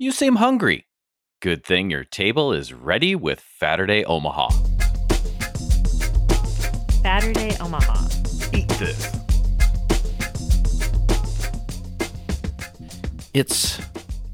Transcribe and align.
You 0.00 0.12
seem 0.12 0.36
hungry. 0.36 0.86
Good 1.42 1.64
thing 1.64 1.90
your 1.90 2.04
table 2.04 2.52
is 2.52 2.72
ready 2.72 3.16
with 3.16 3.40
Faturday 3.40 4.04
Omaha. 4.04 4.48
Faturday 7.02 7.56
Omaha. 7.58 8.06
Eat 8.52 8.68
this. 8.78 9.12
It's 13.34 13.87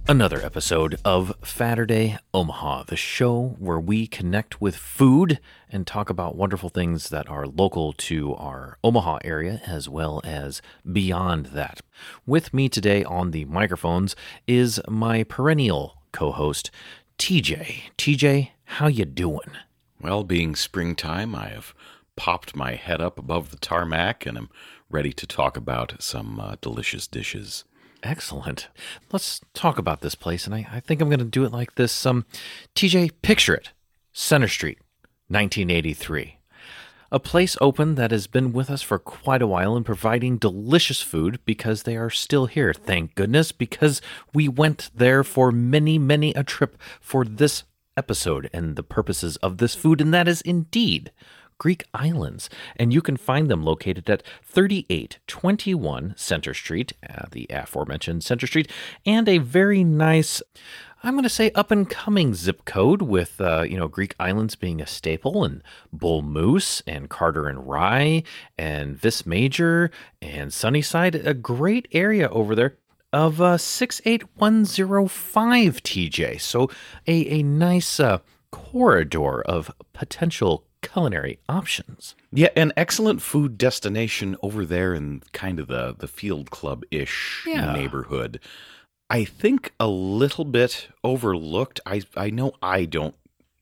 another 0.06 0.44
episode 0.44 1.00
of 1.02 1.34
Faturday 1.42 2.18
Omaha, 2.34 2.82
the 2.84 2.96
show 2.96 3.56
where 3.58 3.80
we 3.80 4.06
connect 4.06 4.60
with 4.60 4.76
food 4.76 5.40
and 5.70 5.86
talk 5.86 6.10
about 6.10 6.36
wonderful 6.36 6.68
things 6.68 7.08
that 7.08 7.28
are 7.30 7.46
local 7.46 7.94
to 7.94 8.34
our 8.34 8.76
Omaha 8.84 9.18
area 9.24 9.62
as 9.66 9.88
well 9.88 10.20
as 10.22 10.60
beyond 10.90 11.46
that. 11.46 11.80
With 12.26 12.52
me 12.52 12.68
today 12.68 13.02
on 13.04 13.30
the 13.30 13.46
microphones 13.46 14.14
is 14.46 14.78
my 14.88 15.22
perennial 15.24 16.02
co-host 16.12 16.70
TJ. 17.18 17.84
TJ, 17.96 18.50
how 18.64 18.88
you 18.88 19.06
doing? 19.06 19.52
Well, 20.00 20.22
being 20.22 20.54
springtime, 20.54 21.34
I 21.34 21.48
have 21.48 21.74
popped 22.14 22.54
my 22.54 22.74
head 22.74 23.00
up 23.00 23.18
above 23.18 23.50
the 23.50 23.56
tarmac 23.56 24.26
and 24.26 24.36
am 24.36 24.50
ready 24.90 25.12
to 25.14 25.26
talk 25.26 25.56
about 25.56 25.94
some 26.00 26.38
uh, 26.38 26.56
delicious 26.60 27.06
dishes. 27.06 27.64
Excellent. 28.04 28.68
Let's 29.10 29.40
talk 29.54 29.78
about 29.78 30.02
this 30.02 30.14
place, 30.14 30.44
and 30.44 30.54
I, 30.54 30.68
I 30.70 30.80
think 30.80 31.00
I'm 31.00 31.08
going 31.08 31.20
to 31.20 31.24
do 31.24 31.44
it 31.44 31.52
like 31.52 31.74
this. 31.76 32.04
Um, 32.04 32.26
TJ, 32.74 33.12
picture 33.22 33.54
it: 33.54 33.70
Center 34.12 34.46
Street, 34.46 34.78
1983. 35.28 36.38
A 37.10 37.18
place 37.18 37.56
open 37.62 37.94
that 37.94 38.10
has 38.10 38.26
been 38.26 38.52
with 38.52 38.68
us 38.68 38.82
for 38.82 38.98
quite 38.98 39.40
a 39.40 39.46
while 39.46 39.74
and 39.74 39.86
providing 39.86 40.36
delicious 40.36 41.00
food 41.00 41.38
because 41.46 41.84
they 41.84 41.96
are 41.96 42.10
still 42.10 42.46
here. 42.46 42.74
Thank 42.74 43.14
goodness, 43.14 43.52
because 43.52 44.02
we 44.34 44.48
went 44.48 44.90
there 44.94 45.24
for 45.24 45.50
many, 45.50 45.98
many 45.98 46.34
a 46.34 46.44
trip 46.44 46.76
for 47.00 47.24
this 47.24 47.64
episode 47.96 48.50
and 48.52 48.76
the 48.76 48.82
purposes 48.82 49.36
of 49.38 49.56
this 49.56 49.74
food, 49.74 50.02
and 50.02 50.12
that 50.12 50.28
is 50.28 50.42
indeed 50.42 51.10
Greek 51.58 51.84
Islands, 51.94 52.50
and 52.76 52.92
you 52.92 53.00
can 53.00 53.16
find 53.16 53.50
them 53.50 53.62
located 53.62 54.10
at 54.10 54.22
3821 54.44 56.14
Center 56.16 56.54
Street, 56.54 56.92
uh, 57.08 57.26
the 57.30 57.46
aforementioned 57.50 58.24
Center 58.24 58.46
Street, 58.46 58.70
and 59.04 59.28
a 59.28 59.38
very 59.38 59.84
nice. 59.84 60.42
I'm 61.02 61.14
going 61.14 61.24
to 61.24 61.28
say 61.28 61.50
up 61.50 61.70
and 61.70 61.88
coming 61.88 62.32
zip 62.32 62.64
code 62.64 63.02
with, 63.02 63.38
uh, 63.38 63.64
you 63.68 63.76
know, 63.76 63.88
Greek 63.88 64.14
Islands 64.18 64.56
being 64.56 64.80
a 64.80 64.86
staple 64.86 65.44
and 65.44 65.62
Bull 65.92 66.22
Moose 66.22 66.82
and 66.86 67.10
Carter 67.10 67.46
and 67.46 67.68
Rye 67.68 68.22
and 68.56 68.96
Vis 68.96 69.26
Major 69.26 69.90
and 70.22 70.50
Sunnyside, 70.50 71.14
a 71.14 71.34
great 71.34 71.88
area 71.92 72.30
over 72.30 72.54
there 72.54 72.78
of 73.12 73.40
uh, 73.40 73.56
68105 73.56 75.82
TJ. 75.82 76.40
So 76.40 76.68
a, 77.06 77.38
a 77.38 77.42
nice 77.44 78.00
uh, 78.00 78.18
corridor 78.50 79.42
of 79.42 79.70
potential 79.92 80.64
culinary 80.92 81.38
options. 81.48 82.14
Yeah, 82.32 82.48
an 82.56 82.72
excellent 82.76 83.22
food 83.22 83.56
destination 83.58 84.36
over 84.42 84.64
there 84.64 84.94
in 84.94 85.22
kind 85.32 85.58
of 85.60 85.68
the 85.68 85.94
the 85.98 86.08
field 86.08 86.50
club 86.50 86.82
ish 86.90 87.42
Yeah. 87.46 87.72
neighborhood. 87.72 88.40
I 89.10 89.24
think 89.24 89.72
a 89.78 89.86
little 89.88 90.44
bit 90.44 90.88
overlooked. 91.02 91.80
I 91.86 92.02
I 92.16 92.30
know 92.30 92.52
I 92.62 92.84
don't 92.84 93.14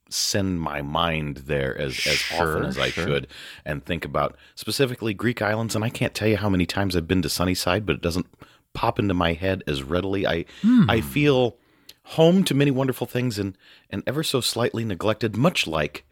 send 0.08 0.60
my 0.60 0.82
mind 0.82 1.38
there 1.46 1.76
as 1.76 1.92
as 2.06 2.16
Sure, 2.18 2.56
often 2.58 2.64
as 2.68 2.78
I 2.78 2.90
sure. 2.90 3.06
should 3.06 3.28
and 3.64 3.82
think 3.84 4.04
about 4.04 4.36
specifically 4.54 5.14
Greek 5.14 5.40
islands 5.40 5.74
and 5.74 5.82
I 5.82 5.88
can't 5.88 6.14
tell 6.14 6.28
you 6.28 6.36
how 6.36 6.50
many 6.50 6.66
times 6.66 6.94
I've 6.94 7.08
been 7.08 7.22
to 7.22 7.30
Sunnyside 7.30 7.86
but 7.86 7.96
it 7.96 8.02
doesn't 8.02 8.26
pop 8.74 8.98
into 8.98 9.14
my 9.14 9.32
head 9.32 9.62
as 9.66 9.82
readily. 9.82 10.26
I 10.26 10.44
Hmm. 10.60 10.88
I 10.90 11.00
feel 11.00 11.56
home 12.04 12.44
to 12.44 12.54
many 12.54 12.70
wonderful 12.70 13.06
things 13.06 13.38
and 13.38 13.56
and 13.90 14.02
ever 14.06 14.22
so 14.22 14.40
slightly 14.40 14.84
neglected 14.84 15.36
much 15.36 15.66
like 15.66 16.04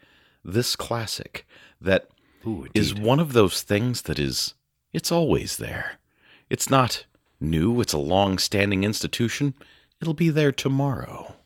this 0.45 0.77
classic 0.77 1.47
that 1.81 2.09
Ooh, 2.47 2.67
is 2.75 2.95
one 2.95 3.21
of 3.21 3.33
those 3.33 3.63
things 3.63 4.03
that 4.03 4.19
is 4.19 4.55
it's 4.93 5.13
always 5.13 5.57
there. 5.59 5.99
It's 6.49 6.69
not 6.71 7.05
new, 7.41 7.81
it's 7.81 7.93
a 7.93 7.99
long-standing 7.99 8.83
institution. 8.85 9.55
It'll 10.01 10.15
be 10.15 10.31
there 10.31 10.53
tomorrow. 10.53 11.37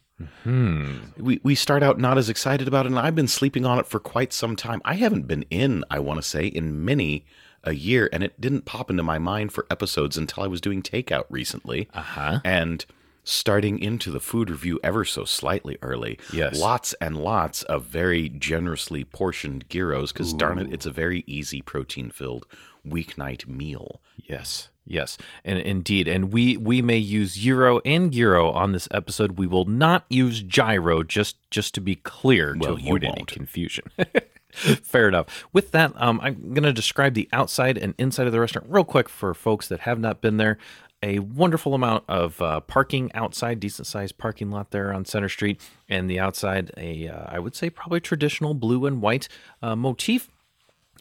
Hmm. 0.45 0.99
We 1.19 1.41
we 1.43 1.55
start 1.57 1.83
out 1.83 1.99
not 1.99 2.19
as 2.19 2.29
excited 2.29 2.69
about 2.69 2.87
it 2.87 2.91
and 2.91 2.99
I've 2.99 3.17
been 3.17 3.29
sleeping 3.29 3.67
on 3.67 3.79
it 3.81 3.87
for 3.87 3.99
quite 3.99 4.33
some 4.33 4.55
time. 4.55 4.81
I 4.85 4.95
haven't 4.95 5.27
been 5.27 5.45
in, 5.51 5.85
I 5.91 5.99
want 5.99 6.19
to 6.23 6.29
say, 6.29 6.47
in 6.47 6.85
many 6.85 7.25
a 7.65 7.73
year 7.75 8.09
and 8.13 8.23
it 8.23 8.41
didn't 8.41 8.65
pop 8.65 8.91
into 8.91 9.03
my 9.03 9.19
mind 9.19 9.53
for 9.53 9.67
episodes 9.71 10.17
until 10.17 10.43
I 10.45 10.47
was 10.47 10.61
doing 10.61 10.83
takeout 10.83 11.25
recently 11.31 11.89
Uh 11.93 12.01
huh. 12.03 12.41
and 12.45 12.85
starting 13.25 13.79
into 13.79 14.11
the 14.11 14.21
food 14.21 14.51
review 14.51 14.79
ever 14.85 15.05
so 15.05 15.25
slightly 15.25 15.79
early. 15.83 16.19
Yes. 16.33 16.59
Lots 16.59 16.93
and 17.01 17.17
lots 17.17 17.63
of 17.65 17.85
very 17.85 18.29
generously 18.29 19.05
portioned 19.05 19.69
gyros 19.69 20.13
because 20.13 20.33
darn 20.35 20.59
it, 20.59 20.73
it's 20.73 20.87
a 20.87 20.91
very 20.91 21.25
easy 21.27 21.63
protein 21.63 22.11
filled 22.11 22.47
weeknight 22.87 23.47
meal. 23.49 24.01
Yes. 24.17 24.69
Yes, 24.87 25.17
and 25.47 25.59
indeed, 25.59 26.07
and 26.07 26.31
we 26.31 26.59
we 26.59 26.83
may 26.83 26.99
use 26.99 27.43
euro 27.43 27.81
and 27.87 28.13
gyro 28.13 28.51
on 28.51 28.73
this 28.73 28.87
episode. 28.91 29.39
We 29.39 29.47
will 29.47 29.65
not 29.65 30.05
use 30.11 30.43
gyro, 30.43 31.03
just 31.03 31.37
just 31.51 31.73
to 31.77 31.81
be 31.81 31.95
clear 31.97 32.55
Well, 32.59 32.77
to 32.77 32.83
you 32.83 32.89
avoid 32.89 33.05
any 33.05 33.25
confusion. 33.25 33.85
Fair 34.55 35.09
enough. 35.09 35.47
With 35.53 35.73
that, 35.73 35.93
um, 35.97 36.21
I'm 36.23 36.55
going 36.55 36.63
to 36.63 36.73
describe 36.73 37.15
the 37.15 37.29
outside 37.33 37.77
and 37.77 37.95
inside 37.99 38.27
of 38.27 38.33
the 38.33 38.41
restaurant 38.41 38.69
real 38.71 38.85
quick 38.85 39.09
for 39.09 39.35
folks 39.35 39.69
that 39.69 39.81
have 39.81 39.99
not 39.99 40.21
been 40.21 40.37
there. 40.37 40.59
A 41.05 41.19
wonderful 41.19 41.75
amount 41.75 42.05
of 42.09 42.41
uh, 42.41 42.61
parking 42.61 43.13
outside, 43.13 43.61
decent 43.61 43.87
sized 43.87 44.17
parking 44.17 44.51
lot 44.51 44.71
there 44.71 44.91
on 44.91 45.05
Center 45.05 45.29
Street, 45.29 45.61
and 45.87 46.09
the 46.09 46.19
outside, 46.19 46.71
a 46.79 47.09
uh, 47.09 47.27
I 47.29 47.39
would 47.39 47.55
say 47.55 47.69
probably 47.69 48.01
traditional 48.01 48.55
blue 48.55 48.87
and 48.87 49.03
white 49.03 49.29
uh, 49.61 49.77
motif. 49.77 50.31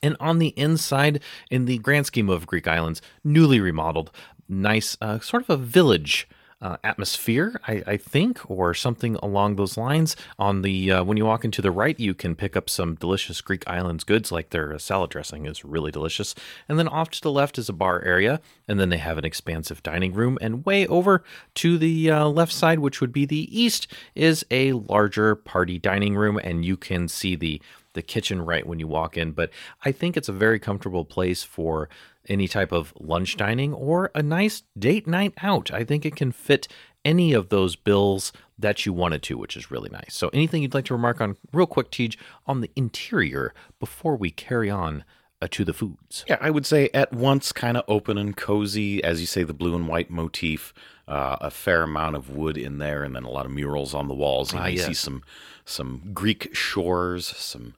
And 0.01 0.17
on 0.19 0.39
the 0.39 0.49
inside, 0.57 1.21
in 1.49 1.63
the 1.63 1.77
grand 1.77 2.05
scheme 2.05 2.29
of 2.29 2.45
Greek 2.45 2.67
islands, 2.67 3.01
newly 3.23 3.61
remodeled, 3.61 4.11
nice, 4.49 4.97
uh, 4.99 5.19
sort 5.21 5.43
of 5.43 5.49
a 5.49 5.55
village 5.55 6.27
uh, 6.63 6.77
atmosphere, 6.83 7.59
I, 7.67 7.83
I 7.85 7.97
think, 7.97 8.49
or 8.49 8.73
something 8.73 9.17
along 9.17 9.57
those 9.57 9.77
lines. 9.77 10.15
On 10.39 10.61
the 10.61 10.91
uh, 10.93 11.03
when 11.03 11.17
you 11.17 11.25
walk 11.25 11.43
into 11.43 11.61
the 11.61 11.71
right, 11.71 11.99
you 11.99 12.13
can 12.13 12.35
pick 12.35 12.55
up 12.55 12.69
some 12.69 12.95
delicious 12.95 13.41
Greek 13.41 13.67
islands 13.67 14.05
goods, 14.05 14.31
like 14.31 14.51
their 14.51 14.79
salad 14.79 15.09
dressing 15.09 15.45
is 15.45 15.65
really 15.65 15.91
delicious. 15.91 16.33
And 16.69 16.79
then 16.79 16.87
off 16.87 17.11
to 17.11 17.21
the 17.21 17.31
left 17.31 17.57
is 17.57 17.67
a 17.67 17.73
bar 17.73 18.01
area, 18.01 18.39
and 18.67 18.79
then 18.79 18.89
they 18.89 18.97
have 18.97 19.17
an 19.17 19.25
expansive 19.25 19.83
dining 19.83 20.13
room. 20.13 20.37
And 20.39 20.65
way 20.65 20.87
over 20.87 21.23
to 21.55 21.77
the 21.77 22.09
uh, 22.09 22.27
left 22.27 22.53
side, 22.53 22.79
which 22.79 23.01
would 23.01 23.11
be 23.11 23.25
the 23.25 23.61
east, 23.61 23.87
is 24.15 24.45
a 24.49 24.71
larger 24.71 25.35
party 25.35 25.77
dining 25.77 26.15
room, 26.15 26.39
and 26.41 26.63
you 26.63 26.77
can 26.77 27.09
see 27.09 27.35
the 27.35 27.61
the 27.93 28.01
kitchen 28.01 28.41
right 28.41 28.65
when 28.65 28.79
you 28.79 28.87
walk 28.87 29.17
in. 29.17 29.33
But 29.33 29.51
I 29.85 29.91
think 29.91 30.17
it's 30.17 30.29
a 30.29 30.33
very 30.33 30.59
comfortable 30.59 31.05
place 31.05 31.43
for 31.43 31.89
any 32.29 32.47
type 32.47 32.71
of 32.71 32.93
lunch 32.99 33.37
dining 33.37 33.73
or 33.73 34.11
a 34.15 34.23
nice 34.23 34.63
date 34.77 35.07
night 35.07 35.33
out. 35.41 35.71
I 35.71 35.83
think 35.83 36.05
it 36.05 36.15
can 36.15 36.31
fit 36.31 36.67
any 37.05 37.33
of 37.33 37.49
those 37.49 37.75
bills 37.75 38.31
that 38.57 38.85
you 38.85 38.93
wanted 38.93 39.21
to, 39.23 39.37
which 39.37 39.57
is 39.57 39.69
really 39.69 39.89
nice. 39.89 40.13
So, 40.15 40.29
anything 40.29 40.61
you'd 40.61 40.73
like 40.73 40.85
to 40.85 40.93
remark 40.93 41.19
on, 41.19 41.35
real 41.51 41.65
quick, 41.67 41.91
TJ, 41.91 42.17
on 42.47 42.61
the 42.61 42.71
interior 42.75 43.53
before 43.79 44.15
we 44.15 44.31
carry 44.31 44.69
on 44.69 45.03
uh, 45.41 45.47
to 45.51 45.65
the 45.65 45.73
foods? 45.73 46.23
Yeah, 46.29 46.37
I 46.39 46.49
would 46.49 46.65
say 46.65 46.89
at 46.93 47.11
once 47.11 47.51
kind 47.51 47.75
of 47.75 47.83
open 47.89 48.17
and 48.17 48.37
cozy, 48.37 49.03
as 49.03 49.19
you 49.19 49.27
say, 49.27 49.43
the 49.43 49.53
blue 49.53 49.75
and 49.75 49.87
white 49.89 50.09
motif, 50.09 50.73
uh, 51.07 51.35
a 51.41 51.51
fair 51.51 51.83
amount 51.83 52.15
of 52.15 52.29
wood 52.29 52.57
in 52.57 52.77
there, 52.77 53.03
and 53.03 53.13
then 53.13 53.23
a 53.25 53.29
lot 53.29 53.45
of 53.45 53.51
murals 53.51 53.93
on 53.93 54.07
the 54.07 54.13
walls. 54.13 54.53
You, 54.53 54.59
Ah, 54.59 54.67
you 54.67 54.77
see 54.79 54.93
some 54.93 55.23
some 55.65 56.11
Greek 56.13 56.55
shores, 56.55 57.27
some 57.27 57.75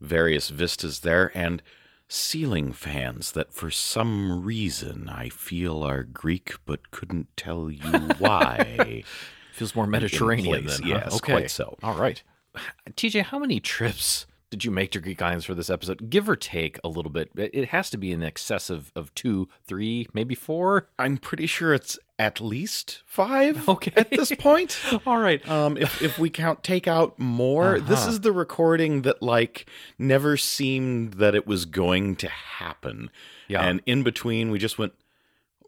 various 0.00 0.48
vistas 0.48 1.00
there, 1.00 1.30
and 1.34 1.62
ceiling 2.12 2.72
fans 2.72 3.32
that 3.32 3.52
for 3.54 3.70
some 3.70 4.44
reason 4.44 5.08
I 5.08 5.30
feel 5.30 5.82
are 5.82 6.02
Greek, 6.02 6.54
but 6.66 6.90
couldn't 6.90 7.34
tell 7.36 7.70
you 7.70 7.80
why. 8.18 9.04
Feels 9.52 9.74
more 9.74 9.86
Mediterranean 9.86 10.64
place, 10.64 10.78
than 10.78 10.88
huh? 10.88 11.00
yes, 11.04 11.16
okay. 11.16 11.32
quite 11.32 11.50
so. 11.50 11.76
All 11.82 11.94
right, 11.94 12.22
TJ, 12.90 13.24
how 13.24 13.38
many 13.38 13.60
trips 13.60 14.26
did 14.50 14.64
you 14.64 14.70
make 14.70 14.90
to 14.92 15.00
Greek 15.00 15.22
islands 15.22 15.46
for 15.46 15.54
this 15.54 15.70
episode? 15.70 16.10
Give 16.10 16.28
or 16.28 16.36
take 16.36 16.78
a 16.84 16.88
little 16.88 17.10
bit. 17.10 17.30
It 17.34 17.50
it 17.54 17.68
has 17.68 17.88
to 17.90 17.96
be 17.96 18.12
in 18.12 18.22
excess 18.22 18.68
of, 18.68 18.92
of 18.94 19.14
two, 19.14 19.48
three, 19.64 20.06
maybe 20.12 20.34
four. 20.34 20.88
I'm 20.98 21.16
pretty 21.16 21.46
sure 21.46 21.72
it's 21.72 21.98
at 22.22 22.40
least 22.40 23.02
five 23.04 23.68
Okay. 23.68 23.92
at 23.96 24.10
this 24.10 24.30
point. 24.38 24.78
All 25.06 25.18
right. 25.18 25.46
Um, 25.48 25.76
if 25.76 26.00
if 26.00 26.18
we 26.20 26.30
count 26.30 26.62
take 26.62 26.86
out 26.86 27.18
more, 27.18 27.80
this 27.80 28.00
Uh-huh. 28.02 28.10
is 28.10 28.20
the 28.20 28.30
recording 28.32 29.02
that 29.02 29.20
like 29.22 29.66
never 29.98 30.36
seemed 30.36 31.14
that 31.14 31.34
it 31.34 31.46
was 31.46 31.64
going 31.64 32.14
to 32.16 32.28
happen. 32.28 33.10
Yeah. 33.48 33.66
And 33.66 33.82
in 33.86 34.02
between, 34.04 34.50
we 34.52 34.58
just 34.58 34.78
went. 34.78 34.92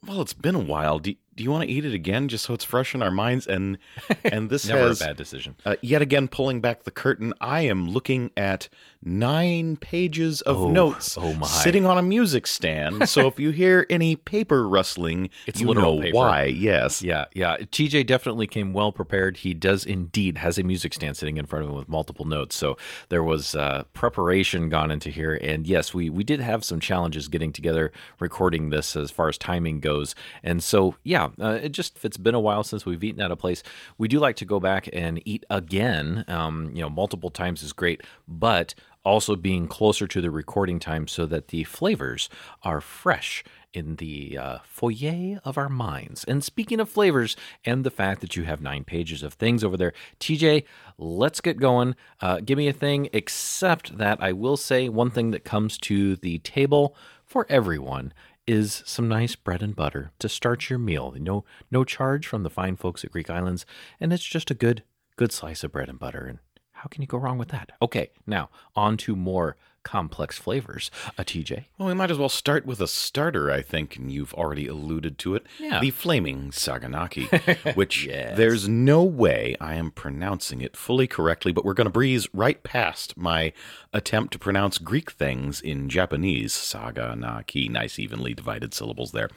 Well, 0.06 0.20
it's 0.20 0.34
been 0.34 0.54
a 0.54 0.58
while. 0.60 0.98
Do, 0.98 1.14
do 1.36 1.42
you 1.44 1.50
want 1.50 1.64
to 1.64 1.68
eat 1.70 1.84
it 1.84 1.94
again 1.94 2.28
just 2.28 2.44
so 2.44 2.54
it's 2.54 2.64
fresh 2.64 2.94
in 2.94 3.02
our 3.02 3.10
minds? 3.10 3.46
And 3.46 3.78
and 4.24 4.50
this 4.50 4.66
Never 4.66 4.80
has 4.88 5.00
a 5.00 5.04
bad 5.06 5.16
decision. 5.16 5.56
uh, 5.64 5.76
yet 5.82 6.02
again 6.02 6.28
pulling 6.28 6.60
back 6.60 6.84
the 6.84 6.90
curtain. 6.90 7.32
I 7.40 7.62
am 7.62 7.88
looking 7.88 8.30
at 8.36 8.68
nine 9.06 9.76
pages 9.76 10.40
of 10.42 10.56
Oh, 10.56 10.70
notes 10.70 11.18
oh 11.20 11.34
sitting 11.44 11.84
on 11.84 11.98
a 11.98 12.02
music 12.02 12.46
stand. 12.46 13.06
so 13.08 13.26
if 13.26 13.38
you 13.38 13.50
hear 13.50 13.86
any 13.90 14.16
paper 14.16 14.66
rustling, 14.66 15.28
It's 15.46 15.60
you 15.60 15.74
know 15.74 16.00
paper. 16.00 16.16
why. 16.16 16.44
Yes. 16.44 17.02
Yeah, 17.02 17.26
yeah. 17.34 17.56
TJ 17.58 18.06
definitely 18.06 18.46
came 18.46 18.72
well 18.72 18.92
prepared. 18.92 19.38
He 19.38 19.52
does 19.52 19.84
indeed 19.84 20.38
has 20.38 20.58
a 20.58 20.62
music 20.62 20.94
stand 20.94 21.16
sitting 21.16 21.36
in 21.36 21.44
front 21.46 21.64
of 21.64 21.70
him 21.70 21.76
with 21.76 21.88
multiple 21.88 22.24
notes. 22.24 22.56
So 22.56 22.76
there 23.10 23.22
was 23.22 23.54
uh, 23.54 23.84
preparation 23.92 24.68
gone 24.70 24.90
into 24.90 25.10
here. 25.10 25.34
And 25.42 25.66
yes, 25.66 25.92
we 25.92 26.08
we 26.08 26.24
did 26.24 26.40
have 26.40 26.64
some 26.64 26.80
challenges 26.80 27.28
getting 27.28 27.52
together 27.52 27.92
recording 28.20 28.70
this 28.70 28.96
as 28.96 29.10
far 29.10 29.28
as 29.28 29.36
timing 29.36 29.80
goes. 29.80 30.14
And 30.42 30.62
so 30.62 30.94
yeah, 31.04 31.23
uh, 31.40 31.58
it 31.62 31.70
just 31.70 31.96
if 31.96 32.04
it's 32.04 32.16
been 32.16 32.34
a 32.34 32.40
while 32.40 32.64
since 32.64 32.84
we've 32.84 33.02
eaten 33.02 33.20
at 33.20 33.30
a 33.30 33.36
place, 33.36 33.62
we 33.98 34.08
do 34.08 34.18
like 34.18 34.36
to 34.36 34.44
go 34.44 34.60
back 34.60 34.88
and 34.92 35.20
eat 35.24 35.44
again. 35.50 36.24
Um, 36.28 36.70
you 36.74 36.82
know, 36.82 36.90
multiple 36.90 37.30
times 37.30 37.62
is 37.62 37.72
great, 37.72 38.02
but 38.26 38.74
also 39.04 39.36
being 39.36 39.68
closer 39.68 40.06
to 40.06 40.20
the 40.20 40.30
recording 40.30 40.78
time 40.78 41.06
so 41.06 41.26
that 41.26 41.48
the 41.48 41.64
flavors 41.64 42.28
are 42.62 42.80
fresh 42.80 43.44
in 43.74 43.96
the 43.96 44.38
uh, 44.38 44.58
foyer 44.62 45.40
of 45.44 45.58
our 45.58 45.68
minds. 45.68 46.24
And 46.24 46.42
speaking 46.42 46.80
of 46.80 46.88
flavors 46.88 47.36
and 47.64 47.84
the 47.84 47.90
fact 47.90 48.20
that 48.20 48.36
you 48.36 48.44
have 48.44 48.60
nine 48.60 48.84
pages 48.84 49.22
of 49.22 49.34
things 49.34 49.62
over 49.62 49.76
there, 49.76 49.92
TJ, 50.20 50.64
let's 50.96 51.40
get 51.40 51.58
going. 51.58 51.96
Uh, 52.20 52.40
give 52.40 52.56
me 52.56 52.68
a 52.68 52.72
thing, 52.72 53.08
except 53.12 53.98
that 53.98 54.22
I 54.22 54.32
will 54.32 54.56
say 54.56 54.88
one 54.88 55.10
thing 55.10 55.32
that 55.32 55.44
comes 55.44 55.76
to 55.78 56.16
the 56.16 56.38
table 56.38 56.96
for 57.24 57.46
everyone 57.48 58.12
is 58.46 58.82
some 58.84 59.08
nice 59.08 59.36
bread 59.36 59.62
and 59.62 59.74
butter 59.74 60.12
to 60.18 60.28
start 60.28 60.68
your 60.68 60.78
meal. 60.78 61.14
No, 61.18 61.44
no 61.70 61.84
charge 61.84 62.26
from 62.26 62.42
the 62.42 62.50
fine 62.50 62.76
folks 62.76 63.04
at 63.04 63.12
Greek 63.12 63.30
Islands, 63.30 63.64
and 64.00 64.12
it's 64.12 64.24
just 64.24 64.50
a 64.50 64.54
good, 64.54 64.82
good 65.16 65.32
slice 65.32 65.64
of 65.64 65.72
bread 65.72 65.88
and 65.88 65.98
butter. 65.98 66.26
And 66.26 66.38
how 66.72 66.88
can 66.88 67.02
you 67.02 67.08
go 67.08 67.18
wrong 67.18 67.38
with 67.38 67.48
that? 67.48 67.72
Okay, 67.80 68.10
now 68.26 68.50
on 68.76 68.96
to 68.98 69.16
more 69.16 69.56
complex 69.84 70.36
flavors. 70.38 70.90
A 71.16 71.24
TJ. 71.24 71.66
Well, 71.78 71.88
we 71.88 71.94
might 71.94 72.10
as 72.10 72.18
well 72.18 72.28
start 72.28 72.66
with 72.66 72.80
a 72.80 72.88
starter, 72.88 73.50
I 73.50 73.62
think, 73.62 73.96
and 73.96 74.10
you've 74.10 74.34
already 74.34 74.66
alluded 74.66 75.18
to 75.18 75.36
it. 75.36 75.46
Yeah. 75.60 75.78
The 75.78 75.90
Flaming 75.90 76.50
Saganaki, 76.50 77.74
which 77.76 78.06
there's 78.06 78.68
no 78.68 79.04
way 79.04 79.54
I 79.60 79.74
am 79.74 79.90
pronouncing 79.90 80.60
it 80.60 80.76
fully 80.76 81.06
correctly, 81.06 81.52
but 81.52 81.64
we're 81.64 81.74
going 81.74 81.86
to 81.86 81.90
breeze 81.90 82.28
right 82.32 82.60
past 82.62 83.16
my 83.16 83.52
attempt 83.92 84.32
to 84.32 84.38
pronounce 84.38 84.78
Greek 84.78 85.12
things 85.12 85.60
in 85.60 85.88
Japanese. 85.88 86.52
Saganaki, 86.54 87.70
nice 87.70 87.98
evenly 87.98 88.34
divided 88.34 88.74
syllables 88.74 89.12
there. 89.12 89.28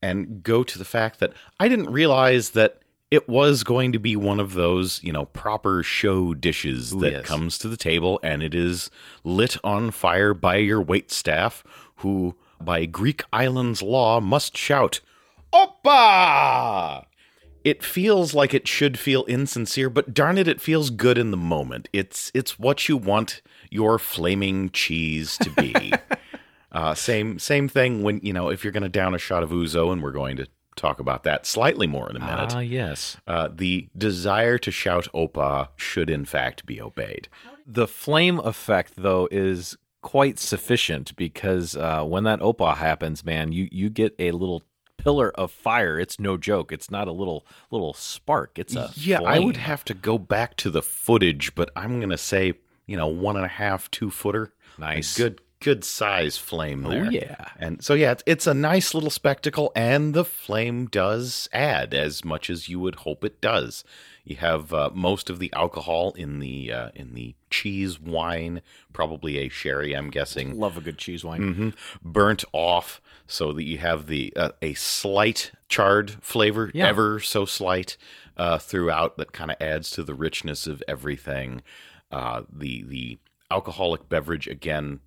And 0.00 0.42
go 0.42 0.62
to 0.64 0.78
the 0.78 0.84
fact 0.84 1.20
that 1.20 1.32
I 1.58 1.68
didn't 1.68 1.90
realize 1.90 2.50
that 2.50 2.81
it 3.12 3.28
was 3.28 3.62
going 3.62 3.92
to 3.92 3.98
be 3.98 4.16
one 4.16 4.40
of 4.40 4.54
those, 4.54 5.04
you 5.04 5.12
know, 5.12 5.26
proper 5.26 5.82
show 5.82 6.32
dishes 6.32 6.92
that 6.92 7.12
yes. 7.12 7.26
comes 7.26 7.58
to 7.58 7.68
the 7.68 7.76
table 7.76 8.18
and 8.22 8.42
it 8.42 8.54
is 8.54 8.90
lit 9.22 9.58
on 9.62 9.90
fire 9.90 10.32
by 10.32 10.56
your 10.56 10.80
wait 10.80 11.12
staff 11.12 11.62
who 11.96 12.34
by 12.58 12.86
Greek 12.86 13.22
islands 13.30 13.82
law 13.82 14.18
must 14.18 14.56
shout 14.56 15.00
Opa! 15.52 17.04
It 17.62 17.84
feels 17.84 18.32
like 18.32 18.54
it 18.54 18.66
should 18.66 18.98
feel 18.98 19.24
insincere, 19.24 19.90
but 19.90 20.14
darn 20.14 20.38
it, 20.38 20.48
it 20.48 20.62
feels 20.62 20.88
good 20.88 21.18
in 21.18 21.30
the 21.32 21.36
moment. 21.36 21.90
It's 21.92 22.32
it's 22.32 22.58
what 22.58 22.88
you 22.88 22.96
want 22.96 23.42
your 23.70 23.98
flaming 23.98 24.70
cheese 24.70 25.36
to 25.36 25.50
be. 25.50 25.92
uh, 26.72 26.94
same 26.94 27.38
same 27.38 27.68
thing 27.68 28.02
when 28.02 28.20
you 28.22 28.32
know 28.32 28.48
if 28.48 28.64
you're 28.64 28.72
going 28.72 28.82
to 28.82 28.88
down 28.88 29.14
a 29.14 29.18
shot 29.18 29.42
of 29.42 29.50
ouzo, 29.50 29.92
and 29.92 30.02
we're 30.02 30.12
going 30.12 30.38
to 30.38 30.46
talk 30.76 30.98
about 30.98 31.22
that 31.24 31.46
slightly 31.46 31.86
more 31.86 32.08
in 32.10 32.16
a 32.16 32.20
minute. 32.20 32.52
Ah, 32.54 32.60
yes. 32.60 33.16
Uh, 33.26 33.48
the 33.52 33.88
desire 33.96 34.58
to 34.58 34.70
shout 34.70 35.08
"Opa" 35.14 35.68
should 35.76 36.10
in 36.10 36.24
fact 36.24 36.66
be 36.66 36.80
obeyed. 36.80 37.28
The 37.66 37.86
flame 37.86 38.38
effect, 38.40 38.94
though, 38.96 39.28
is 39.30 39.76
quite 40.00 40.38
sufficient 40.38 41.14
because 41.16 41.76
uh, 41.76 42.02
when 42.04 42.24
that 42.24 42.40
opa 42.40 42.76
happens, 42.76 43.24
man, 43.24 43.52
you 43.52 43.68
you 43.70 43.88
get 43.88 44.14
a 44.18 44.32
little 44.32 44.62
pillar 44.96 45.30
of 45.38 45.50
fire. 45.50 45.98
It's 45.98 46.18
no 46.18 46.36
joke. 46.36 46.72
It's 46.72 46.90
not 46.90 47.08
a 47.08 47.12
little 47.12 47.46
little 47.70 47.94
spark. 47.94 48.58
It's 48.58 48.74
a 48.74 48.90
Yeah, 48.94 49.20
I 49.22 49.38
would 49.38 49.56
have 49.56 49.84
to 49.86 49.94
go 49.94 50.18
back 50.18 50.56
to 50.58 50.70
the 50.70 50.82
footage, 50.82 51.54
but 51.54 51.70
I'm 51.76 52.00
gonna 52.00 52.18
say 52.18 52.54
you 52.86 52.96
know 52.96 53.08
one 53.08 53.36
and 53.36 53.44
a 53.44 53.48
half, 53.48 53.90
two 53.90 54.10
footer. 54.10 54.52
Nice. 54.78 55.16
A 55.16 55.22
good 55.22 55.40
good 55.62 55.84
size 55.84 56.36
flame 56.36 56.82
there. 56.82 57.06
Oh 57.06 57.10
yeah. 57.10 57.48
And 57.58 57.82
so 57.84 57.94
yeah, 57.94 58.12
it's, 58.12 58.22
it's 58.26 58.46
a 58.46 58.54
nice 58.54 58.94
little 58.94 59.10
spectacle, 59.10 59.70
and 59.76 60.12
the 60.14 60.24
flame 60.24 60.86
does 60.86 61.48
add 61.52 61.94
as 61.94 62.24
much 62.24 62.50
as 62.50 62.68
you 62.68 62.80
would 62.80 62.96
hope 62.96 63.24
it 63.24 63.40
does. 63.40 63.84
You 64.24 64.36
have 64.36 64.72
uh, 64.72 64.90
most 64.94 65.30
of 65.30 65.38
the 65.38 65.52
alcohol 65.52 66.12
in 66.16 66.38
the 66.38 66.72
uh, 66.72 66.90
in 66.94 67.14
the 67.14 67.34
cheese 67.50 67.98
wine, 67.98 68.62
probably 68.92 69.38
a 69.38 69.48
sherry, 69.48 69.94
I'm 69.94 70.10
guessing, 70.10 70.58
Love 70.58 70.76
a 70.76 70.80
good 70.80 70.98
cheese 70.98 71.24
wine. 71.24 71.54
hmm 71.54 71.68
burnt 72.02 72.44
off, 72.52 73.00
so 73.26 73.52
that 73.52 73.64
you 73.64 73.78
have 73.78 74.06
the 74.06 74.32
uh, 74.36 74.50
a 74.60 74.74
slight 74.74 75.52
charred 75.68 76.10
flavor, 76.22 76.70
Yeah. 76.74 76.86
ever 76.88 77.18
so 77.20 77.44
slight, 77.44 77.96
uh, 78.36 78.58
throughout 78.58 79.16
that 79.16 79.32
kind 79.32 79.50
of 79.50 79.56
adds 79.60 79.90
to 79.90 80.02
the 80.04 80.14
richness 80.14 80.66
of 80.66 80.82
everything. 80.86 81.62
Uh, 82.12 82.42
the 82.52 82.82
the 82.84 83.18
alcoholic 83.50 84.08
beverage 84.08 84.46
again. 84.46 85.00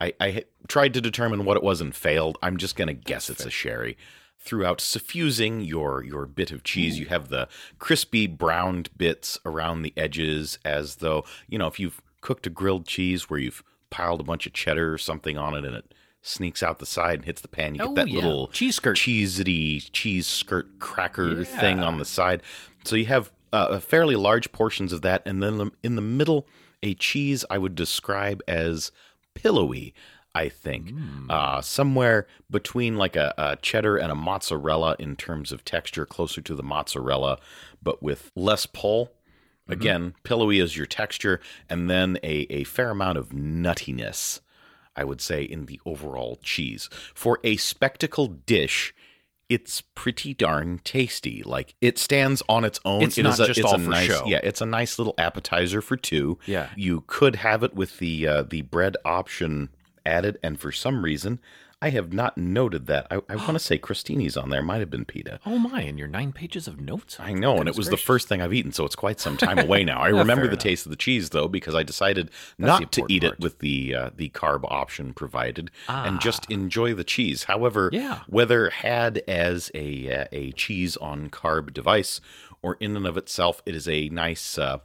I, 0.00 0.12
I 0.20 0.44
tried 0.68 0.94
to 0.94 1.00
determine 1.00 1.44
what 1.44 1.56
it 1.56 1.62
was 1.62 1.80
and 1.80 1.94
failed. 1.94 2.38
I'm 2.42 2.56
just 2.56 2.76
gonna 2.76 2.94
guess 2.94 3.30
it's 3.30 3.46
a 3.46 3.50
sherry. 3.50 3.96
Throughout 4.38 4.80
suffusing 4.80 5.60
your 5.62 6.04
your 6.04 6.26
bit 6.26 6.52
of 6.52 6.62
cheese, 6.62 6.98
you 7.00 7.06
have 7.06 7.28
the 7.28 7.48
crispy 7.78 8.26
browned 8.26 8.90
bits 8.96 9.38
around 9.44 9.82
the 9.82 9.92
edges, 9.96 10.58
as 10.64 10.96
though 10.96 11.24
you 11.48 11.58
know 11.58 11.66
if 11.66 11.80
you've 11.80 12.00
cooked 12.20 12.46
a 12.46 12.50
grilled 12.50 12.86
cheese 12.86 13.28
where 13.30 13.40
you've 13.40 13.62
piled 13.90 14.20
a 14.20 14.24
bunch 14.24 14.46
of 14.46 14.52
cheddar 14.52 14.92
or 14.92 14.98
something 14.98 15.38
on 15.38 15.54
it 15.54 15.64
and 15.64 15.74
it 15.74 15.94
sneaks 16.22 16.62
out 16.62 16.80
the 16.80 16.86
side 16.86 17.14
and 17.20 17.24
hits 17.24 17.40
the 17.40 17.48
pan. 17.48 17.74
You 17.74 17.78
get 17.80 17.88
Oh, 17.88 17.94
that 17.94 18.08
yeah. 18.08 18.16
little 18.16 18.48
Cheese 18.48 18.74
skirt. 18.76 18.96
cheesy 18.96 19.80
cheese 19.80 20.26
skirt 20.26 20.78
cracker 20.80 21.38
Yeah. 21.38 21.44
thing 21.44 21.80
on 21.80 21.98
the 21.98 22.04
side. 22.04 22.42
So 22.84 22.96
you 22.96 23.06
have 23.06 23.30
uh, 23.52 23.78
fairly 23.80 24.16
large 24.16 24.50
portions 24.52 24.92
of 24.92 25.02
that, 25.02 25.22
and 25.24 25.40
then 25.42 25.70
in 25.84 25.94
the 25.94 26.02
middle, 26.02 26.46
a 26.82 26.94
cheese 26.94 27.44
I 27.48 27.58
would 27.58 27.74
describe 27.76 28.42
as 28.48 28.90
pillowy. 29.36 29.94
I 30.34 30.50
think 30.50 30.90
Hmm. 30.90 31.30
uh, 31.30 31.60
somewhere 31.62 32.26
between 32.50 32.96
like 32.96 33.16
a, 33.16 33.32
a 33.38 33.56
cheddar 33.56 33.96
and 33.96 34.12
a 34.12 34.14
mozzarella 34.14 34.94
in 34.98 35.16
terms 35.16 35.50
of 35.50 35.64
texture, 35.64 36.04
closer 36.04 36.42
to 36.42 36.54
the 36.54 36.62
mozzarella, 36.62 37.38
but 37.82 38.02
with 38.02 38.32
less 38.34 38.66
pull. 38.66 39.06
Mm-hmm. 39.06 39.72
Again, 39.72 40.14
pillowy 40.24 40.60
is 40.60 40.76
your 40.76 40.84
texture, 40.86 41.40
and 41.70 41.88
then 41.88 42.18
a, 42.22 42.46
a 42.50 42.64
fair 42.64 42.90
amount 42.90 43.16
of 43.16 43.30
nuttiness, 43.30 44.40
I 44.94 45.04
would 45.04 45.20
say, 45.22 45.42
in 45.42 45.66
the 45.66 45.80
overall 45.86 46.38
cheese. 46.42 46.90
For 47.14 47.40
a 47.42 47.56
spectacle 47.56 48.26
dish, 48.28 48.94
it's 49.48 49.80
pretty 49.94 50.34
darn 50.34 50.80
tasty. 50.84 51.42
Like 51.44 51.74
it 51.80 51.98
stands 51.98 52.42
on 52.48 52.64
its 52.64 52.80
own. 52.84 53.02
It's 53.02 53.16
It 53.18 53.22
not 53.22 53.34
is 53.34 53.40
a, 53.40 53.46
just 53.46 53.58
it's 53.60 53.66
all 53.66 53.76
a 53.76 53.78
for 53.78 53.90
nice, 53.90 54.08
show. 54.08 54.24
Yeah, 54.26 54.40
it's 54.42 54.60
a 54.60 54.66
nice 54.66 54.98
little 54.98 55.14
appetizer 55.18 55.80
for 55.80 55.96
two. 55.96 56.38
Yeah. 56.46 56.68
You 56.76 57.04
could 57.06 57.36
have 57.36 57.62
it 57.62 57.74
with 57.74 57.98
the 57.98 58.26
uh, 58.26 58.42
the 58.42 58.62
bread 58.62 58.96
option 59.04 59.68
added, 60.04 60.38
and 60.42 60.58
for 60.58 60.72
some 60.72 61.02
reason, 61.04 61.40
I 61.82 61.90
have 61.90 62.10
not 62.12 62.38
noted 62.38 62.86
that. 62.86 63.06
I, 63.10 63.16
I 63.28 63.36
want 63.36 63.52
to 63.52 63.58
say 63.60 63.78
crostini's 63.78 64.36
on 64.36 64.48
there. 64.48 64.62
Might 64.62 64.78
have 64.80 64.88
been 64.90 65.04
pita. 65.04 65.38
Oh 65.44 65.58
my! 65.58 65.82
And 65.82 65.98
your 65.98 66.08
nine 66.08 66.32
pages 66.32 66.66
of 66.66 66.80
notes. 66.80 67.18
I 67.20 67.32
know, 67.34 67.58
and 67.58 67.68
it 67.68 67.76
was 67.76 67.88
gracious. 67.88 68.00
the 68.00 68.06
first 68.06 68.28
thing 68.28 68.40
I've 68.40 68.54
eaten, 68.54 68.72
so 68.72 68.84
it's 68.86 68.96
quite 68.96 69.20
some 69.20 69.36
time 69.46 69.58
away 69.58 69.84
now. 69.84 70.00
I 70.00 70.08
remember 70.08 70.44
the 70.46 70.52
enough. 70.52 70.58
taste 70.62 70.86
of 70.86 70.90
the 70.90 70.96
cheese 70.96 71.30
though, 71.30 71.48
because 71.48 71.74
I 71.74 71.82
decided 71.82 72.30
the 72.58 72.66
not 72.66 72.92
to 72.92 73.04
eat 73.08 73.22
part. 73.22 73.34
it 73.34 73.40
with 73.40 73.58
the 73.58 73.94
uh, 73.94 74.10
the 74.16 74.30
carb 74.30 74.64
option 74.64 75.12
provided, 75.12 75.70
and 75.86 76.16
Ah. 76.16 76.20
just 76.20 76.50
enjoy 76.50 76.94
the 76.94 77.04
cheese. 77.04 77.44
However, 77.44 77.90
Yeah. 77.92 78.20
whether 78.26 78.70
had 78.70 79.18
as 79.28 79.70
a 79.74 80.22
uh, 80.22 80.24
a 80.32 80.52
cheese 80.52 80.96
on 80.96 81.28
carb 81.28 81.74
device 81.74 82.20
or 82.62 82.78
in 82.80 82.96
and 82.96 83.06
of 83.06 83.16
itself, 83.18 83.60
it 83.66 83.74
is 83.74 83.86
a 83.88 84.08
nice. 84.08 84.56
Uh, 84.58 84.78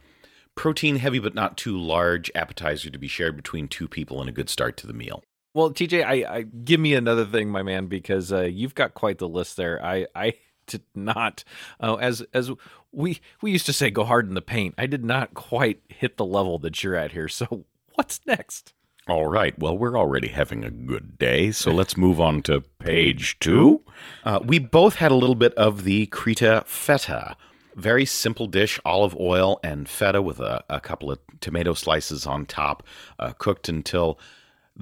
Protein 0.54 0.96
heavy 0.96 1.18
but 1.18 1.34
not 1.34 1.56
too 1.56 1.78
large 1.78 2.30
appetizer 2.34 2.90
to 2.90 2.98
be 2.98 3.08
shared 3.08 3.36
between 3.36 3.68
two 3.68 3.88
people 3.88 4.20
and 4.20 4.28
a 4.28 4.32
good 4.32 4.50
start 4.50 4.76
to 4.76 4.86
the 4.86 4.92
meal. 4.92 5.24
Well, 5.54 5.70
TJ, 5.70 6.04
I, 6.04 6.36
I 6.36 6.42
give 6.42 6.80
me 6.80 6.94
another 6.94 7.26
thing, 7.26 7.50
my 7.50 7.62
man, 7.62 7.86
because 7.86 8.32
uh, 8.32 8.42
you've 8.42 8.74
got 8.74 8.94
quite 8.94 9.18
the 9.18 9.28
list 9.28 9.56
there. 9.56 9.84
I 9.84 10.06
I 10.14 10.34
did 10.66 10.82
not, 10.94 11.44
uh, 11.80 11.96
as 11.96 12.22
as 12.32 12.50
we 12.90 13.20
we 13.40 13.50
used 13.50 13.66
to 13.66 13.72
say, 13.72 13.90
go 13.90 14.04
hard 14.04 14.28
in 14.28 14.34
the 14.34 14.42
paint. 14.42 14.74
I 14.78 14.86
did 14.86 15.04
not 15.04 15.34
quite 15.34 15.82
hit 15.88 16.16
the 16.16 16.24
level 16.24 16.58
that 16.60 16.82
you're 16.82 16.96
at 16.96 17.12
here. 17.12 17.28
So 17.28 17.64
what's 17.94 18.20
next? 18.26 18.72
All 19.08 19.26
right. 19.26 19.58
Well, 19.58 19.76
we're 19.76 19.98
already 19.98 20.28
having 20.28 20.64
a 20.64 20.70
good 20.70 21.18
day, 21.18 21.50
so 21.50 21.70
let's 21.72 21.96
move 21.96 22.20
on 22.20 22.42
to 22.42 22.62
page 22.78 23.38
two. 23.40 23.82
Uh, 24.24 24.40
we 24.42 24.58
both 24.58 24.94
had 24.96 25.10
a 25.10 25.16
little 25.16 25.34
bit 25.34 25.52
of 25.54 25.84
the 25.84 26.06
Creta 26.06 26.64
feta. 26.66 27.36
Very 27.74 28.04
simple 28.04 28.46
dish 28.46 28.78
olive 28.84 29.16
oil 29.18 29.58
and 29.64 29.88
feta 29.88 30.22
with 30.22 30.40
a, 30.40 30.62
a 30.68 30.78
couple 30.80 31.10
of 31.10 31.18
tomato 31.40 31.72
slices 31.72 32.26
on 32.26 32.46
top, 32.46 32.86
uh, 33.18 33.32
cooked 33.32 33.68
until 33.68 34.18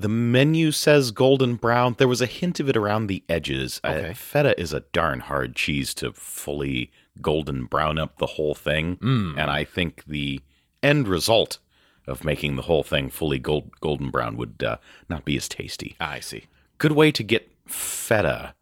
The 0.00 0.08
menu 0.08 0.72
says 0.72 1.10
golden 1.10 1.56
brown. 1.56 1.94
There 1.98 2.08
was 2.08 2.20
a 2.22 2.26
hint 2.26 2.58
of 2.60 2.68
it 2.68 2.76
around 2.76 3.06
the 3.06 3.22
edges. 3.28 3.80
Okay. 3.84 4.14
feta 4.14 4.58
is 4.60 4.72
a 4.72 4.80
darn 4.92 5.20
hard 5.20 5.54
cheese 5.54 5.92
to 5.94 6.12
fully 6.12 6.90
golden 7.20 7.64
brown 7.66 7.98
up 7.98 8.16
the 8.18 8.26
whole 8.26 8.54
thing, 8.54 8.96
Mm. 8.96 9.32
and 9.38 9.50
I 9.50 9.64
think 9.64 10.04
the 10.06 10.40
end 10.82 11.06
result 11.08 11.58
of 12.06 12.24
making 12.24 12.56
the 12.56 12.62
whole 12.62 12.82
thing 12.82 13.10
fully 13.10 13.38
gold, 13.38 13.70
golden 13.80 14.10
brown 14.10 14.36
would 14.36 14.62
uh, 14.62 14.78
not 15.08 15.24
be 15.24 15.36
as 15.36 15.48
tasty. 15.48 15.96
I 16.00 16.20
see. 16.20 16.44
Good 16.78 16.92
way 16.92 17.12
to 17.12 17.22
get 17.22 17.50
feta 17.66 18.54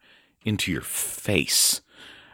into 0.44 0.72
your 0.72 0.80
face. 0.82 1.80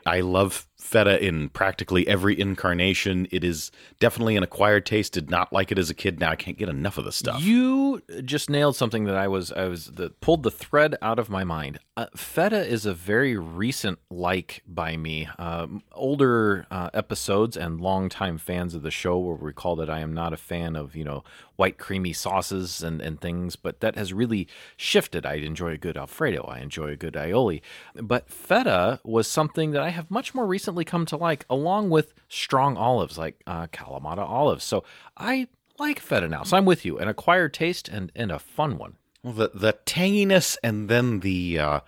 I 0.07 0.21
love 0.21 0.67
feta 0.85 1.25
in 1.25 1.49
practically 1.49 2.07
every 2.07 2.39
incarnation. 2.39 3.27
It 3.31 3.43
is 3.43 3.73
definitely 4.01 4.37
an 4.37 4.43
acquired 4.43 4.85
taste. 4.85 5.15
Did 5.15 5.31
not 5.31 5.51
like 5.51 5.73
it 5.73 5.79
as 5.79 5.89
a 5.89 5.95
kid. 5.95 6.21
Now 6.21 6.31
I 6.31 6.37
can't 6.37 6.59
get 6.59 6.69
enough 6.69 6.99
of 6.99 7.07
the 7.07 7.11
stuff. 7.11 7.43
You 7.43 8.03
just 8.23 8.51
nailed 8.51 8.77
something 8.77 9.05
that 9.05 9.17
I 9.17 9.27
was 9.27 9.51
I 9.51 9.65
was 9.65 9.87
the, 9.87 10.11
pulled 10.11 10.43
the 10.43 10.51
thread 10.51 10.97
out 11.01 11.19
of 11.19 11.31
my 11.31 11.43
mind. 11.43 11.79
Uh, 11.97 12.07
feta 12.15 12.67
is 12.67 12.85
a 12.85 12.93
very 12.93 13.37
recent 13.37 13.99
like 14.11 14.63
by 14.67 14.97
me. 14.97 15.29
Um, 15.39 15.83
older 15.93 16.67
uh, 16.71 16.91
episodes 16.93 17.57
and 17.57 17.81
longtime 17.81 18.37
fans 18.37 18.75
of 18.75 18.83
the 18.83 18.91
show 18.91 19.19
will 19.19 19.37
recall 19.37 19.77
that 19.77 19.89
I 19.89 20.01
am 20.01 20.13
not 20.13 20.35
a 20.35 20.37
fan 20.37 20.77
of 20.77 20.95
you 20.95 21.05
know 21.05 21.25
white 21.57 21.79
creamy 21.79 22.13
sauces 22.13 22.83
and, 22.83 23.01
and 23.01 23.21
things, 23.21 23.57
but 23.57 23.81
that 23.81 23.97
has 23.97 24.13
really 24.13 24.49
shifted. 24.77 25.25
I 25.25 25.35
enjoy 25.35 25.71
a 25.71 25.79
good 25.79 25.97
Alfredo. 25.97 26.43
I 26.43 26.59
enjoy 26.59 26.89
a 26.89 26.97
good 26.97 27.15
aioli, 27.15 27.63
but 27.95 28.29
feta 28.29 29.01
was 29.05 29.29
something 29.29 29.71
that 29.71 29.81
I 29.81 29.91
have 29.91 30.11
much 30.11 30.35
more 30.35 30.47
recently 30.47 30.74
come 30.83 31.07
to 31.07 31.17
like, 31.17 31.45
along 31.49 31.91
with 31.91 32.15
strong 32.29 32.77
olives 32.77 33.17
like 33.17 33.41
uh, 33.47 33.67
Kalamata 33.69 34.29
olives. 34.29 34.65
So 34.65 34.83
I 35.17 35.47
like 35.79 36.01
feta 36.01 36.27
now. 36.29 36.43
So 36.43 36.57
I'm 36.57 36.65
with 36.65 36.85
you. 36.85 36.99
An 36.99 37.07
acquired 37.07 37.55
taste 37.55 37.89
and, 37.89 38.11
and 38.17 38.33
a 38.33 38.41
fun 38.41 38.79
one. 38.79 38.97
Well, 39.23 39.35
the 39.35 39.51
the 39.55 39.75
tanginess 39.87 40.57
and 40.65 40.89
then 40.89 41.21
the 41.21 41.59
uh, 41.59 41.81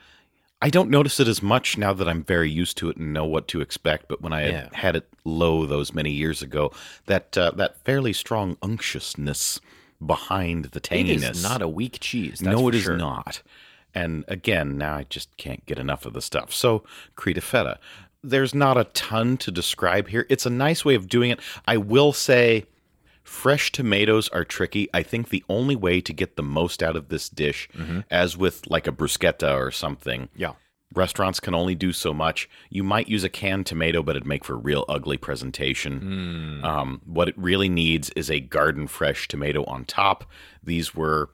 I 0.62 0.70
don't 0.70 0.88
notice 0.90 1.20
it 1.20 1.28
as 1.28 1.42
much 1.42 1.76
now 1.76 1.92
that 1.92 2.08
I'm 2.08 2.22
very 2.22 2.50
used 2.50 2.78
to 2.78 2.88
it 2.88 2.96
and 2.96 3.12
know 3.12 3.26
what 3.26 3.46
to 3.48 3.60
expect. 3.60 4.08
But 4.08 4.22
when 4.22 4.32
I 4.32 4.48
Yeah. 4.48 4.68
had 4.72 4.96
it 4.96 5.08
low 5.24 5.66
those 5.66 5.92
many 5.92 6.12
years 6.12 6.40
ago, 6.42 6.72
that 7.06 7.36
uh, 7.36 7.50
that 7.56 7.78
fairly 7.84 8.12
strong 8.12 8.56
unctuousness 8.62 9.60
behind 10.04 10.66
the 10.66 10.80
tanginess 10.80 11.30
is 11.32 11.42
not 11.42 11.62
a 11.62 11.68
weak 11.68 11.98
cheese. 12.00 12.40
That's 12.40 12.56
no, 12.56 12.68
it 12.68 12.74
is 12.74 12.82
sure. 12.82 12.96
not. 12.96 13.42
And 13.94 14.24
again, 14.28 14.76
now 14.76 14.96
I 14.96 15.04
just 15.04 15.34
can't 15.38 15.64
get 15.64 15.78
enough 15.78 16.04
of 16.04 16.12
the 16.12 16.20
stuff. 16.20 16.52
So, 16.52 16.84
Creta 17.16 17.42
Feta. 17.42 17.78
There's 18.28 18.54
not 18.54 18.76
a 18.76 18.84
ton 18.84 19.36
to 19.38 19.50
describe 19.50 20.08
here. 20.08 20.26
It's 20.28 20.46
a 20.46 20.50
nice 20.50 20.84
way 20.84 20.94
of 20.94 21.08
doing 21.08 21.30
it. 21.30 21.40
I 21.66 21.76
will 21.76 22.12
say, 22.12 22.64
fresh 23.22 23.72
tomatoes 23.72 24.28
are 24.30 24.44
tricky. 24.44 24.88
I 24.94 25.02
think 25.02 25.28
the 25.28 25.44
only 25.48 25.76
way 25.76 26.00
to 26.00 26.12
get 26.12 26.36
the 26.36 26.42
most 26.42 26.82
out 26.82 26.96
of 26.96 27.08
this 27.08 27.28
dish, 27.28 27.68
as 28.10 28.36
with 28.36 28.66
like 28.68 28.86
a 28.86 28.92
bruschetta 28.92 29.56
or 29.56 29.70
something, 29.70 30.28
Yeah. 30.36 30.52
restaurants 30.94 31.40
can 31.40 31.54
only 31.54 31.74
do 31.74 31.92
so 31.92 32.14
much. 32.14 32.48
You 32.70 32.82
might 32.84 33.08
use 33.08 33.24
a 33.24 33.28
canned 33.28 33.66
tomato, 33.66 34.02
but 34.02 34.16
it'd 34.16 34.26
make 34.28 34.44
for 34.44 34.54
a 34.54 34.58
real 34.58 34.84
ugly 34.88 35.16
presentation. 35.16 36.60
Um, 36.64 37.00
what 37.04 37.28
it 37.28 37.36
really 37.36 37.68
needs 37.68 38.10
is 38.10 38.30
a 38.30 38.40
garden 38.40 38.86
fresh 38.86 39.28
tomato 39.28 39.64
on 39.64 39.84
top. 39.84 40.24
These 40.62 40.94
were 40.94 41.30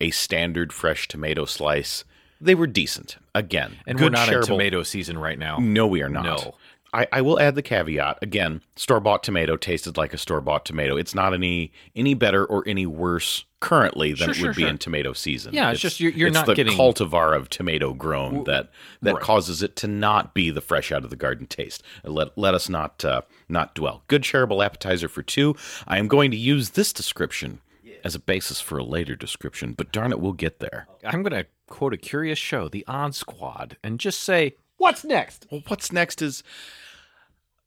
a 0.00 0.10
standard 0.10 0.72
fresh 0.72 1.08
tomato 1.08 1.44
slice. 1.44 2.04
They 2.44 2.54
were 2.54 2.66
decent. 2.66 3.16
Again, 3.34 3.76
And 3.86 3.98
we're 4.00 4.10
not 4.10 4.28
in 4.28 4.34
shareable- 4.34 4.46
tomato 4.46 4.82
season 4.82 5.18
right 5.18 5.38
now. 5.38 5.58
No, 5.60 5.86
we 5.86 6.02
are 6.02 6.08
not. 6.08 6.24
No. 6.24 6.54
I, 6.92 7.08
I 7.10 7.20
will 7.22 7.40
add 7.40 7.56
the 7.56 7.62
caveat 7.62 8.18
again. 8.22 8.60
Store 8.76 9.00
bought 9.00 9.24
tomato 9.24 9.56
tasted 9.56 9.96
like 9.96 10.14
a 10.14 10.18
store 10.18 10.40
bought 10.40 10.64
tomato. 10.64 10.96
It's 10.96 11.12
not 11.14 11.34
any 11.34 11.72
any 11.96 12.14
better 12.14 12.44
or 12.44 12.62
any 12.68 12.86
worse 12.86 13.44
currently 13.58 14.10
than 14.12 14.18
Sure, 14.26 14.30
it 14.30 14.34
sure, 14.36 14.48
would 14.50 14.54
be 14.56 14.62
sure. 14.62 14.70
in 14.70 14.78
tomato 14.78 15.12
season. 15.12 15.54
Yeah, 15.54 15.72
it's 15.72 15.80
just 15.80 15.98
you're- 15.98 16.16
you're 16.16 16.28
it's 16.28 16.34
not 16.34 16.46
the 16.46 16.54
getting- 16.54 16.78
cultivar 16.78 17.34
of 17.34 17.48
tomato 17.50 17.94
grown 17.94 18.44
that 18.44 18.70
that 19.02 19.14
right. 19.14 19.22
causes 19.22 19.60
it 19.60 19.74
to 19.76 19.88
not 19.88 20.34
be 20.34 20.50
the 20.50 20.60
fresh 20.60 20.92
out 20.92 21.02
of 21.02 21.10
the 21.10 21.16
garden 21.16 21.46
taste. 21.48 21.82
Let 22.04 22.38
let 22.38 22.54
us 22.54 22.68
not 22.68 23.04
uh, 23.04 23.22
not 23.48 23.74
dwell. 23.74 24.04
Good 24.06 24.22
shareable 24.22 24.64
appetizer 24.64 25.08
for 25.08 25.24
two. 25.24 25.56
I 25.88 25.98
am 25.98 26.06
going 26.06 26.30
to 26.30 26.36
use 26.36 26.70
this 26.70 26.92
description 26.92 27.58
as 28.04 28.14
a 28.14 28.20
basis 28.20 28.60
for 28.60 28.78
a 28.78 28.84
later 28.84 29.16
description, 29.16 29.72
but 29.72 29.90
darn 29.90 30.12
it, 30.12 30.20
we'll 30.20 30.32
get 30.32 30.60
there. 30.60 30.86
I'm 31.04 31.22
going 31.24 31.32
to 31.42 31.46
quote 31.66 31.94
a 31.94 31.96
curious 31.96 32.38
show, 32.38 32.68
The 32.68 32.84
Odd 32.86 33.14
Squad, 33.14 33.76
and 33.82 33.98
just 34.00 34.20
say, 34.20 34.54
what's 34.76 35.04
next? 35.04 35.46
Well, 35.50 35.62
what's 35.68 35.92
next 35.92 36.20
is 36.22 36.42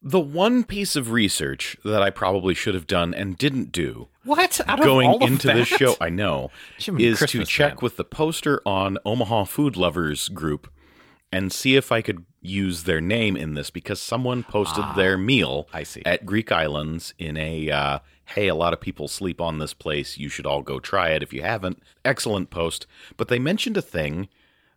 the 0.00 0.20
one 0.20 0.62
piece 0.62 0.94
of 0.94 1.10
research 1.10 1.76
that 1.84 2.02
I 2.02 2.10
probably 2.10 2.54
should 2.54 2.74
have 2.74 2.86
done 2.86 3.12
and 3.12 3.36
didn't 3.36 3.72
do 3.72 4.08
What? 4.24 4.60
Out 4.68 4.80
going 4.80 5.20
into 5.22 5.48
this 5.48 5.66
show, 5.66 5.96
I 6.00 6.08
know, 6.08 6.50
is 6.86 7.18
to 7.18 7.44
check 7.44 7.74
man. 7.74 7.78
with 7.82 7.96
the 7.96 8.04
poster 8.04 8.62
on 8.64 8.98
Omaha 9.04 9.44
Food 9.44 9.76
Lovers 9.76 10.28
group 10.28 10.70
and 11.32 11.52
see 11.52 11.74
if 11.74 11.90
I 11.90 12.00
could 12.00 12.24
use 12.40 12.84
their 12.84 13.00
name 13.00 13.36
in 13.36 13.54
this 13.54 13.70
because 13.70 14.00
someone 14.00 14.44
posted 14.44 14.84
their 14.94 15.18
meal 15.18 15.66
Ah, 15.74 15.78
I 15.78 15.82
see. 15.82 16.02
at 16.06 16.24
Greek 16.24 16.52
Islands 16.52 17.12
in 17.18 17.36
a 17.36 17.68
uh, 17.68 17.98
hey, 18.28 18.48
a 18.48 18.54
lot 18.54 18.72
of 18.72 18.80
people 18.80 19.08
sleep 19.08 19.40
on 19.40 19.58
this 19.58 19.74
place. 19.74 20.18
You 20.18 20.28
should 20.28 20.46
all 20.46 20.62
go 20.62 20.78
try 20.78 21.10
it 21.10 21.22
if 21.22 21.32
you 21.32 21.42
haven't. 21.42 21.82
Excellent 22.04 22.50
post. 22.50 22.86
But 23.16 23.28
they 23.28 23.38
mentioned 23.38 23.76
a 23.76 23.82
thing 23.82 24.28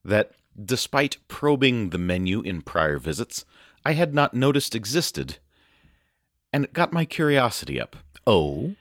that, 0.05 0.31
despite 0.63 1.17
probing 1.27 1.89
the 1.89 1.97
menu 1.97 2.41
in 2.41 2.61
prior 2.61 2.97
visits, 2.97 3.45
I 3.85 3.93
had 3.93 4.13
not 4.13 4.33
noticed 4.33 4.73
existed. 4.73 5.37
And 6.53 6.65
it 6.65 6.73
got 6.73 6.93
my 6.93 7.05
curiosity 7.05 7.79
up. 7.79 7.97
Oh. 8.25 8.75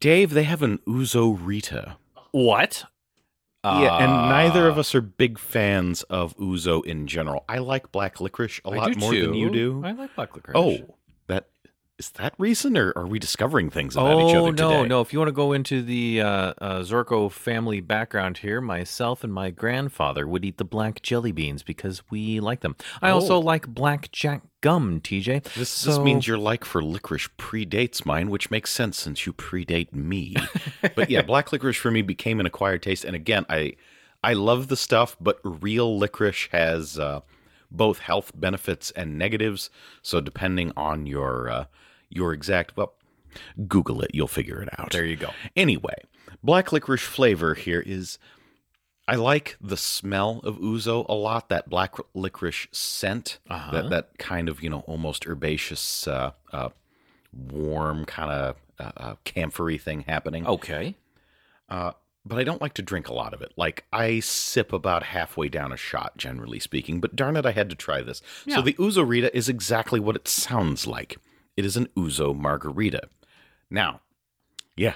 Dave, 0.00 0.30
they 0.30 0.44
have 0.44 0.62
an 0.62 0.78
ouzo 0.86 1.38
Rita. 1.40 1.96
What? 2.32 2.84
yeah, 3.64 3.98
and 3.98 4.12
ah. 4.12 4.28
neither 4.28 4.68
of 4.68 4.78
us 4.78 4.94
are 4.94 5.00
big 5.00 5.38
fans 5.38 6.02
of 6.04 6.36
ouzo 6.36 6.84
in 6.84 7.06
general. 7.06 7.44
I 7.48 7.58
like 7.58 7.90
black 7.90 8.20
licorice 8.20 8.60
a 8.64 8.70
I 8.70 8.76
lot 8.76 8.96
more 8.96 9.12
than 9.12 9.34
you 9.34 9.48
too. 9.48 9.80
do. 9.80 9.82
I 9.84 9.92
like 9.92 10.14
black 10.14 10.34
licorice. 10.36 10.56
Oh, 10.56 10.95
is 11.98 12.10
that 12.10 12.34
recent, 12.36 12.76
or 12.76 12.92
are 12.96 13.06
we 13.06 13.18
discovering 13.18 13.70
things 13.70 13.96
about 13.96 14.18
each 14.20 14.34
Oh 14.34 14.40
other 14.46 14.52
no, 14.52 14.70
today? 14.82 14.88
no! 14.88 15.00
If 15.00 15.12
you 15.12 15.18
want 15.18 15.28
to 15.28 15.32
go 15.32 15.52
into 15.52 15.80
the 15.82 16.20
uh, 16.20 16.26
uh, 16.58 16.80
Zorko 16.80 17.30
family 17.32 17.80
background 17.80 18.38
here, 18.38 18.60
myself 18.60 19.24
and 19.24 19.32
my 19.32 19.50
grandfather 19.50 20.26
would 20.26 20.44
eat 20.44 20.58
the 20.58 20.64
black 20.64 21.00
jelly 21.00 21.32
beans 21.32 21.62
because 21.62 22.02
we 22.10 22.38
like 22.40 22.60
them. 22.60 22.76
I 23.00 23.10
also 23.10 23.36
Oh. 23.36 23.40
like 23.40 23.66
black 23.68 24.12
jack 24.12 24.42
gum, 24.60 25.00
TJ. 25.00 25.44
This, 25.54 25.82
this 25.84 25.98
means 25.98 26.26
your 26.26 26.38
like 26.38 26.64
for 26.64 26.82
licorice 26.82 27.28
predates 27.38 28.04
mine, 28.04 28.28
which 28.28 28.50
makes 28.50 28.70
sense 28.72 28.98
since 28.98 29.24
you 29.24 29.32
predate 29.32 29.92
me. 29.92 30.34
but 30.94 31.08
yeah, 31.08 31.22
black 31.26 31.50
licorice 31.52 31.76
for 31.78 31.90
me 31.90 32.02
became 32.02 32.40
an 32.40 32.46
acquired 32.46 32.82
taste, 32.82 33.04
and 33.04 33.16
again, 33.16 33.46
I 33.48 33.76
I 34.22 34.34
love 34.34 34.68
the 34.68 34.76
stuff, 34.76 35.16
but 35.20 35.38
real 35.44 35.98
licorice 35.98 36.48
has 36.52 36.98
uh, 36.98 37.20
both 37.70 37.98
health 38.00 38.32
benefits 38.34 38.90
and 38.92 39.18
negatives. 39.18 39.70
So 40.02 40.20
depending 40.20 40.72
on 40.76 41.06
your 41.06 41.48
uh, 41.50 41.64
your 42.08 42.32
exact 42.32 42.76
well, 42.76 42.94
Google 43.68 44.00
it, 44.02 44.10
you'll 44.14 44.28
figure 44.28 44.62
it 44.62 44.68
out. 44.78 44.90
There 44.92 45.04
you 45.04 45.16
go. 45.16 45.30
Anyway, 45.56 45.96
black 46.42 46.72
licorice 46.72 47.02
flavor 47.02 47.54
here 47.54 47.80
is 47.84 48.18
I 49.08 49.14
like 49.16 49.56
the 49.60 49.76
smell 49.76 50.40
of 50.42 50.56
ouzo 50.58 51.06
a 51.08 51.14
lot. 51.14 51.48
That 51.48 51.68
black 51.68 51.94
licorice 52.14 52.66
scent, 52.72 53.38
Uh-huh. 53.48 53.70
that 53.72 53.90
that 53.90 54.18
kind 54.18 54.48
of 54.48 54.62
you 54.62 54.70
know 54.70 54.80
almost 54.80 55.26
herbaceous, 55.26 56.08
uh, 56.08 56.32
uh, 56.52 56.70
warm 57.32 58.04
kind 58.04 58.30
of 58.30 58.56
uh, 58.78 58.92
uh, 58.96 59.14
camphory 59.24 59.80
thing 59.80 60.02
happening. 60.08 60.46
Okay. 60.46 60.94
Uh, 61.68 61.92
but 62.26 62.38
I 62.38 62.44
don't 62.44 62.60
like 62.60 62.74
to 62.74 62.82
drink 62.82 63.08
a 63.08 63.14
lot 63.14 63.32
of 63.32 63.40
it. 63.40 63.52
Like 63.56 63.84
I 63.92 64.20
sip 64.20 64.72
about 64.72 65.04
halfway 65.04 65.48
down 65.48 65.72
a 65.72 65.76
shot, 65.76 66.16
generally 66.16 66.58
speaking. 66.58 67.00
But 67.00 67.14
darn 67.14 67.36
it, 67.36 67.46
I 67.46 67.52
had 67.52 67.70
to 67.70 67.76
try 67.76 68.02
this. 68.02 68.20
Yeah. 68.44 68.56
So 68.56 68.62
the 68.62 68.74
ouzo 68.74 69.06
rita 69.06 69.34
is 69.36 69.48
exactly 69.48 70.00
what 70.00 70.16
it 70.16 70.26
sounds 70.26 70.86
like. 70.86 71.18
It 71.56 71.64
is 71.64 71.76
an 71.76 71.86
ouzo 71.96 72.36
margarita. 72.36 73.08
Now, 73.70 74.00
yeah, 74.76 74.94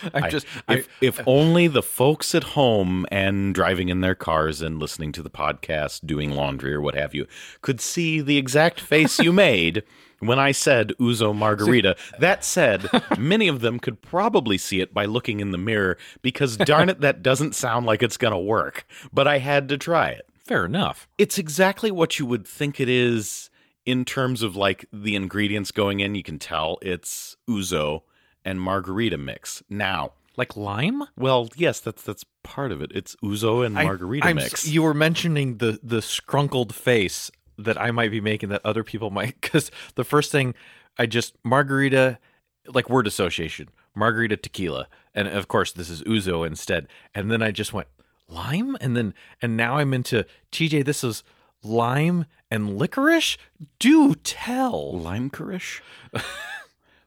I- 0.14 0.30
just. 0.30 0.46
if, 0.68 0.88
if 1.00 1.20
uh, 1.20 1.24
only 1.26 1.68
the 1.68 1.82
folks 1.82 2.34
at 2.34 2.44
home 2.44 3.06
and 3.10 3.54
driving 3.54 3.88
in 3.88 4.00
their 4.00 4.14
cars 4.14 4.60
and 4.62 4.78
listening 4.78 5.12
to 5.12 5.22
the 5.22 5.30
podcast, 5.30 6.06
doing 6.06 6.30
laundry 6.32 6.72
or 6.74 6.80
what 6.80 6.94
have 6.94 7.14
you, 7.14 7.26
could 7.60 7.80
see 7.80 8.20
the 8.20 8.36
exact 8.38 8.80
face 8.80 9.18
you 9.18 9.32
made 9.48 9.82
when 10.20 10.38
I 10.38 10.52
said 10.52 10.92
ouzo 11.00 11.34
Margarita. 11.34 11.96
That 12.20 12.44
said, 12.44 12.88
many 13.18 13.48
of 13.48 13.60
them 13.60 13.80
could 13.80 14.00
probably 14.02 14.56
see 14.58 14.80
it 14.80 14.94
by 14.94 15.04
looking 15.04 15.40
in 15.40 15.50
the 15.50 15.58
mirror 15.58 15.96
because 16.22 16.56
darn 16.56 16.88
it, 16.88 17.00
that 17.00 17.22
doesn't 17.22 17.54
sound 17.56 17.86
like 17.86 18.02
it's 18.02 18.16
going 18.16 18.32
to 18.32 18.38
work. 18.38 18.86
But 19.12 19.26
I 19.26 19.38
had 19.38 19.68
to 19.70 19.76
try 19.78 20.10
it. 20.10 20.28
fair 20.46 20.64
enough. 20.64 21.08
It's 21.18 21.38
exactly 21.38 21.90
what 21.90 22.18
you 22.20 22.26
would 22.26 22.46
think 22.46 22.78
it 22.78 22.88
is 22.88 23.50
in 23.84 24.04
terms 24.04 24.42
of 24.42 24.54
like 24.54 24.84
the 24.92 25.16
ingredients 25.16 25.72
going 25.72 25.98
in. 25.98 26.14
You 26.14 26.22
can 26.22 26.38
tell 26.38 26.78
it's 26.82 27.36
ouzo 27.50 28.02
and 28.44 28.60
margarita 28.60 29.18
mix. 29.18 29.62
Now, 29.68 30.12
Like 30.36 30.56
lime. 30.56 31.02
well, 31.16 31.48
yes, 31.56 31.80
that's 31.80 32.02
that's 32.02 32.24
part 32.42 32.72
of 32.72 32.80
it. 32.82 32.90
It's 32.94 33.14
ouzo 33.24 33.64
and 33.64 33.74
margarita 33.74 34.26
I'm 34.26 34.36
mix. 34.36 34.66
You 34.68 34.82
were 34.82 34.94
mentioning 34.94 35.58
the 35.58 35.78
the 35.82 35.98
scrunkled 36.00 36.72
face 36.72 37.30
that 37.58 37.80
I 37.80 37.90
might 37.90 38.10
be 38.10 38.20
making 38.20 38.48
that 38.50 38.64
other 38.64 38.82
people 38.84 39.10
might 39.18 39.40
because 39.40 39.70
the 39.94 40.04
first 40.04 40.32
thing 40.32 40.54
I 40.98 41.06
just 41.06 41.34
margarita 41.44 42.18
like 42.66 42.88
word 42.88 43.06
association 43.06 43.68
margarita 43.94 44.36
tequila 44.36 44.86
and 45.14 45.28
of 45.28 45.48
course 45.48 45.72
this 45.72 45.90
is 45.90 46.02
ouzo 46.04 46.46
instead 46.46 46.86
and 47.14 47.30
then 47.30 47.42
I 47.42 47.50
just 47.50 47.72
went 47.72 47.88
lime, 48.28 48.76
and 48.80 48.96
then 48.96 49.12
and 49.42 49.56
now 49.56 49.76
I'm 49.76 49.92
into 49.92 50.24
TJ. 50.50 50.84
This 50.86 51.04
is 51.04 51.22
lime 51.62 52.24
and 52.50 52.78
licorice. 52.78 53.36
Do 53.78 54.14
tell. 54.14 54.98
Lime 54.98 55.28
corish? 55.30 55.80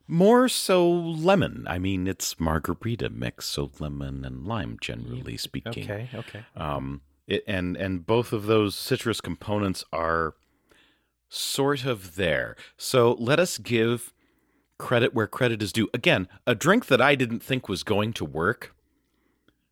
More 0.08 0.48
so 0.48 0.88
lemon. 0.88 1.66
I 1.68 1.78
mean, 1.78 2.06
it's 2.06 2.38
margarita 2.38 3.10
mix, 3.10 3.46
so 3.46 3.70
lemon 3.78 4.24
and 4.24 4.46
lime, 4.46 4.78
generally 4.80 5.36
speaking. 5.36 5.84
Okay, 5.84 6.08
okay. 6.14 6.44
Um, 6.54 7.00
it, 7.26 7.42
and 7.46 7.76
and 7.76 8.06
both 8.06 8.32
of 8.32 8.46
those 8.46 8.76
citrus 8.76 9.20
components 9.20 9.84
are 9.92 10.34
sort 11.28 11.84
of 11.84 12.14
there. 12.14 12.56
So 12.76 13.16
let 13.18 13.40
us 13.40 13.58
give 13.58 14.12
credit 14.78 15.14
where 15.14 15.26
credit 15.26 15.62
is 15.62 15.72
due. 15.72 15.88
Again, 15.92 16.28
a 16.46 16.54
drink 16.54 16.86
that 16.86 17.00
I 17.00 17.14
didn't 17.14 17.42
think 17.42 17.68
was 17.68 17.82
going 17.82 18.12
to 18.14 18.24
work. 18.24 18.74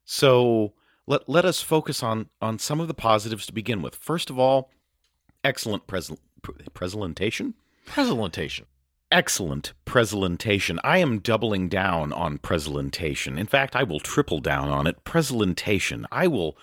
So 0.04 0.72
let 1.06 1.28
let 1.28 1.44
us 1.44 1.60
focus 1.60 2.02
on 2.02 2.28
on 2.40 2.58
some 2.58 2.80
of 2.80 2.88
the 2.88 2.94
positives 2.94 3.46
to 3.46 3.52
begin 3.52 3.82
with. 3.82 3.94
First 3.94 4.30
of 4.30 4.38
all, 4.38 4.70
excellent 5.42 5.86
present 5.86 6.20
presentation. 6.74 7.54
Presentation. 7.86 8.66
Excellent 9.10 9.74
presentation. 9.84 10.80
I 10.82 10.98
am 10.98 11.20
doubling 11.20 11.68
down 11.68 12.12
on 12.12 12.38
presentation. 12.38 13.38
In 13.38 13.46
fact, 13.46 13.76
I 13.76 13.82
will 13.82 14.00
triple 14.00 14.40
down 14.40 14.68
on 14.68 14.86
it. 14.86 15.04
Presentation. 15.04 16.06
I 16.10 16.26
will 16.26 16.56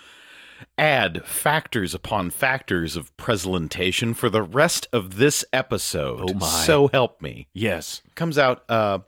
add 0.77 1.25
factors 1.25 1.93
upon 1.93 2.29
factors 2.29 2.95
of 2.95 3.15
presentation 3.17 4.13
for 4.13 4.29
the 4.29 4.43
rest 4.43 4.87
of 4.91 5.17
this 5.17 5.45
episode. 5.53 6.29
Oh 6.29 6.33
my. 6.33 6.45
So 6.45 6.87
help 6.87 7.21
me. 7.21 7.47
Yes. 7.53 8.01
Comes 8.15 8.37
out 8.37 8.63
uh 8.69 8.99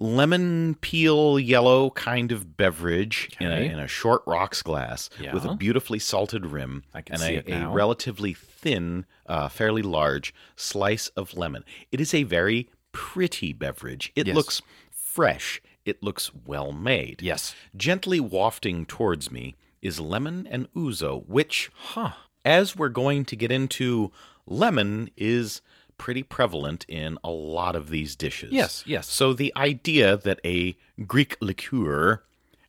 lemon 0.00 0.74
peel 0.80 1.38
yellow 1.38 1.90
kind 1.90 2.32
of 2.32 2.56
beverage 2.56 3.28
in, 3.38 3.52
a, 3.52 3.60
in 3.60 3.78
a 3.78 3.86
short 3.86 4.22
rocks 4.26 4.62
glass 4.62 5.10
with 5.34 5.44
a 5.44 5.54
beautifully 5.54 5.98
salted 5.98 6.46
rim 6.46 6.82
and 6.94 7.22
a, 7.22 7.52
a 7.52 7.68
relatively 7.68 8.32
thin, 8.32 9.04
uh, 9.26 9.48
fairly 9.48 9.82
large 9.82 10.32
slice 10.56 11.08
of 11.08 11.36
lemon. 11.36 11.62
It 11.92 12.00
is 12.00 12.14
a 12.14 12.22
very 12.22 12.70
pretty 12.92 13.52
beverage. 13.52 14.10
It 14.16 14.26
Yes. 14.26 14.36
looks 14.36 14.62
fresh. 14.90 15.60
It 15.84 16.02
looks 16.02 16.30
well 16.46 16.72
made. 16.72 17.20
Yes. 17.22 17.54
Gently 17.76 18.20
wafting 18.20 18.86
towards 18.86 19.30
me 19.30 19.54
is 19.82 20.00
lemon 20.00 20.46
and 20.50 20.72
ouzo, 20.74 21.26
which, 21.28 21.70
Huh. 21.74 22.12
as 22.44 22.74
we're 22.74 22.88
going 22.88 23.24
to 23.26 23.36
get 23.36 23.52
into, 23.52 24.12
lemon 24.46 25.10
is 25.16 25.60
pretty 26.00 26.22
prevalent 26.22 26.84
in 26.88 27.18
a 27.22 27.30
lot 27.30 27.76
of 27.76 27.90
these 27.90 28.16
dishes. 28.16 28.50
Yes, 28.52 28.82
yes. 28.86 29.06
So 29.08 29.32
the 29.34 29.52
idea 29.54 30.16
that 30.16 30.40
a 30.44 30.76
Greek 31.06 31.36
liqueur 31.42 32.24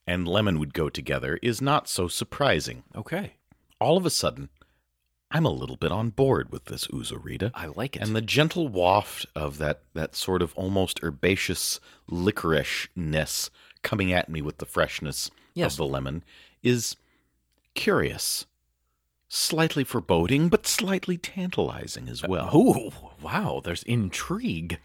and 0.05 0.27
lemon 0.27 0.59
would 0.59 0.73
go 0.73 0.89
together 0.89 1.39
is 1.41 1.61
not 1.61 1.87
so 1.87 2.07
surprising. 2.09 2.83
Okay. 2.93 3.33
All 3.79 3.95
of 3.95 4.05
a 4.05 4.09
sudden, 4.09 4.49
I'm 5.31 5.45
a 5.45 5.49
little 5.49 5.77
bit 5.77 5.93
on 5.93 6.09
board 6.09 6.51
with 6.51 6.65
this 6.65 6.87
ouzo 6.87 7.17
Rita. 7.23 7.51
I 7.55 7.67
like 7.67 7.95
it. 7.95 8.01
And 8.01 8.13
the 8.13 8.21
gentle 8.21 8.67
waft 8.67 9.25
of 9.33 9.57
that 9.59 9.83
that 9.93 10.13
sort 10.13 10.41
of 10.41 10.53
almost 10.55 10.99
herbaceous 11.01 11.79
licorishness 12.11 13.49
coming 13.81 14.11
at 14.11 14.27
me 14.29 14.41
with 14.41 14.57
the 14.57 14.65
freshness 14.65 15.31
Yes. 15.53 15.73
of 15.73 15.77
the 15.77 15.85
lemon 15.85 16.23
is 16.63 16.95
curious, 17.75 18.45
slightly 19.33 19.85
foreboding, 19.85 20.49
but 20.49 20.67
slightly 20.67 21.17
tantalizing 21.17 22.09
as 22.09 22.21
well. 22.21 22.49
oh, 22.53 22.91
wow. 23.21 23.61
There's 23.63 23.83
intrigue. 23.83 24.77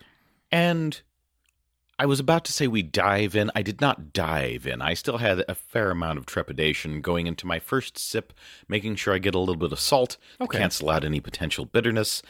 And 0.52 1.00
I 1.98 2.06
was 2.06 2.20
about 2.20 2.44
to 2.44 2.52
say 2.52 2.68
we 2.68 2.82
dive 2.82 3.34
in. 3.34 3.50
I 3.56 3.62
did 3.62 3.80
not 3.80 4.12
dive 4.12 4.64
in. 4.64 4.80
I 4.80 4.94
still 4.94 5.18
had 5.18 5.42
a 5.48 5.54
fair 5.56 5.90
amount 5.90 6.18
of 6.18 6.26
trepidation 6.26 7.00
going 7.00 7.26
into 7.26 7.44
my 7.46 7.58
first 7.58 7.98
sip, 7.98 8.32
making 8.68 8.94
sure 8.96 9.14
I 9.14 9.18
get 9.18 9.34
a 9.34 9.38
little 9.40 9.56
bit 9.56 9.72
of 9.72 9.80
salt 9.80 10.16
Okay. 10.40 10.58
to 10.58 10.62
cancel 10.62 10.90
out 10.90 11.04
any 11.04 11.18
potential 11.18 11.64
bitterness. 11.64 12.22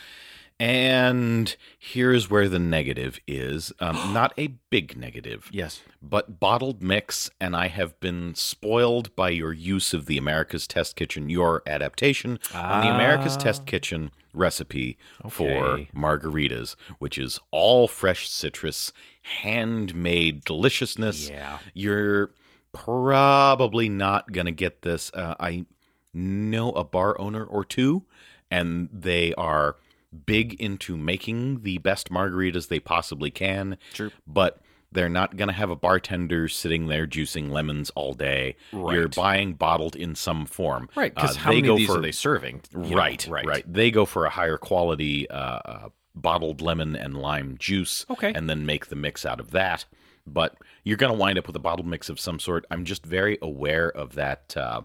And 0.58 1.54
here's 1.78 2.30
where 2.30 2.48
the 2.48 2.58
negative 2.58 3.20
is. 3.26 3.72
Um, 3.80 3.94
not 4.14 4.32
a 4.38 4.48
big 4.70 4.96
negative, 4.96 5.48
Yes. 5.52 5.82
but 6.02 6.40
bottled 6.40 6.82
mix. 6.82 7.30
And 7.40 7.54
I 7.54 7.68
have 7.68 7.98
been 8.00 8.34
spoiled 8.34 9.14
by 9.14 9.30
your 9.30 9.52
use 9.52 9.92
of 9.92 10.06
the 10.06 10.16
America's 10.18 10.66
Test 10.66 10.96
Kitchen, 10.96 11.28
your 11.28 11.62
adaptation 11.66 12.38
on 12.54 12.80
the 12.86 12.92
America's 12.94 13.36
Ah. 13.36 13.40
Test 13.40 13.66
Kitchen 13.66 14.10
recipe 14.32 14.98
for 15.28 15.86
margaritas, 15.94 16.74
which 16.98 17.16
is 17.18 17.38
all 17.50 17.86
fresh 17.88 18.28
citrus, 18.28 18.92
handmade 19.22 20.44
deliciousness. 20.44 21.28
Yeah. 21.30 21.58
You're 21.74 22.30
probably 22.72 23.88
not 23.88 24.32
going 24.32 24.46
to 24.46 24.52
get 24.52 24.82
this. 24.82 25.10
Uh, 25.14 25.34
I 25.40 25.64
know 26.12 26.70
a 26.72 26.84
bar 26.84 27.18
owner 27.20 27.44
or 27.44 27.64
two, 27.64 28.04
and 28.50 28.88
they 28.92 29.32
are 29.34 29.76
big 30.24 30.54
into 30.54 30.96
making 30.96 31.62
the 31.62 31.78
best 31.78 32.10
margaritas 32.10 32.68
they 32.68 32.80
possibly 32.80 33.30
can. 33.30 33.76
Sure. 33.92 34.10
But 34.26 34.60
they're 34.92 35.08
not 35.10 35.36
going 35.36 35.48
to 35.48 35.54
have 35.54 35.68
a 35.68 35.76
bartender 35.76 36.48
sitting 36.48 36.86
there 36.86 37.06
juicing 37.06 37.50
lemons 37.50 37.90
all 37.90 38.14
day. 38.14 38.56
You're 38.72 39.08
buying 39.08 39.54
bottled 39.54 39.94
in 39.96 40.14
some 40.14 40.46
form. 40.46 40.88
Right. 40.96 41.14
Because 41.14 41.36
Uh, 41.36 41.40
how 41.40 41.50
they 41.50 41.56
many 41.56 41.66
go 41.68 41.72
of 41.74 41.78
these 41.78 41.86
for- 41.88 41.98
are 41.98 42.02
they 42.02 42.12
serving? 42.12 42.62
You 42.72 42.90
know, 42.90 42.96
right, 42.96 43.26
right, 43.28 43.64
They 43.70 43.90
go 43.90 44.06
for 44.06 44.24
a 44.24 44.30
higher 44.30 44.56
quality 44.56 45.28
uh, 45.28 45.34
uh, 45.64 45.88
bottled 46.14 46.62
lemon 46.62 46.96
and 46.96 47.18
lime 47.18 47.56
juice, 47.58 48.06
Okay. 48.08 48.32
and 48.34 48.48
then 48.48 48.64
make 48.64 48.86
the 48.86 48.96
mix 48.96 49.26
out 49.26 49.38
of 49.40 49.50
that. 49.50 49.84
But 50.26 50.56
you're 50.82 50.96
going 50.96 51.12
to 51.12 51.18
wind 51.18 51.38
up 51.38 51.46
with 51.46 51.56
a 51.56 51.60
bottled 51.60 51.86
mix 51.86 52.08
of 52.08 52.18
some 52.18 52.38
sort. 52.38 52.64
I'm 52.70 52.84
just 52.84 53.04
very 53.04 53.36
aware 53.42 53.90
of 53.90 54.14
that 54.14 54.56
uh, 54.56 54.82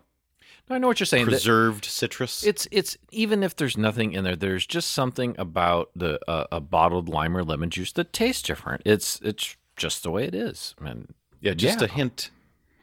I 0.72 0.78
know 0.78 0.88
what 0.88 1.00
you're 1.00 1.06
saying. 1.06 1.26
that 1.26 1.32
preserved 1.32 1.86
citrus. 1.86 2.44
It's 2.44 2.68
it's 2.72 2.98
even 3.12 3.44
if 3.44 3.56
there's 3.56 3.78
nothing 3.78 4.14
in 4.14 4.24
there, 4.24 4.36
there's 4.36 4.66
just 4.66 4.92
something 4.92 5.36
about 5.38 5.92
the 5.96 6.20
uh, 6.30 6.48
a 6.52 6.62
bottled 6.62 7.10
lime 7.10 7.36
or 7.36 7.44
lemon 7.44 7.70
juice 7.70 7.92
that 7.94 8.14
tastes 8.14 8.42
different. 8.42 8.82
It's 8.86 9.20
it's 9.22 9.58
just 9.76 10.04
the 10.04 10.12
way 10.12 10.26
it 10.26 10.36
is. 10.36 10.76
And 10.80 11.14
yeah, 11.42 11.54
just 11.54 11.80
yeah. 11.80 11.86
a 11.86 11.88
hint, 11.90 12.30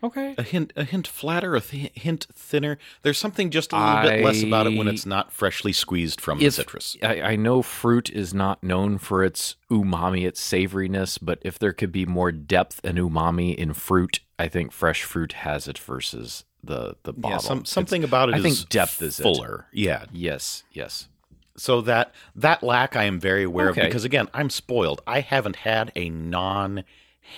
okay, 0.02 0.34
a 0.36 0.42
hint, 0.42 0.72
a 0.76 0.84
hint 0.84 1.06
flatter, 1.06 1.54
a 1.54 1.60
th- 1.60 1.92
hint 1.94 2.26
thinner. 2.34 2.78
There's 3.02 3.18
something 3.18 3.50
just 3.50 3.72
a 3.72 3.78
little 3.78 4.10
bit 4.10 4.24
less 4.24 4.42
about 4.42 4.66
it 4.66 4.76
when 4.76 4.88
it's 4.88 5.06
not 5.06 5.32
freshly 5.32 5.72
squeezed 5.72 6.20
from 6.20 6.38
the 6.38 6.50
citrus. 6.50 6.96
I, 7.02 7.22
I 7.22 7.36
know 7.36 7.62
fruit 7.62 8.10
is 8.10 8.34
not 8.34 8.62
known 8.62 8.98
for 8.98 9.24
its 9.24 9.56
umami, 9.70 10.26
its 10.26 10.46
savoriness, 10.46 11.18
but 11.20 11.38
if 11.42 11.58
there 11.58 11.72
could 11.72 11.92
be 11.92 12.04
more 12.04 12.32
depth 12.32 12.80
and 12.84 12.98
umami 12.98 13.54
in 13.54 13.72
fruit, 13.72 14.20
I 14.38 14.48
think 14.48 14.72
fresh 14.72 15.04
fruit 15.04 15.32
has 15.32 15.68
it 15.68 15.78
versus 15.78 16.44
the 16.64 16.96
the 17.04 17.12
bottle. 17.12 17.36
Yeah, 17.36 17.38
some, 17.38 17.58
It's- 17.58 17.70
something 17.70 18.04
about 18.04 18.28
it 18.30 18.34
I 18.34 18.38
is 18.38 18.42
think 18.60 18.68
depth 18.70 19.00
is 19.02 19.18
it. 19.20 19.22
fuller. 19.22 19.66
Yeah, 19.72 20.04
Yes, 20.12 20.64
yes. 20.72 21.08
So 21.56 21.80
that 21.82 22.14
that 22.36 22.62
lack 22.62 22.94
I 22.94 23.04
am 23.04 23.18
very 23.18 23.42
aware 23.44 23.70
Okay. 23.70 23.80
of 23.82 23.86
because 23.88 24.04
again 24.04 24.28
I'm 24.32 24.48
spoiled. 24.50 25.00
I 25.06 25.20
haven't 25.20 25.56
had 25.56 25.90
a 25.96 26.08
non 26.08 26.84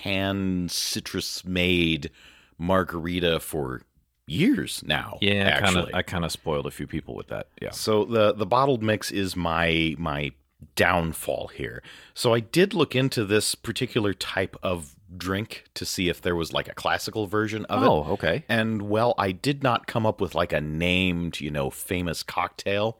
hand 0.03 0.71
citrus 0.71 1.43
made 1.45 2.11
margarita 2.57 3.39
for 3.39 3.81
years 4.27 4.83
now. 4.85 5.17
Yeah, 5.21 5.59
kind 5.59 5.75
of. 5.75 5.83
actually. 5.85 5.93
I 5.95 6.01
kind 6.03 6.23
of 6.25 6.31
spoiled 6.31 6.65
a 6.67 6.71
few 6.71 6.87
people 6.87 7.15
with 7.15 7.27
that. 7.27 7.47
Yeah. 7.61 7.71
So 7.71 8.05
the 8.05 8.33
the 8.33 8.45
bottled 8.45 8.83
mix 8.83 9.11
is 9.11 9.35
my 9.35 9.95
my 9.97 10.31
downfall 10.75 11.47
here. 11.55 11.81
So 12.13 12.33
I 12.33 12.39
did 12.39 12.73
look 12.73 12.95
into 12.95 13.25
this 13.25 13.55
particular 13.55 14.13
type 14.13 14.55
of 14.61 14.95
drink 15.17 15.65
to 15.75 15.85
see 15.85 16.09
if 16.09 16.21
there 16.21 16.35
was 16.35 16.53
like 16.53 16.67
a 16.69 16.73
classical 16.73 17.27
version 17.27 17.65
of 17.65 17.83
it. 17.83 17.87
Oh, 17.87 18.03
okay. 18.13 18.43
And 18.47 18.83
well, 18.83 19.13
I 19.17 19.31
did 19.31 19.63
not 19.63 19.87
come 19.87 20.05
up 20.05 20.21
with 20.21 20.33
like 20.35 20.53
a 20.53 20.61
named, 20.61 21.39
you 21.39 21.51
know, 21.51 21.69
famous 21.69 22.23
cocktail. 22.23 22.97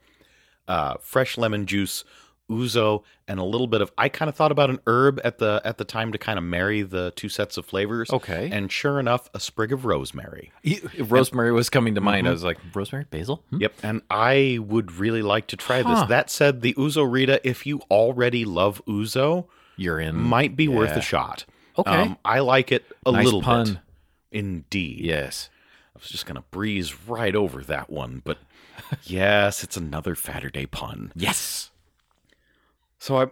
Uh, 0.67 0.95
fresh 1.01 1.37
lemon 1.37 1.65
juice, 1.65 2.03
ouzo, 2.49 3.03
and 3.27 3.39
a 3.39 3.43
little 3.43 3.67
bit 3.67 3.81
of. 3.81 3.91
I 3.97 4.07
kind 4.09 4.29
of 4.29 4.35
thought 4.35 4.51
about 4.51 4.69
an 4.69 4.79
herb 4.87 5.19
at 5.23 5.37
the 5.39 5.61
at 5.65 5.77
the 5.77 5.83
time 5.85 6.11
to 6.11 6.17
kind 6.17 6.37
of 6.37 6.45
marry 6.45 6.81
the 6.81 7.11
two 7.15 7.27
sets 7.29 7.57
of 7.57 7.65
flavors. 7.65 8.09
Okay. 8.09 8.49
And 8.51 8.71
sure 8.71 8.99
enough, 8.99 9.29
a 9.33 9.39
sprig 9.39 9.73
of 9.73 9.83
rosemary. 9.85 10.51
rosemary 10.99 11.51
was 11.51 11.69
coming 11.69 11.95
to 11.95 12.01
mind. 12.01 12.27
I 12.27 12.31
was 12.31 12.43
like, 12.43 12.57
rosemary, 12.73 13.05
basil. 13.09 13.43
Hmm? 13.49 13.61
Yep. 13.61 13.73
And 13.83 14.01
I 14.09 14.59
would 14.61 14.93
really 14.93 15.21
like 15.23 15.47
to 15.47 15.57
try 15.57 15.81
Huh. 15.81 16.01
this. 16.01 16.09
That 16.09 16.29
said, 16.29 16.61
the 16.61 16.73
ouzo 16.75 17.09
Rita, 17.11 17.45
if 17.47 17.65
you 17.65 17.81
already 17.89 18.45
love 18.45 18.81
ouzo, 18.87 19.47
You're 19.77 19.99
in. 19.99 20.15
might 20.15 20.55
be 20.55 20.67
worth 20.67 20.95
a 20.95 21.01
shot. 21.01 21.45
Okay. 21.77 21.89
Um, 21.91 22.17
I 22.25 22.39
like 22.39 22.71
it 22.71 22.85
a 23.05 23.11
Nice 23.11 23.25
little 23.25 23.41
pun. 23.41 23.65
bit. 23.65 23.77
Indeed. 24.31 24.99
Yes. 25.05 25.49
I 25.95 25.99
was 25.99 26.09
just 26.09 26.25
gonna 26.25 26.43
breeze 26.51 27.07
right 27.07 27.35
over 27.35 27.61
that 27.63 27.89
one, 27.89 28.21
but 28.23 28.37
yes, 29.03 29.63
it's 29.63 29.77
another 29.77 30.15
Faturday 30.15 30.65
pun. 30.65 31.11
Yes. 31.15 31.71
So 32.99 33.17
I, 33.17 33.27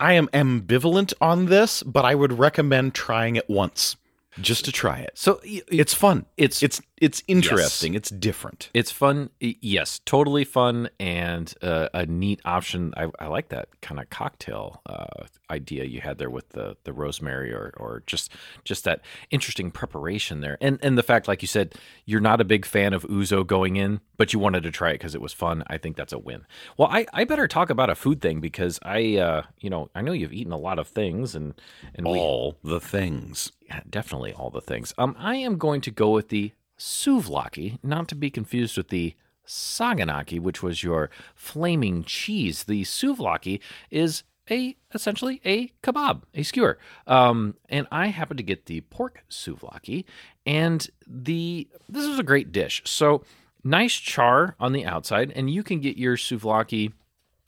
I 0.00 0.12
am 0.14 0.28
ambivalent 0.28 1.12
on 1.20 1.46
this, 1.46 1.82
but 1.82 2.04
I 2.04 2.14
would 2.14 2.38
recommend 2.38 2.94
trying 2.94 3.36
it 3.36 3.48
once, 3.48 3.96
just 4.40 4.64
to 4.64 4.72
try 4.72 4.98
it. 4.98 5.12
So 5.14 5.40
It's 5.44 5.94
fun. 5.94 6.26
It's 6.36 6.62
It's 6.62 6.80
it's 7.02 7.20
interesting. 7.26 7.94
It's 7.94 8.10
different. 8.10 8.70
It's 8.72 8.92
fun. 8.92 9.30
Yes, 9.40 10.00
totally 10.04 10.44
fun 10.44 10.88
and 11.00 11.52
uh, 11.60 11.88
a 11.92 12.06
neat 12.06 12.40
option. 12.44 12.94
I, 12.96 13.08
I 13.18 13.26
like 13.26 13.48
that 13.48 13.68
kind 13.80 14.00
of 14.00 14.08
cocktail 14.08 14.82
uh, 14.86 15.24
idea 15.50 15.82
you 15.82 16.00
had 16.00 16.18
there 16.18 16.30
with 16.30 16.50
the 16.50 16.76
the 16.84 16.92
rosemary 16.92 17.52
or 17.52 17.74
or 17.76 18.04
just 18.06 18.32
just 18.64 18.84
that 18.84 19.00
interesting 19.32 19.72
preparation 19.72 20.42
there. 20.42 20.56
And 20.60 20.78
and 20.80 20.96
the 20.96 21.02
fact, 21.02 21.26
like 21.26 21.42
you 21.42 21.48
said, 21.48 21.74
you're 22.06 22.20
not 22.20 22.40
a 22.40 22.44
big 22.44 22.64
fan 22.64 22.92
of 22.92 23.02
ouzo 23.04 23.44
going 23.44 23.74
in, 23.74 24.00
but 24.16 24.32
you 24.32 24.38
wanted 24.38 24.62
to 24.62 24.70
try 24.70 24.90
it 24.90 24.94
because 24.94 25.16
it 25.16 25.20
was 25.20 25.32
fun. 25.32 25.64
I 25.66 25.78
think 25.78 25.96
that's 25.96 26.12
a 26.12 26.18
win. 26.18 26.46
Well, 26.76 26.88
I, 26.88 27.06
I 27.12 27.24
better 27.24 27.48
talk 27.48 27.68
about 27.68 27.90
a 27.90 27.96
food 27.96 28.20
thing 28.20 28.40
because 28.40 28.78
I 28.82 29.16
uh, 29.16 29.42
you 29.58 29.70
know 29.70 29.90
I 29.94 30.02
know 30.02 30.12
you've 30.12 30.32
eaten 30.32 30.52
a 30.52 30.58
lot 30.58 30.78
of 30.78 30.86
things 30.86 31.34
and 31.34 31.54
and 31.96 32.06
we 32.06 32.18
All 32.18 32.58
the 32.62 32.80
things. 32.80 33.50
Definitely 33.88 34.32
all 34.32 34.50
the 34.50 34.60
things. 34.60 34.94
Um, 34.98 35.16
I 35.18 35.36
am 35.36 35.58
going 35.58 35.80
to 35.82 35.90
go 35.90 36.10
with 36.10 36.28
the 36.28 36.52
souvlaki, 36.78 37.78
not 37.82 38.08
to 38.08 38.14
be 38.14 38.30
confused 38.30 38.76
with 38.76 38.88
the 38.88 39.14
saganaki, 39.46 40.40
which 40.40 40.62
was 40.62 40.82
your 40.82 41.10
flaming 41.34 42.04
cheese. 42.04 42.64
The 42.64 42.82
souvlaki 42.82 43.60
is 43.90 44.24
a 44.50 44.76
essentially 44.94 45.40
a 45.44 45.68
kebab, 45.82 46.22
a 46.34 46.42
skewer. 46.42 46.78
Um, 47.06 47.54
and 47.68 47.86
I 47.92 48.08
happen 48.08 48.36
to 48.36 48.42
get 48.42 48.66
the 48.66 48.80
pork 48.82 49.24
souvlaki, 49.30 50.04
and 50.44 50.88
the 51.06 51.68
this 51.88 52.04
is 52.04 52.18
a 52.18 52.24
great 52.24 52.52
dish. 52.52 52.82
So 52.84 53.24
nice 53.64 53.94
char 53.94 54.56
on 54.58 54.72
the 54.72 54.84
outside, 54.84 55.32
and 55.34 55.50
you 55.50 55.62
can 55.62 55.80
get 55.80 55.96
your 55.96 56.16
souvlaki 56.16 56.92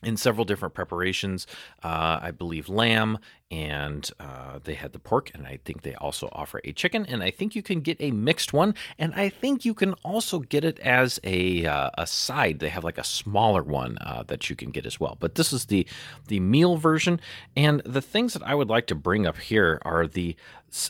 in 0.02 0.16
several 0.16 0.44
different 0.44 0.74
preparations. 0.74 1.46
Uh, 1.82 2.18
I 2.22 2.30
believe 2.30 2.68
lamb, 2.68 3.18
and 3.50 4.10
uh, 4.18 4.58
they 4.62 4.74
had 4.74 4.92
the 4.92 4.98
pork, 4.98 5.30
and 5.34 5.46
I 5.46 5.58
think 5.64 5.82
they 5.82 5.94
also 5.94 6.28
offer 6.32 6.60
a 6.64 6.72
chicken, 6.72 7.04
and 7.06 7.22
I 7.22 7.30
think 7.30 7.54
you 7.54 7.62
can 7.62 7.80
get 7.80 7.96
a 8.00 8.10
mixed 8.10 8.52
one, 8.52 8.74
and 8.98 9.14
I 9.14 9.28
think 9.28 9.64
you 9.64 9.74
can 9.74 9.92
also 10.04 10.40
get 10.40 10.64
it 10.64 10.78
as 10.80 11.20
a 11.24 11.66
uh, 11.66 11.90
a 11.96 12.06
side. 12.06 12.58
They 12.58 12.70
have 12.70 12.84
like 12.84 12.98
a 12.98 13.04
smaller 13.04 13.62
one 13.62 13.98
uh, 14.00 14.24
that 14.26 14.48
you 14.48 14.56
can 14.56 14.70
get 14.70 14.86
as 14.86 14.98
well. 14.98 15.16
But 15.20 15.34
this 15.34 15.52
is 15.52 15.66
the 15.66 15.86
the 16.28 16.40
meal 16.40 16.76
version, 16.76 17.20
and 17.56 17.80
the 17.84 18.02
things 18.02 18.32
that 18.32 18.42
I 18.42 18.54
would 18.54 18.68
like 18.68 18.86
to 18.88 18.94
bring 18.94 19.26
up 19.26 19.38
here 19.38 19.80
are 19.82 20.06
the 20.06 20.36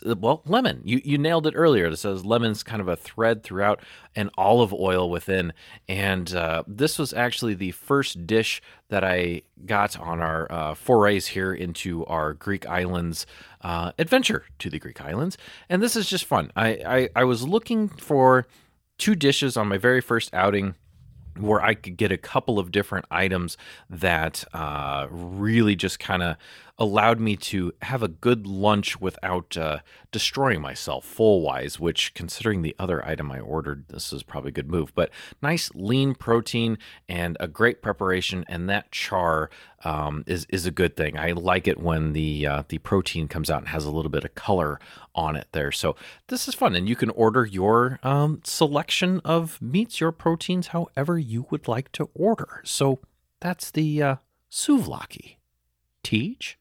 well 0.03 0.41
lemon. 0.45 0.81
You 0.83 1.01
you 1.03 1.17
nailed 1.17 1.47
it 1.47 1.53
earlier. 1.55 1.87
It 1.87 1.97
says 1.97 2.25
lemon's 2.25 2.63
kind 2.63 2.81
of 2.81 2.87
a 2.87 2.95
thread 2.95 3.43
throughout, 3.43 3.81
and 4.15 4.29
olive 4.37 4.73
oil 4.73 5.09
within, 5.09 5.53
and 5.87 6.33
uh, 6.33 6.63
this 6.67 6.97
was 6.97 7.13
actually 7.13 7.53
the 7.53 7.71
first 7.71 8.25
dish 8.25 8.61
that 8.89 9.03
I 9.03 9.41
got 9.65 9.99
on 9.99 10.21
our 10.21 10.51
uh, 10.51 10.75
forays 10.75 11.27
here 11.27 11.53
into 11.53 12.05
our 12.05 12.33
Greek 12.45 12.67
islands 12.67 13.25
uh, 13.61 13.91
adventure 13.97 14.45
to 14.59 14.69
the 14.69 14.77
Greek 14.77 15.01
islands, 15.01 15.35
and 15.67 15.81
this 15.81 15.95
is 15.95 16.07
just 16.07 16.25
fun. 16.25 16.51
I, 16.55 16.69
I 16.95 17.09
I 17.21 17.23
was 17.23 17.41
looking 17.47 17.89
for 17.89 18.45
two 18.99 19.15
dishes 19.15 19.57
on 19.57 19.67
my 19.67 19.79
very 19.79 19.99
first 19.99 20.31
outing 20.31 20.75
where 21.37 21.61
I 21.61 21.73
could 21.73 21.97
get 21.97 22.11
a 22.11 22.17
couple 22.17 22.59
of 22.59 22.71
different 22.71 23.05
items 23.11 23.57
that 23.89 24.45
uh, 24.53 25.07
really 25.09 25.75
just 25.75 25.99
kind 25.99 26.23
of 26.23 26.37
allowed 26.77 27.19
me 27.19 27.37
to 27.37 27.71
have 27.83 28.03
a 28.03 28.07
good 28.07 28.45
lunch 28.45 28.99
without 28.99 29.55
uh, 29.55 29.79
destroying 30.11 30.61
myself 30.61 31.05
full 31.05 31.41
wise. 31.41 31.79
Which, 31.79 32.13
considering 32.13 32.61
the 32.61 32.75
other 32.77 33.05
item 33.05 33.31
I 33.31 33.39
ordered, 33.39 33.87
this 33.87 34.11
is 34.11 34.23
probably 34.23 34.49
a 34.49 34.53
good 34.53 34.69
move. 34.69 34.93
But 34.93 35.09
nice 35.41 35.71
lean 35.73 36.15
protein 36.15 36.77
and 37.07 37.37
a 37.39 37.47
great 37.47 37.81
preparation, 37.81 38.45
and 38.47 38.69
that 38.69 38.91
char 38.91 39.49
um, 39.83 40.23
is 40.27 40.45
is 40.49 40.65
a 40.65 40.71
good 40.71 40.97
thing. 40.97 41.17
I 41.17 41.31
like 41.31 41.67
it 41.67 41.79
when 41.79 42.13
the 42.13 42.45
uh, 42.45 42.63
the 42.67 42.79
protein 42.79 43.27
comes 43.27 43.49
out 43.49 43.59
and 43.59 43.69
has 43.69 43.85
a 43.85 43.91
little 43.91 44.11
bit 44.11 44.25
of 44.25 44.35
color 44.35 44.79
on 45.13 45.35
it 45.35 45.47
there. 45.53 45.71
So 45.71 45.95
this 46.27 46.47
is 46.47 46.55
fun, 46.55 46.75
and 46.75 46.89
you 46.89 46.95
can 46.95 47.09
order 47.11 47.45
your 47.45 47.99
um, 48.03 48.41
selection 48.43 49.21
of 49.23 49.61
meats, 49.61 50.01
your 50.01 50.11
proteins, 50.11 50.67
however 50.67 51.17
you 51.17 51.47
would 51.49 51.67
like 51.67 51.91
to 51.93 52.09
order. 52.13 52.61
So 52.65 52.99
that's 53.39 53.71
the 53.71 54.01
uh, 54.03 54.15
souvlaki. 54.51 55.37
TJ. 56.05 56.55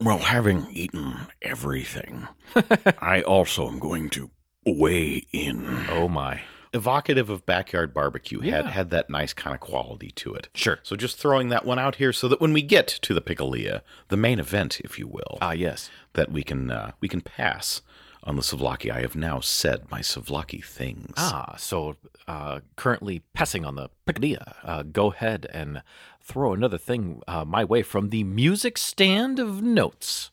Well, 0.00 0.18
having 0.18 0.66
eaten 0.70 1.26
everything, 1.42 2.28
I 3.00 3.22
also 3.22 3.66
am 3.68 3.78
going 3.78 4.10
to 4.10 4.30
weigh 4.64 5.26
in. 5.32 5.86
Oh 5.90 6.08
my. 6.08 6.42
Evocative 6.74 7.30
of 7.30 7.46
backyard 7.46 7.92
barbecue 7.94 8.40
had 8.40 8.64
Yeah. 8.66 8.70
had 8.70 8.90
that 8.90 9.08
nice 9.10 9.32
kind 9.32 9.54
of 9.54 9.60
quality 9.60 10.10
to 10.16 10.34
it. 10.34 10.48
Sure. 10.54 10.78
So 10.82 10.94
just 10.96 11.16
throwing 11.18 11.48
that 11.48 11.64
one 11.64 11.78
out 11.78 11.96
here 11.96 12.12
so 12.12 12.28
that 12.28 12.40
when 12.40 12.52
we 12.52 12.62
get 12.62 12.86
to 12.86 13.14
the 13.14 13.22
pikilia, 13.22 13.80
the 14.08 14.16
main 14.18 14.38
event, 14.38 14.78
if 14.80 14.98
you 14.98 15.08
will, 15.08 15.38
Ah 15.40 15.52
yes. 15.52 15.90
that 16.12 16.30
we 16.30 16.42
can 16.42 16.70
uh, 16.70 16.92
we 17.00 17.08
can 17.08 17.22
pass 17.22 17.80
on 18.24 18.36
the 18.36 18.42
souvlaki. 18.42 18.90
I 18.90 19.00
have 19.00 19.16
now 19.16 19.40
said 19.40 19.90
my 19.90 20.00
souvlaki 20.00 20.62
things. 20.62 21.14
Ah, 21.16 21.54
so 21.56 21.96
uh, 22.26 22.60
currently 22.76 23.22
passing 23.32 23.64
on 23.64 23.76
the 23.76 23.88
picadilla. 24.06 24.54
Uh, 24.62 24.82
go 24.82 25.10
ahead 25.12 25.46
and 25.52 25.82
throw 26.28 26.52
another 26.52 26.78
thing 26.78 27.22
uh, 27.26 27.44
my 27.44 27.64
way 27.64 27.82
from 27.82 28.10
the 28.10 28.22
music 28.22 28.76
stand 28.76 29.38
of 29.38 29.62
notes. 29.62 30.30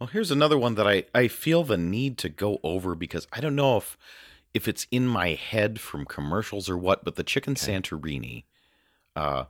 Well, 0.00 0.08
here's 0.08 0.30
another 0.30 0.58
one 0.58 0.74
that 0.76 0.88
I, 0.88 1.04
I 1.14 1.28
feel 1.28 1.62
the 1.62 1.76
need 1.76 2.16
to 2.18 2.28
go 2.30 2.58
over 2.64 2.94
because 2.94 3.28
I 3.32 3.40
don't 3.40 3.54
know 3.54 3.76
if 3.76 3.96
if 4.54 4.66
it's 4.66 4.86
in 4.90 5.06
my 5.06 5.34
head 5.34 5.78
from 5.78 6.06
commercials 6.06 6.70
or 6.70 6.78
what, 6.78 7.04
but 7.04 7.16
the 7.16 7.22
chicken 7.22 7.54
Santorini 7.54 8.44
uh, 9.14 9.44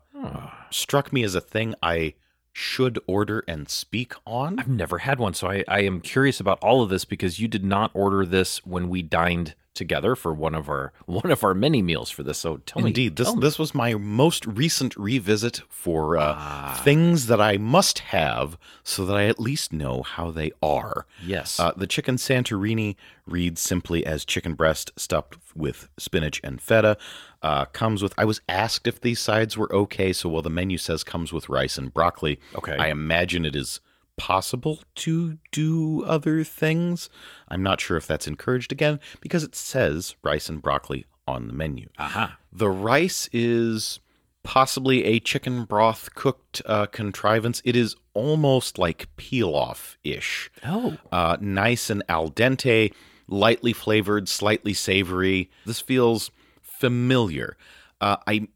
struck 0.71 1.13
me 1.13 1.23
as 1.23 1.37
a 1.37 1.41
thing 1.41 1.77
I 1.81 2.15
should 2.53 2.99
order 3.07 3.45
and 3.47 3.69
speak 3.69 4.15
on. 4.27 4.59
I've 4.59 4.67
never 4.67 4.99
had 4.99 5.21
one, 5.21 5.35
so 5.35 5.49
I, 5.49 5.63
I 5.69 5.81
am 5.83 6.01
curious 6.01 6.41
about 6.41 6.59
all 6.61 6.83
of 6.83 6.89
this 6.89 7.05
because 7.05 7.39
you 7.39 7.47
did 7.47 7.65
not 7.65 7.93
order 7.95 8.27
this 8.27 8.67
when 8.67 8.89
we 8.89 9.03
dined 9.03 9.55
together 9.77 10.17
for 10.17 10.35
one 10.35 10.55
of 10.57 10.69
our 10.69 10.93
one 11.07 11.31
of 11.31 11.45
our 11.45 11.55
many 11.55 11.83
meals 11.83 12.11
for 12.11 12.23
this. 12.25 12.39
So 12.39 12.57
tell 12.67 12.83
me, 12.83 12.89
Indeed, 12.89 13.15
this 13.17 13.33
me. 13.35 13.41
this 13.41 13.59
was 13.59 13.75
my 13.75 13.95
most 13.95 14.45
recent 14.47 14.97
revisit 14.97 15.63
for 15.69 16.17
uh, 16.17 16.35
Ah. 16.37 16.81
things 16.83 17.27
that 17.27 17.41
I 17.41 17.57
must 17.59 18.01
have, 18.01 18.59
so 18.83 19.05
that 19.07 19.17
I 19.17 19.27
at 19.27 19.39
least 19.39 19.73
know 19.73 20.03
how 20.03 20.31
they 20.33 20.51
are. 20.63 21.07
yes, 21.25 21.61
Uh, 21.61 21.73
the 21.77 21.87
chicken 21.87 22.17
Santorini 22.17 22.97
reads 23.27 23.61
simply 23.61 24.05
as 24.07 24.25
chicken 24.25 24.55
breast 24.55 24.91
stuffed 24.97 25.37
with 25.55 25.89
spinach 25.99 26.41
and 26.43 26.61
feta. 26.61 26.97
Uh, 27.43 27.65
comes 27.67 28.03
with. 28.03 28.13
I 28.19 28.25
was 28.25 28.41
asked 28.49 28.87
if 28.89 29.01
these 29.01 29.21
sides 29.21 29.57
were 29.57 29.73
okay, 29.73 30.13
so 30.13 30.29
while 30.29 30.43
the 30.43 30.51
menu 30.51 30.79
says 30.79 31.05
comes 31.05 31.33
with 31.33 31.49
rice 31.49 31.79
and 31.79 31.93
broccoli, 31.95 32.41
Okay. 32.57 32.77
I 32.77 32.89
imagine 32.89 33.45
it 33.45 33.55
is 33.55 33.81
possible 34.17 34.81
to 34.97 35.39
do 35.53 36.05
other 36.05 36.43
things. 36.45 37.09
I'm 37.49 37.63
not 37.63 37.81
sure 37.81 37.97
if 37.97 38.07
that's 38.07 38.27
encouraged 38.27 38.73
again 38.73 39.01
because 39.21 39.45
it 39.45 39.55
says 39.55 40.15
rice 40.23 40.49
and 40.49 40.61
broccoli 40.63 41.07
on 41.29 41.47
the 41.49 41.53
menu. 41.53 41.89
aha, 41.99 42.39
The 42.53 42.69
rice 42.71 43.29
is 43.33 44.01
possibly 44.43 45.05
a 45.05 45.19
chicken 45.19 45.65
broth 45.65 46.15
cooked 46.15 46.63
uh, 46.67 46.87
contrivance. 46.87 47.61
It 47.65 47.75
is 47.77 47.97
almost 48.15 48.79
like 48.79 49.09
pilaf 49.17 49.97
ish. 50.05 50.51
oh, 50.65 50.97
Uh, 51.11 51.37
nice 51.41 51.91
and 51.91 52.03
al 52.09 52.31
dente, 52.31 52.93
lightly 53.29 53.73
flavored, 53.73 54.29
slightly 54.29 54.73
savory. 54.73 55.51
This 55.65 55.81
feels 55.81 56.31
familiar. 56.63 57.57
Uh, 58.01 58.17
I 58.27 58.49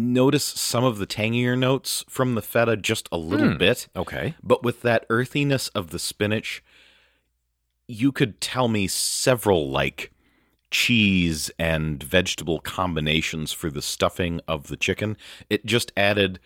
notice 0.00 0.44
some 0.44 0.82
of 0.84 0.98
the 0.98 1.06
tangier 1.06 1.56
notes 1.56 2.04
from 2.08 2.34
the 2.34 2.42
feta 2.42 2.76
just 2.76 3.08
a 3.12 3.16
little 3.18 3.50
Hmm. 3.52 3.58
bit, 3.58 3.88
okay, 3.94 4.34
but 4.42 4.62
with 4.62 4.82
that 4.82 5.06
earthiness 5.10 5.68
of 5.68 5.90
the 5.90 5.98
spinach, 5.98 6.62
you 7.86 8.12
could 8.12 8.40
tell 8.40 8.68
me 8.68 8.86
several 8.88 9.70
like 9.70 10.12
cheese 10.70 11.50
and 11.58 12.02
vegetable 12.02 12.60
combinations 12.60 13.52
for 13.52 13.70
the 13.70 13.82
stuffing 13.82 14.40
of 14.46 14.68
the 14.68 14.76
chicken. 14.76 15.16
It 15.48 15.66
just 15.66 15.92
added 15.96 16.38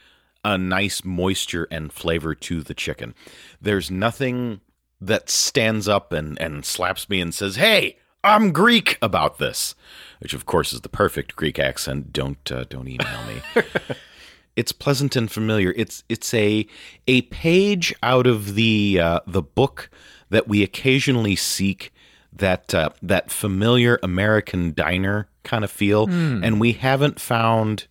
a 0.43 0.57
nice 0.57 1.05
moisture 1.05 1.69
and 1.71 1.93
flavor 1.93 2.35
to 2.35 2.62
the 2.62 2.75
chicken. 2.75 3.14
There's 3.61 3.90
nothing 3.90 4.61
that 5.01 5.29
stands 5.29 5.87
up 5.88 6.12
and, 6.12 6.40
and 6.40 6.64
slaps 6.64 7.09
me 7.11 7.21
and 7.21 7.35
says, 7.35 7.57
Hey, 7.57 7.99
I'm 8.25 8.53
Greek 8.53 8.99
about 9.03 9.39
this, 9.39 9.75
which 10.19 10.33
of 10.33 10.47
course 10.47 10.73
is 10.73 10.81
the 10.81 10.89
perfect 10.89 11.37
Greek 11.37 11.59
accent. 11.59 12.13
Don't 12.13 12.51
uh, 12.51 12.65
don't 12.65 12.89
email 12.89 13.23
me. 13.27 13.63
it's 14.57 14.73
pleasant 14.73 15.15
and 15.15 15.31
familiar. 15.31 15.75
It's 15.77 16.03
it's 16.09 16.33
a 16.33 16.67
a 17.07 17.23
page 17.23 17.95
out 18.03 18.27
of 18.27 18.55
the 18.55 18.99
uh, 19.01 19.21
the 19.27 19.43
book 19.43 19.91
that 20.31 20.49
we 20.49 20.63
occasionally 20.63 21.37
seek 21.37 21.93
that 22.33 22.75
uh, 22.75 22.89
that 23.03 23.31
familiar 23.31 24.01
American 24.03 24.73
diner 24.73 25.29
kind 25.43 25.63
of 25.63 25.71
feel, 25.71 26.09
and 26.43 26.59
we 26.59 26.73
haven't 26.73 27.21
found 27.21 27.87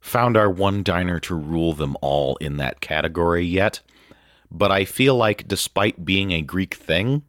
found 0.00 0.36
our 0.36 0.50
one 0.50 0.82
diner 0.82 1.20
to 1.20 1.34
rule 1.34 1.74
them 1.74 1.94
all 2.00 2.36
in 2.36 2.56
that 2.56 2.80
category 2.80 3.44
yet. 3.44 3.80
But 4.50 4.72
I 4.72 4.86
feel 4.86 5.14
like, 5.14 5.46
despite 5.46 6.06
being 6.06 6.30
a 6.32 6.40
Greek 6.40 6.74
thing, 6.74 7.22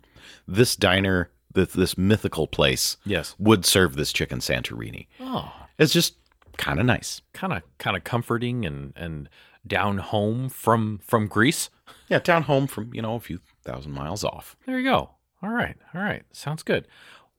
this 0.47 0.77
diner, 0.77 1.29
this, 1.53 1.73
this 1.73 1.97
mythical 1.97 2.47
place, 2.47 2.97
yes, 3.05 3.35
would 3.39 3.65
serve 3.65 3.95
this 3.95 4.11
chicken 4.13 4.39
Santorini. 4.39 5.07
oh, 5.19 5.51
It's 5.77 5.93
just 5.93 6.15
kind 6.57 6.79
of 6.79 6.85
nice. 6.85 7.21
kind 7.33 7.53
of 7.53 7.63
kind 7.77 7.95
of 7.97 8.03
comforting 8.03 8.65
and 8.65 8.93
and 8.95 9.29
down 9.67 9.97
home 9.99 10.49
from 10.49 10.99
from 11.05 11.27
Greece. 11.27 11.69
Yeah, 12.07 12.19
down 12.19 12.43
home 12.43 12.67
from 12.67 12.93
you 12.93 13.01
know 13.01 13.15
a 13.15 13.19
few 13.19 13.39
thousand 13.63 13.91
miles 13.93 14.23
off. 14.23 14.55
There 14.65 14.77
you 14.79 14.89
go. 14.89 15.11
All 15.41 15.49
right, 15.49 15.77
all 15.93 16.01
right, 16.01 16.23
sounds 16.31 16.63
good. 16.63 16.87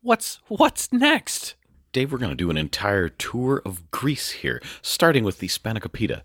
What's 0.00 0.40
what's 0.48 0.92
next? 0.92 1.54
Dave, 1.92 2.12
we're 2.12 2.18
going 2.18 2.30
to 2.30 2.36
do 2.36 2.50
an 2.50 2.56
entire 2.56 3.08
tour 3.08 3.60
of 3.66 3.90
Greece 3.90 4.30
here, 4.30 4.62
starting 4.80 5.24
with 5.24 5.40
the 5.40 5.48
spanakopita. 5.48 6.22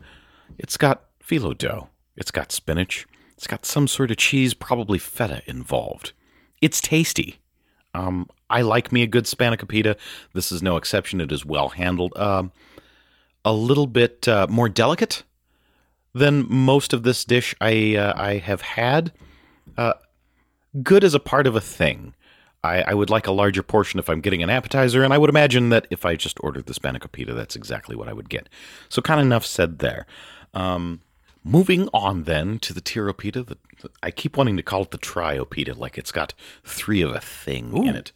It's 0.60 0.78
got 0.78 1.06
phyllo 1.24 1.58
dough. 1.58 1.90
It's 2.16 2.30
got 2.32 2.52
spinach. 2.52 3.08
It's 3.36 3.48
got 3.48 3.66
some 3.66 3.88
sort 3.88 4.12
of 4.12 4.18
cheese, 4.18 4.54
probably 4.54 5.00
feta 5.00 5.42
involved. 5.48 6.14
It's 6.62 6.80
tasty. 6.80 7.40
Um, 7.96 8.30
I 8.50 8.62
like 8.62 8.92
me 8.92 9.04
a 9.04 9.08
good 9.08 9.26
spanakopita. 9.26 9.96
This 10.34 10.52
is 10.52 10.62
no 10.62 10.78
exception. 10.78 11.22
It 11.22 11.32
is 11.32 11.46
well 11.46 11.70
handled. 11.70 12.16
Um, 12.18 12.52
a 13.44 13.54
little 13.54 13.88
bit 13.88 14.28
uh, 14.28 14.48
more 14.50 14.70
delicate 14.70 15.24
than 16.14 16.46
most 16.50 16.94
of 16.94 17.04
this 17.04 17.24
dish 17.24 17.56
I 17.62 17.96
uh, 17.96 18.14
I 18.16 18.38
have 18.38 18.62
had. 18.62 19.14
Uh, 19.78 19.94
good 20.84 21.04
as 21.04 21.14
a 21.14 21.20
part 21.20 21.48
of 21.48 21.56
a 21.56 21.62
thing. 21.62 22.14
I, 22.64 22.82
I 22.82 22.94
would 22.96 23.12
like 23.12 23.28
a 23.28 23.32
larger 23.32 23.62
portion 23.62 24.00
if 24.00 24.10
I'm 24.10 24.22
getting 24.22 24.42
an 24.42 24.50
appetizer, 24.50 25.04
and 25.04 25.14
I 25.14 25.20
would 25.20 25.30
imagine 25.30 25.70
that 25.70 25.86
if 25.92 26.04
I 26.04 26.16
just 26.16 26.38
ordered 26.42 26.66
the 26.66 26.74
spanakopita, 26.74 27.36
that's 27.36 27.56
exactly 27.56 27.96
what 27.96 28.08
I 28.08 28.14
would 28.14 28.30
get. 28.30 28.50
So, 28.90 29.02
kind 29.02 29.20
of 29.20 29.26
enough 29.26 29.46
said 29.46 29.80
there. 29.80 30.08
Um, 30.54 31.02
moving 31.46 31.88
on 31.94 32.24
then 32.24 32.60
to 32.60 32.74
the 32.74 32.82
tiropita. 32.82 33.46
The, 33.46 33.58
the- 33.82 33.90
I 34.04 34.12
keep 34.12 34.36
wanting 34.36 34.58
to 34.58 34.64
call 34.64 34.82
it 34.82 34.92
the 34.92 34.98
triopita, 34.98 35.78
like 35.78 35.98
it's 35.98 36.12
got 36.12 36.34
three 36.66 37.02
of 37.02 37.12
a 37.16 37.22
thing 37.22 37.86
in 37.86 37.96
it. 37.96 38.12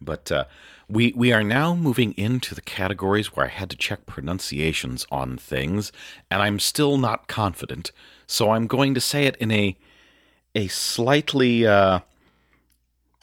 But 0.00 0.30
uh, 0.30 0.44
we 0.88 1.12
we 1.16 1.32
are 1.32 1.42
now 1.42 1.74
moving 1.74 2.12
into 2.12 2.54
the 2.54 2.60
categories 2.60 3.34
where 3.34 3.46
I 3.46 3.48
had 3.48 3.70
to 3.70 3.76
check 3.76 4.04
pronunciations 4.06 5.06
on 5.10 5.38
things, 5.38 5.90
and 6.30 6.42
I'm 6.42 6.58
still 6.58 6.98
not 6.98 7.26
confident. 7.26 7.90
So 8.26 8.50
I'm 8.50 8.66
going 8.66 8.92
to 8.94 9.00
say 9.00 9.24
it 9.24 9.36
in 9.36 9.50
a 9.50 9.76
a 10.54 10.66
slightly 10.68 11.66
uh, 11.66 12.00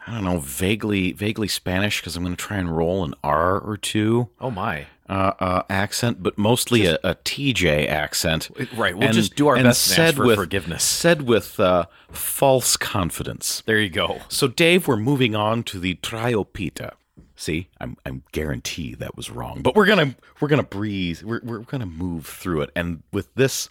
I 0.08 0.12
don't 0.14 0.24
know, 0.24 0.40
vaguely 0.40 1.12
vaguely 1.12 1.48
Spanish 1.48 2.00
because 2.02 2.16
I'm 2.16 2.24
going 2.24 2.36
to 2.36 2.42
try 2.44 2.58
and 2.58 2.76
roll 2.76 3.04
an 3.04 3.14
R 3.24 3.60
or 3.60 3.78
two 3.78 4.30
Oh 4.40 4.50
my. 4.50 4.88
Uh, 5.12 5.34
uh, 5.42 5.64
accent, 5.70 6.24
but 6.24 6.38
mostly 6.38 6.86
a, 6.86 6.96
a 7.04 7.16
TJ 7.16 7.90
accent. 7.90 8.50
Right, 8.78 8.98
we'll 8.98 9.12
just 9.12 9.36
do 9.36 9.48
our 9.50 9.62
best 9.62 9.92
and 9.98 10.08
ask 10.08 10.16
for 10.16 10.36
forgiveness. 10.36 10.86
Said 10.86 11.24
with 11.24 11.60
uh, 11.60 11.88
false 12.10 12.78
confidence. 12.78 13.62
There 13.66 13.78
you 13.78 13.90
go. 13.90 14.22
So, 14.30 14.48
Dave, 14.48 14.88
we're 14.88 14.96
moving 14.96 15.36
on 15.36 15.64
to 15.64 15.80
the 15.80 15.96
triopita. 15.96 16.94
See, 17.36 17.68
I'm 17.82 17.98
I'm 18.06 18.24
guarantee 18.32 18.96
that 18.96 19.18
was 19.18 19.30
wrong, 19.30 19.62
but 19.62 19.76
we're 19.76 19.86
gonna 19.86 20.16
we're 20.40 20.48
gonna 20.48 20.64
breathe. 20.64 21.24
We're 21.24 21.42
we're 21.44 21.60
gonna 21.60 21.86
move 21.86 22.26
through 22.26 22.62
it, 22.62 22.70
and 22.74 23.04
with 23.12 23.34
this 23.36 23.68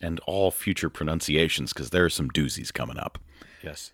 and 0.00 0.20
all 0.26 0.52
future 0.52 0.90
pronunciations, 0.90 1.72
because 1.72 1.90
there 1.90 2.04
are 2.04 2.10
some 2.10 2.30
doozies 2.30 2.72
coming 2.72 2.98
up. 2.98 3.18
Yes. 3.62 3.90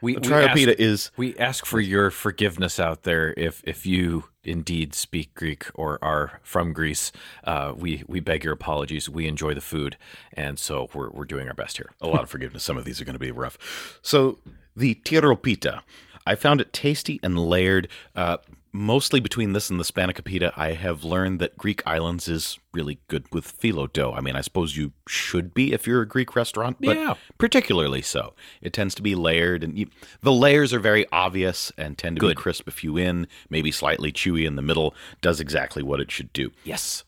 We, 0.00 0.14
we 0.14 0.22
Triopita 0.22 0.70
ask, 0.70 0.80
is 0.80 1.10
we 1.16 1.36
ask 1.36 1.66
for 1.66 1.78
your 1.78 2.10
forgiveness 2.10 2.80
out 2.80 3.04
there 3.04 3.34
if 3.36 3.62
if 3.64 3.86
you 3.86 4.24
indeed 4.44 4.94
speak 4.94 5.34
Greek 5.34 5.66
or 5.74 5.98
are 6.02 6.40
from 6.42 6.72
Greece. 6.72 7.12
Uh, 7.44 7.72
we 7.76 8.04
we 8.06 8.20
beg 8.20 8.44
your 8.44 8.52
apologies. 8.52 9.08
We 9.08 9.26
enjoy 9.26 9.54
the 9.54 9.60
food, 9.60 9.96
and 10.32 10.58
so 10.58 10.88
we're 10.94 11.10
we're 11.10 11.24
doing 11.24 11.48
our 11.48 11.54
best 11.54 11.76
here. 11.76 11.90
a 12.00 12.06
lot 12.06 12.22
of 12.22 12.30
forgiveness. 12.30 12.62
Some 12.64 12.76
of 12.76 12.84
these 12.84 13.00
are 13.00 13.04
going 13.04 13.14
to 13.14 13.18
be 13.18 13.30
rough. 13.30 13.98
So 14.02 14.38
the 14.76 14.94
tiropita, 14.96 15.82
I 16.26 16.34
found 16.34 16.60
it 16.60 16.72
tasty 16.72 17.20
and 17.22 17.38
layered. 17.38 17.88
Uh, 18.14 18.38
mostly 18.72 19.18
between 19.20 19.52
this 19.52 19.68
and 19.70 19.80
the 19.80 19.84
spanakopita, 19.84 20.52
I 20.56 20.72
have 20.72 21.02
learned 21.04 21.40
that 21.40 21.58
Greek 21.58 21.82
islands 21.86 22.28
is 22.28 22.58
really 22.72 22.98
good 23.08 23.24
with 23.32 23.58
phyllo 23.60 23.92
dough. 23.92 24.12
I 24.16 24.20
mean, 24.20 24.36
I 24.36 24.40
suppose 24.42 24.76
you 24.76 24.92
should 25.08 25.52
be 25.54 25.72
if 25.72 25.86
you're 25.86 26.02
a 26.02 26.06
Greek 26.06 26.36
restaurant, 26.36 26.76
but 26.80 26.96
Yeah. 26.96 27.14
particularly 27.38 28.02
so. 28.02 28.34
It 28.62 28.72
tends 28.72 28.94
to 28.96 29.02
be 29.02 29.14
layered, 29.14 29.64
and 29.64 29.76
you, 29.78 29.88
the 30.20 30.32
layers 30.32 30.72
are 30.72 30.78
very 30.78 31.04
obvious 31.10 31.72
and 31.76 31.98
tend 31.98 32.16
to 32.16 32.20
Good. 32.20 32.36
be 32.36 32.42
crisp 32.42 32.68
a 32.68 32.70
few 32.70 32.96
in, 32.96 33.26
maybe 33.48 33.70
slightly 33.72 34.12
chewy 34.12 34.46
in 34.46 34.56
the 34.56 34.62
middle. 34.62 34.94
Does 35.20 35.40
exactly 35.40 35.82
what 35.82 36.00
it 36.00 36.10
should 36.10 36.32
do. 36.32 36.52
Yes. 36.64 37.02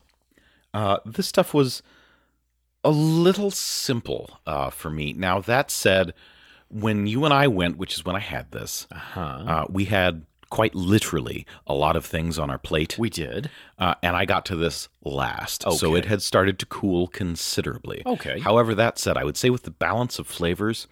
Uh, 0.73 0.97
this 1.05 1.27
stuff 1.27 1.53
was 1.53 1.81
a 2.83 2.91
little 2.91 3.51
simple 3.51 4.39
uh, 4.45 4.69
for 4.69 4.89
me. 4.89 5.13
Now, 5.13 5.39
that 5.39 5.71
said, 5.71 6.13
when 6.69 7.07
you 7.07 7.23
and 7.23 7.33
I 7.33 7.47
went, 7.47 7.77
which 7.77 7.93
is 7.93 8.03
when 8.03 8.15
I 8.15 8.19
had 8.19 8.51
this, 8.51 8.87
Huh. 8.91 9.21
uh, 9.21 9.65
we 9.69 9.85
had 9.85 10.25
quite 10.53 10.75
literally 10.75 11.47
a 11.65 11.73
lot 11.73 11.95
of 11.95 12.05
things 12.05 12.37
on 12.37 12.51
our 12.51 12.59
plate. 12.59 12.95
We 12.99 13.09
did. 13.09 13.49
Uh, 13.79 13.95
and 14.03 14.15
I 14.15 14.25
got 14.25 14.45
to 14.45 14.55
this 14.55 14.87
last. 15.03 15.63
So 15.71 15.95
it 15.95 16.05
had 16.05 16.21
started 16.21 16.59
to 16.59 16.67
cool 16.67 17.07
considerably. 17.07 18.03
Okay. 18.05 18.37
However, 18.37 18.75
that 18.75 18.99
said, 18.99 19.17
I 19.17 19.23
would 19.23 19.35
say 19.35 19.49
with 19.49 19.63
the 19.63 19.71
balance 19.71 20.19
of 20.19 20.27
flavors, 20.27 20.85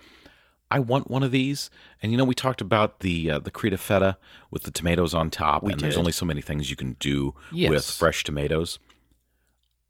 I 0.71 0.79
want 0.79 1.11
one 1.11 1.21
of 1.21 1.29
these. 1.29 1.69
And 2.01 2.11
you 2.11 2.17
know, 2.17 2.23
we 2.23 2.33
talked 2.33 2.59
about 2.59 3.01
the 3.01 3.29
uh, 3.29 3.37
the 3.37 3.51
Creta 3.51 3.77
feta 3.77 4.17
with 4.49 4.63
the 4.63 4.71
tomatoes 4.71 5.13
on 5.13 5.29
top, 5.29 5.61
we 5.61 5.73
and 5.73 5.79
there's 5.79 5.95
only 5.95 6.11
so 6.11 6.25
many 6.25 6.41
things 6.41 6.71
you 6.71 6.75
can 6.75 6.93
do 6.99 7.35
with 7.51 7.85
fresh 7.85 8.23
tomatoes. 8.23 8.79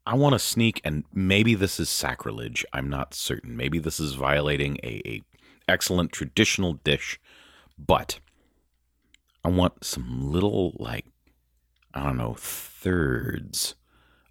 I 0.04 0.16
want 0.16 0.34
to 0.34 0.38
sneak, 0.38 0.82
and 0.84 1.04
maybe 1.14 1.54
this 1.54 1.80
is 1.80 1.88
sacrilege. 1.88 2.66
I'm 2.74 2.90
not 2.90 3.14
certain. 3.14 3.56
Maybe 3.56 3.78
this 3.78 3.98
is 3.98 4.12
violating 4.14 4.76
a, 4.82 5.00
a 5.06 5.22
excellent 5.66 6.12
traditional 6.12 6.74
dish, 6.74 7.18
but 7.78 8.18
I 9.44 9.48
want 9.48 9.84
some 9.84 10.30
little 10.32 10.74
like 10.78 11.06
I 11.94 12.04
don't 12.04 12.16
know 12.16 12.34
thirds 12.38 13.74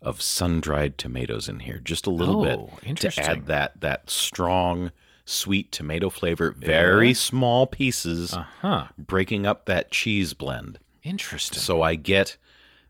of 0.02 0.22
sun 0.22 0.62
dried 0.62 0.98
tomatoes 0.98 1.48
in 1.48 1.60
here, 1.60 1.80
just 1.80 2.08
a 2.08 2.12
little 2.12 2.44
bit 2.44 2.60
Oh, 2.60 2.96
to 2.96 3.22
add 3.22 3.46
that 3.48 3.82
that 3.82 4.10
strong 4.10 4.92
sweet 5.26 5.72
tomato 5.72 6.10
flavor. 6.10 6.52
Very 6.52 7.10
Yeah. 7.10 7.14
small 7.14 7.68
pieces, 7.68 8.34
Uh 8.34 8.46
huh. 8.62 8.88
breaking 8.98 9.46
up 9.46 9.66
that 9.66 9.92
cheese 9.92 10.34
blend. 10.34 10.80
Interesting. 11.04 11.60
So 11.60 11.82
I 11.82 11.96
get 11.96 12.38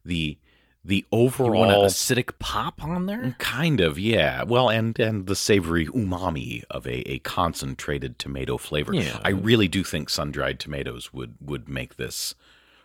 the 0.06 0.38
the 0.84 1.06
you 1.12 1.18
want 1.18 1.46
an 1.46 1.52
overall 1.72 1.86
acidic 1.86 2.32
pop 2.40 2.84
on 2.84 3.06
there? 3.06 3.36
kind 3.40 3.80
of 3.82 4.00
yeah. 4.00 4.44
Well, 4.44 4.70
and 4.70 5.00
and 5.00 5.28
the 5.28 5.36
savory 5.36 5.86
umami 5.88 6.64
of 6.70 6.86
a, 6.88 7.08
a 7.12 7.20
concentrated 7.20 8.18
tomato 8.20 8.58
flavor. 8.58 8.94
Yeah. 8.94 9.20
I 9.24 9.30
really 9.30 9.68
do 9.68 9.84
think 9.84 10.10
sun 10.10 10.32
dried 10.32 10.60
tomatoes 10.60 11.14
would 11.14 11.36
would 11.40 11.70
make 11.70 11.98
this 11.98 12.34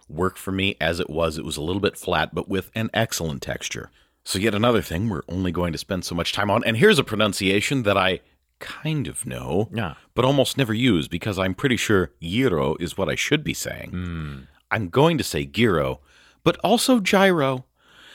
work 0.09 0.37
for 0.37 0.53
me. 0.53 0.77
As 0.81 1.01
it 1.01 1.09
was, 1.11 1.39
it 1.39 1.45
was 1.45 1.57
a 1.57 1.63
little 1.63 1.81
bit 1.81 1.97
flat, 1.97 2.35
but 2.35 2.49
with 2.49 2.71
an 2.75 2.91
excellent 2.95 3.43
texture. 3.43 3.91
So 4.25 4.39
yet 4.39 4.55
another 4.55 4.83
thing 4.83 5.09
we're 5.09 5.23
only 5.29 5.53
going 5.53 5.73
to 5.73 5.79
spend 5.79 6.05
so 6.05 6.15
much 6.15 6.33
time 6.33 6.51
on. 6.51 6.65
And 6.65 6.77
here's 6.77 6.99
a 6.99 7.05
pronunciation 7.05 7.85
that 7.85 7.97
I 7.97 8.21
kind 8.59 9.07
of 9.07 9.25
know, 9.25 9.69
Yeah. 9.73 9.95
but 10.15 10.25
almost 10.25 10.57
never 10.59 10.75
use 10.75 11.07
because 11.09 11.39
I'm 11.39 11.55
pretty 11.55 11.77
sure 11.77 12.11
gyro 12.21 12.75
is 12.81 12.99
what 12.99 13.09
I 13.09 13.15
should 13.15 13.45
be 13.45 13.55
saying. 13.55 13.91
Hmm. 13.91 14.37
I'm 14.71 14.89
going 14.89 15.17
to 15.19 15.25
say 15.25 15.45
gyro, 15.45 16.01
but 16.43 16.57
also 16.65 16.99
gyro 16.99 17.65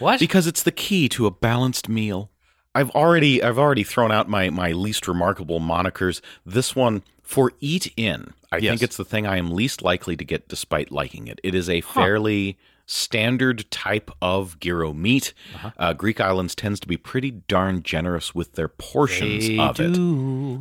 What? 0.02 0.20
because 0.20 0.48
it's 0.48 0.64
the 0.64 0.72
key 0.72 1.08
to 1.10 1.26
a 1.28 1.32
balanced 1.32 1.88
meal. 1.88 2.30
I've 2.74 2.90
already 2.92 3.44
I've 3.44 3.60
already 3.60 3.84
thrown 3.84 4.12
out 4.12 4.28
my 4.30 4.50
my 4.50 4.72
least 4.72 5.08
remarkable 5.08 5.60
monikers. 5.60 6.22
This 6.46 6.76
one 6.76 7.04
for 7.22 7.54
eat 7.60 7.94
in. 7.96 8.34
I 8.52 8.58
Yes. 8.58 8.72
think 8.72 8.82
it's 8.84 8.98
the 8.98 9.06
thing 9.06 9.26
I 9.28 9.38
am 9.38 9.52
least 9.52 9.82
likely 9.82 10.18
to 10.18 10.26
get 10.26 10.48
despite 10.50 10.92
liking 10.92 11.28
it. 11.28 11.40
It 11.44 11.54
is 11.56 11.70
a 11.70 11.82
fairly 11.82 12.58
standard 12.86 13.70
type 13.72 14.12
of 14.22 14.60
gyro 14.60 14.94
meat. 14.94 15.34
Uh-huh. 15.56 15.72
Uh, 15.78 15.94
Greek 15.94 16.20
islands 16.20 16.56
tends 16.56 16.80
to 16.82 16.88
be 16.88 16.98
pretty 16.98 17.32
darn 17.32 17.84
generous 17.84 18.36
with 18.36 18.54
their 18.54 18.68
portions 18.68 19.48
They 19.48 19.58
of 19.58 19.80
it. 19.80 19.96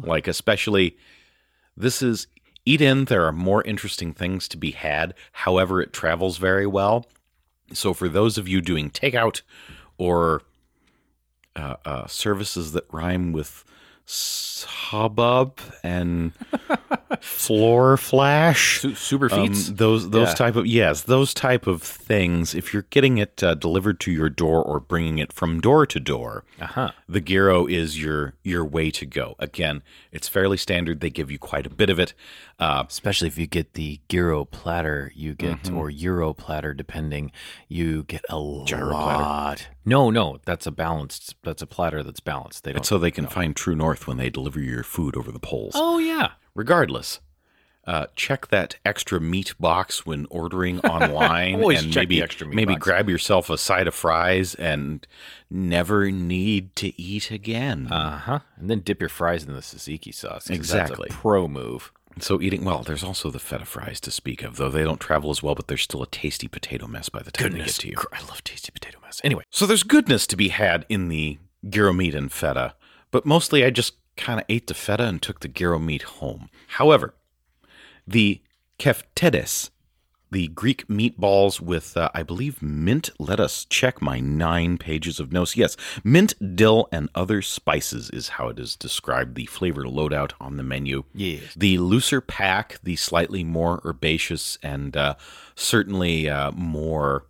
Like 0.06 0.28
especially 0.28 0.96
this 1.76 2.02
is 2.02 2.26
eat 2.66 2.80
in 2.80 3.06
there 3.06 3.24
are 3.24 3.32
more 3.32 3.62
interesting 3.64 4.12
things 4.12 4.46
to 4.48 4.56
be 4.56 4.72
had. 4.72 5.14
However, 5.32 5.80
it 5.80 5.92
travels 5.92 6.36
very 6.36 6.66
well. 6.66 7.06
So 7.72 7.94
for 7.94 8.08
those 8.08 8.38
of 8.38 8.48
you 8.48 8.60
doing 8.60 8.90
takeout 8.90 9.42
or 9.98 10.42
uh, 11.56 11.76
uh, 11.84 12.06
services 12.06 12.72
that 12.72 12.84
rhyme 12.92 13.32
with 13.32 13.64
hubbub 14.66 15.58
and 15.82 16.32
floor 17.20 17.96
flash, 17.96 18.80
Su- 18.80 18.94
super 18.94 19.32
um, 19.32 19.48
feats. 19.48 19.70
those 19.70 20.10
those 20.10 20.28
Yeah. 20.28 20.34
type 20.34 20.56
of 20.56 20.66
yes, 20.66 21.02
those 21.02 21.34
type 21.34 21.66
of 21.66 21.82
things. 21.82 22.54
If 22.54 22.72
you're 22.72 22.86
getting 22.90 23.18
it 23.18 23.42
uh, 23.42 23.54
delivered 23.54 24.00
to 24.00 24.12
your 24.12 24.28
door 24.28 24.62
or 24.62 24.80
bringing 24.80 25.18
it 25.18 25.32
from 25.32 25.60
door 25.60 25.86
to 25.86 26.00
door, 26.00 26.44
uh 26.60 26.66
huh. 26.66 26.90
the 27.08 27.20
gyro 27.20 27.66
is 27.66 28.00
your 28.00 28.34
your 28.42 28.64
way 28.64 28.90
to 28.92 29.06
go. 29.06 29.34
Again, 29.38 29.82
it's 30.12 30.28
fairly 30.28 30.56
standard. 30.56 31.00
They 31.00 31.10
give 31.10 31.30
you 31.30 31.38
quite 31.38 31.66
a 31.66 31.70
bit 31.70 31.90
of 31.90 31.98
it. 31.98 32.14
Uh, 32.58 32.84
Especially 32.86 33.26
if 33.28 33.38
you 33.38 33.46
get 33.46 33.72
the 33.74 34.00
gyro 34.08 34.44
platter, 34.44 35.12
you 35.14 35.34
get 35.34 35.50
Mm-hmm. 35.62 35.76
or 35.76 35.90
euro 35.90 36.32
platter, 36.32 36.72
depending. 36.74 37.32
You 37.68 38.04
get 38.04 38.24
a 38.30 38.62
Gyro 38.66 38.90
platter. 38.90 39.22
lot. 39.22 39.68
No, 39.84 40.10
no, 40.10 40.38
that's 40.44 40.66
a 40.66 40.70
balanced. 40.70 41.34
That's 41.42 41.60
a 41.62 41.66
platter 41.66 42.02
that's 42.02 42.20
balanced. 42.20 42.64
They 42.64 42.72
don't. 42.72 42.84
so 42.86 42.98
they 42.98 43.10
can 43.10 43.26
find 43.26 43.56
true 43.56 43.74
north 43.74 44.06
when 44.06 44.16
they 44.16 44.30
deliver 44.30 44.60
your 44.60 44.82
food 44.84 45.16
over 45.16 45.32
the 45.32 45.38
poles. 45.40 45.72
oh 45.74 45.98
yeah. 45.98 46.30
Regardless, 46.54 47.20
uh, 47.86 48.06
check 48.14 48.48
that 48.48 48.76
extra 48.84 49.20
meat 49.20 49.54
box 49.58 50.04
when 50.04 50.26
ordering 50.30 50.80
online, 50.84 51.54
and 51.62 51.94
maybe 51.94 52.16
the 52.16 52.22
extra 52.22 52.46
meat 52.46 52.54
maybe 52.56 52.74
box. 52.74 52.84
grab 52.84 53.08
yourself 53.08 53.48
a 53.50 53.56
side 53.58 53.86
of 53.88 53.94
fries 53.94 54.54
and 54.56 55.06
never 55.50 56.10
need 56.10 56.74
to 56.76 57.00
eat 57.00 57.30
again. 57.30 57.88
Uh 57.90 58.18
huh. 58.18 58.38
And 58.56 58.68
then 58.70 58.80
dip 58.80 59.00
your 59.00 59.08
fries 59.08 59.44
in 59.44 59.54
the 59.54 59.60
tzatziki 59.60 60.14
sauce. 60.14 60.50
Exactly. 60.50 61.06
That's 61.08 61.14
a 61.18 61.20
pro 61.20 61.48
move. 61.48 61.92
So 62.18 62.40
eating 62.42 62.64
well, 62.64 62.82
there's 62.82 63.04
also 63.04 63.30
the 63.30 63.38
feta 63.38 63.64
fries 63.64 64.00
to 64.00 64.10
speak 64.10 64.42
of, 64.42 64.56
though 64.56 64.68
they 64.68 64.82
don't 64.82 65.00
travel 65.00 65.30
as 65.30 65.42
well, 65.42 65.54
but 65.54 65.68
they're 65.68 65.76
still 65.78 66.02
a 66.02 66.06
tasty 66.08 66.48
potato 66.48 66.86
mess 66.88 67.08
by 67.08 67.22
the 67.22 67.30
time 67.30 67.52
they 67.52 67.58
get 67.58 67.68
to 67.68 67.88
you. 67.88 67.94
I 68.12 68.20
love 68.22 68.42
tasty 68.44 68.70
potato 68.72 68.98
mess. 69.02 69.20
Anyway, 69.24 69.44
So 69.50 69.64
there's 69.64 69.84
goodness 69.84 70.26
to 70.26 70.36
be 70.36 70.48
had 70.48 70.84
in 70.88 71.08
the 71.08 71.38
gyro 71.66 71.92
meat 71.92 72.14
and 72.14 72.30
feta, 72.30 72.74
but 73.12 73.24
mostly 73.24 73.64
I 73.64 73.70
just 73.70 73.94
kind 74.20 74.38
of 74.38 74.46
ate 74.48 74.66
the 74.66 74.74
feta 74.74 75.04
and 75.04 75.20
took 75.20 75.40
the 75.40 75.48
gyro 75.48 75.78
meat 75.78 76.02
home. 76.02 76.48
However, 76.68 77.14
the 78.06 78.40
keftedes, 78.78 79.70
the 80.32 80.48
Greek 80.48 80.86
meatballs 80.86 81.60
with, 81.60 81.96
uh, 81.96 82.08
I 82.14 82.22
believe, 82.22 82.62
mint. 82.62 83.10
Let 83.18 83.40
us 83.40 83.64
check 83.64 84.00
my 84.00 84.20
nine 84.20 84.78
pages 84.78 85.18
of 85.18 85.32
notes. 85.32 85.56
Yes, 85.56 85.76
mint, 86.04 86.34
dill, 86.54 86.86
and 86.92 87.08
other 87.14 87.42
spices 87.42 88.10
is 88.10 88.28
how 88.28 88.48
it 88.48 88.58
is 88.58 88.76
described, 88.76 89.34
the 89.34 89.46
flavor 89.46 89.82
loadout 89.82 90.32
on 90.40 90.56
the 90.56 90.62
menu. 90.62 91.02
Yes. 91.12 91.54
The 91.56 91.78
looser 91.78 92.20
pack, 92.20 92.78
the 92.82 92.96
slightly 92.96 93.42
more 93.42 93.80
herbaceous, 93.84 94.56
and 94.62 94.96
uh, 94.96 95.14
certainly 95.56 96.28
uh, 96.28 96.52
more 96.52 97.26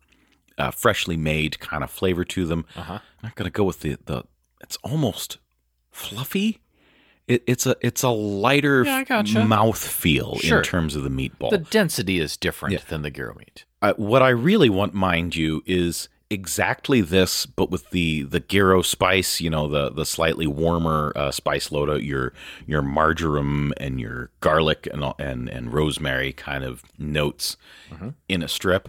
uh, 0.58 0.70
freshly 0.70 1.16
made 1.16 1.58
kind 1.58 1.82
of 1.82 1.90
flavor 1.90 2.24
to 2.24 2.44
them. 2.44 2.66
Uh-huh. 2.76 2.94
I'm 2.94 3.00
not 3.22 3.34
going 3.34 3.50
to 3.50 3.50
go 3.50 3.64
with 3.64 3.80
the, 3.80 3.96
the, 4.04 4.24
it's 4.60 4.76
almost 4.82 5.38
fluffy. 5.90 6.60
It, 7.30 7.42
it's 7.46 7.64
a 7.66 7.76
it's 7.80 8.02
a 8.02 8.08
lighter 8.10 8.84
Yeah, 8.84 9.04
gotcha. 9.04 9.44
mouth 9.44 9.78
feel 9.78 10.36
Sure. 10.38 10.58
in 10.58 10.64
terms 10.64 10.96
of 10.96 11.02
the 11.04 11.10
meatball. 11.10 11.50
the 11.50 11.58
density 11.58 12.18
is 12.18 12.36
different 12.36 12.72
Yeah. 12.74 12.80
than 12.88 13.02
the 13.02 13.10
gyro 13.10 13.34
meat. 13.36 13.64
Uh, 13.80 13.94
what 13.96 14.22
I 14.22 14.30
really 14.30 14.68
want, 14.68 14.94
mind 14.94 15.36
you, 15.36 15.62
is 15.64 16.08
exactly 16.28 17.00
this, 17.00 17.44
but 17.46 17.70
with 17.70 17.90
the 17.90 18.22
the 18.22 18.40
gyro 18.40 18.82
spice. 18.82 19.40
You 19.40 19.50
know, 19.50 19.68
the 19.68 19.90
the 19.90 20.04
slightly 20.06 20.46
warmer 20.46 21.12
uh, 21.16 21.30
spice 21.30 21.70
load 21.72 21.88
out 21.90 22.02
your 22.02 22.32
your 22.66 22.82
marjoram 22.82 23.72
and 23.78 24.00
your 24.00 24.30
garlic 24.40 24.88
and 24.92 25.04
and 25.18 25.48
and 25.48 25.72
rosemary 25.72 26.32
kind 26.32 26.64
of 26.64 26.82
notes 26.98 27.56
in 28.28 28.42
a 28.42 28.48
strip. 28.48 28.88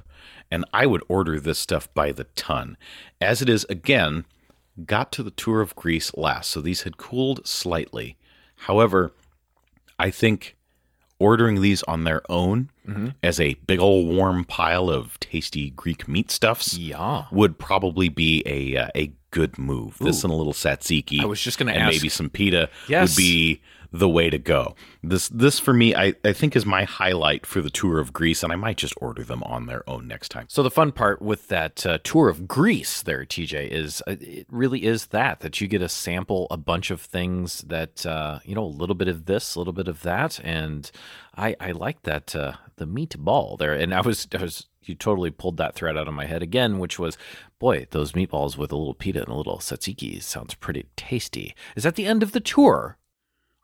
And 0.49 0.65
I 0.73 0.85
would 0.85 1.03
order 1.07 1.39
this 1.39 1.59
stuff 1.59 1.91
by 1.93 2.11
the 2.11 2.25
ton. 2.35 2.75
As 3.21 3.41
it 3.41 3.47
is, 3.49 3.65
again, 3.69 4.25
got 4.85 5.11
to 5.13 5.23
the 5.23 5.31
tour 5.31 5.61
of 5.61 5.75
Greece 5.75 6.11
last, 6.17 6.51
so 6.51 6.59
these 6.59 6.81
had 6.83 6.97
cooled 6.97 7.47
slightly. 7.47 8.17
However, 8.65 9.11
I 9.99 10.09
think 10.11 10.55
ordering 11.19 11.61
these 11.61 11.83
on 11.83 12.03
their 12.03 12.21
own 12.31 12.69
as 13.23 13.39
a 13.39 13.53
big 13.67 13.79
old 13.79 14.07
warm 14.13 14.43
pile 14.43 14.89
of 14.89 15.17
tasty 15.21 15.69
Greek 15.69 16.07
meat 16.07 16.29
stuffs 16.31 16.75
Yeah. 16.77 17.25
would 17.31 17.57
probably 17.57 18.09
be 18.09 18.43
a 18.45 18.75
uh, 18.75 18.87
a 18.95 19.11
good 19.29 19.57
move. 19.57 19.97
This 19.99 20.23
and 20.25 20.33
a 20.33 20.35
little 20.35 20.51
tzatziki. 20.53 21.21
I 21.21 21.25
was 21.25 21.39
just 21.41 21.57
gonna 21.57 21.71
and 21.71 21.83
ask- 21.83 21.93
maybe 21.95 22.09
some 22.09 22.29
pita 22.29 22.69
Yes. 22.89 23.11
would 23.15 23.17
be 23.21 23.61
the 23.91 24.09
way 24.09 24.29
to 24.29 24.37
go. 24.37 24.75
This 25.03 25.27
this 25.29 25.59
for 25.59 25.73
me, 25.73 25.93
I, 25.93 26.13
I 26.23 26.33
think 26.33 26.55
is 26.55 26.65
my 26.65 26.85
highlight 26.85 27.45
for 27.45 27.61
the 27.61 27.69
tour 27.69 27.99
of 27.99 28.13
Greece, 28.13 28.41
and 28.41 28.51
I 28.51 28.55
might 28.55 28.77
just 28.77 28.93
order 28.97 29.23
them 29.23 29.43
on 29.43 29.65
their 29.65 29.87
own 29.89 30.07
next 30.07 30.29
time. 30.29 30.45
So 30.47 30.63
the 30.63 30.71
fun 30.71 30.91
part 30.91 31.21
with 31.21 31.49
that 31.49 31.85
uh, 31.85 31.97
tour 32.03 32.29
of 32.29 32.47
Greece, 32.47 33.01
there, 33.01 33.25
TJ, 33.25 33.67
is 33.69 34.01
uh, 34.07 34.15
it 34.19 34.47
really 34.49 34.85
is 34.85 35.07
that 35.07 35.41
that 35.41 35.59
you 35.59 35.67
get 35.67 35.79
to 35.79 35.89
sample 35.89 36.47
a 36.49 36.57
bunch 36.57 36.89
of 36.89 37.01
things 37.01 37.61
that 37.61 38.05
uh, 38.05 38.39
you 38.45 38.55
know, 38.55 38.63
a 38.63 38.65
little 38.65 38.95
bit 38.95 39.07
of 39.09 39.25
this, 39.25 39.55
a 39.55 39.59
little 39.59 39.73
bit 39.73 39.87
of 39.87 40.01
that, 40.03 40.39
and 40.43 40.89
I 41.35 41.55
I 41.59 41.71
like 41.71 42.03
that 42.03 42.35
uh, 42.35 42.53
the 42.77 42.87
meatball 42.87 43.57
there. 43.57 43.73
And 43.73 43.93
I 43.93 44.01
was 44.01 44.27
I 44.33 44.41
was 44.41 44.67
you 44.83 44.95
totally 44.95 45.31
pulled 45.31 45.57
that 45.57 45.75
thread 45.75 45.97
out 45.97 46.07
of 46.07 46.13
my 46.13 46.25
head 46.25 46.41
again, 46.41 46.79
which 46.79 46.97
was, 46.97 47.17
boy, 47.59 47.85
those 47.91 48.13
meatballs 48.13 48.57
with 48.57 48.71
a 48.71 48.75
little 48.75 48.93
pita 48.93 49.19
and 49.19 49.29
a 49.29 49.35
little 49.35 49.59
tzatziki 49.59 50.21
sounds 50.21 50.55
pretty 50.55 50.85
tasty. 50.95 51.55
Is 51.75 51.83
that 51.83 51.95
the 51.95 52.07
end 52.07 52.23
of 52.23 52.31
the 52.31 52.39
tour? 52.39 52.97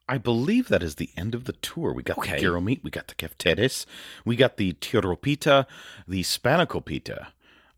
I 0.10 0.18
believe 0.18 0.70
that 0.70 0.82
is 0.84 0.96
the 0.96 1.10
end 1.18 1.36
of 1.36 1.44
the 1.46 1.54
tour. 1.54 1.92
We 1.94 2.02
got 2.04 2.18
Okay. 2.18 2.36
the 2.36 2.42
gyro 2.42 2.62
meat, 2.62 2.82
we 2.84 2.90
got 2.92 3.08
the 3.08 3.16
keftedes, 3.16 3.86
we 4.26 4.36
got 4.36 4.58
the 4.58 4.74
tiropita, 4.74 5.66
the 6.08 6.22
spanakopita. 6.24 7.28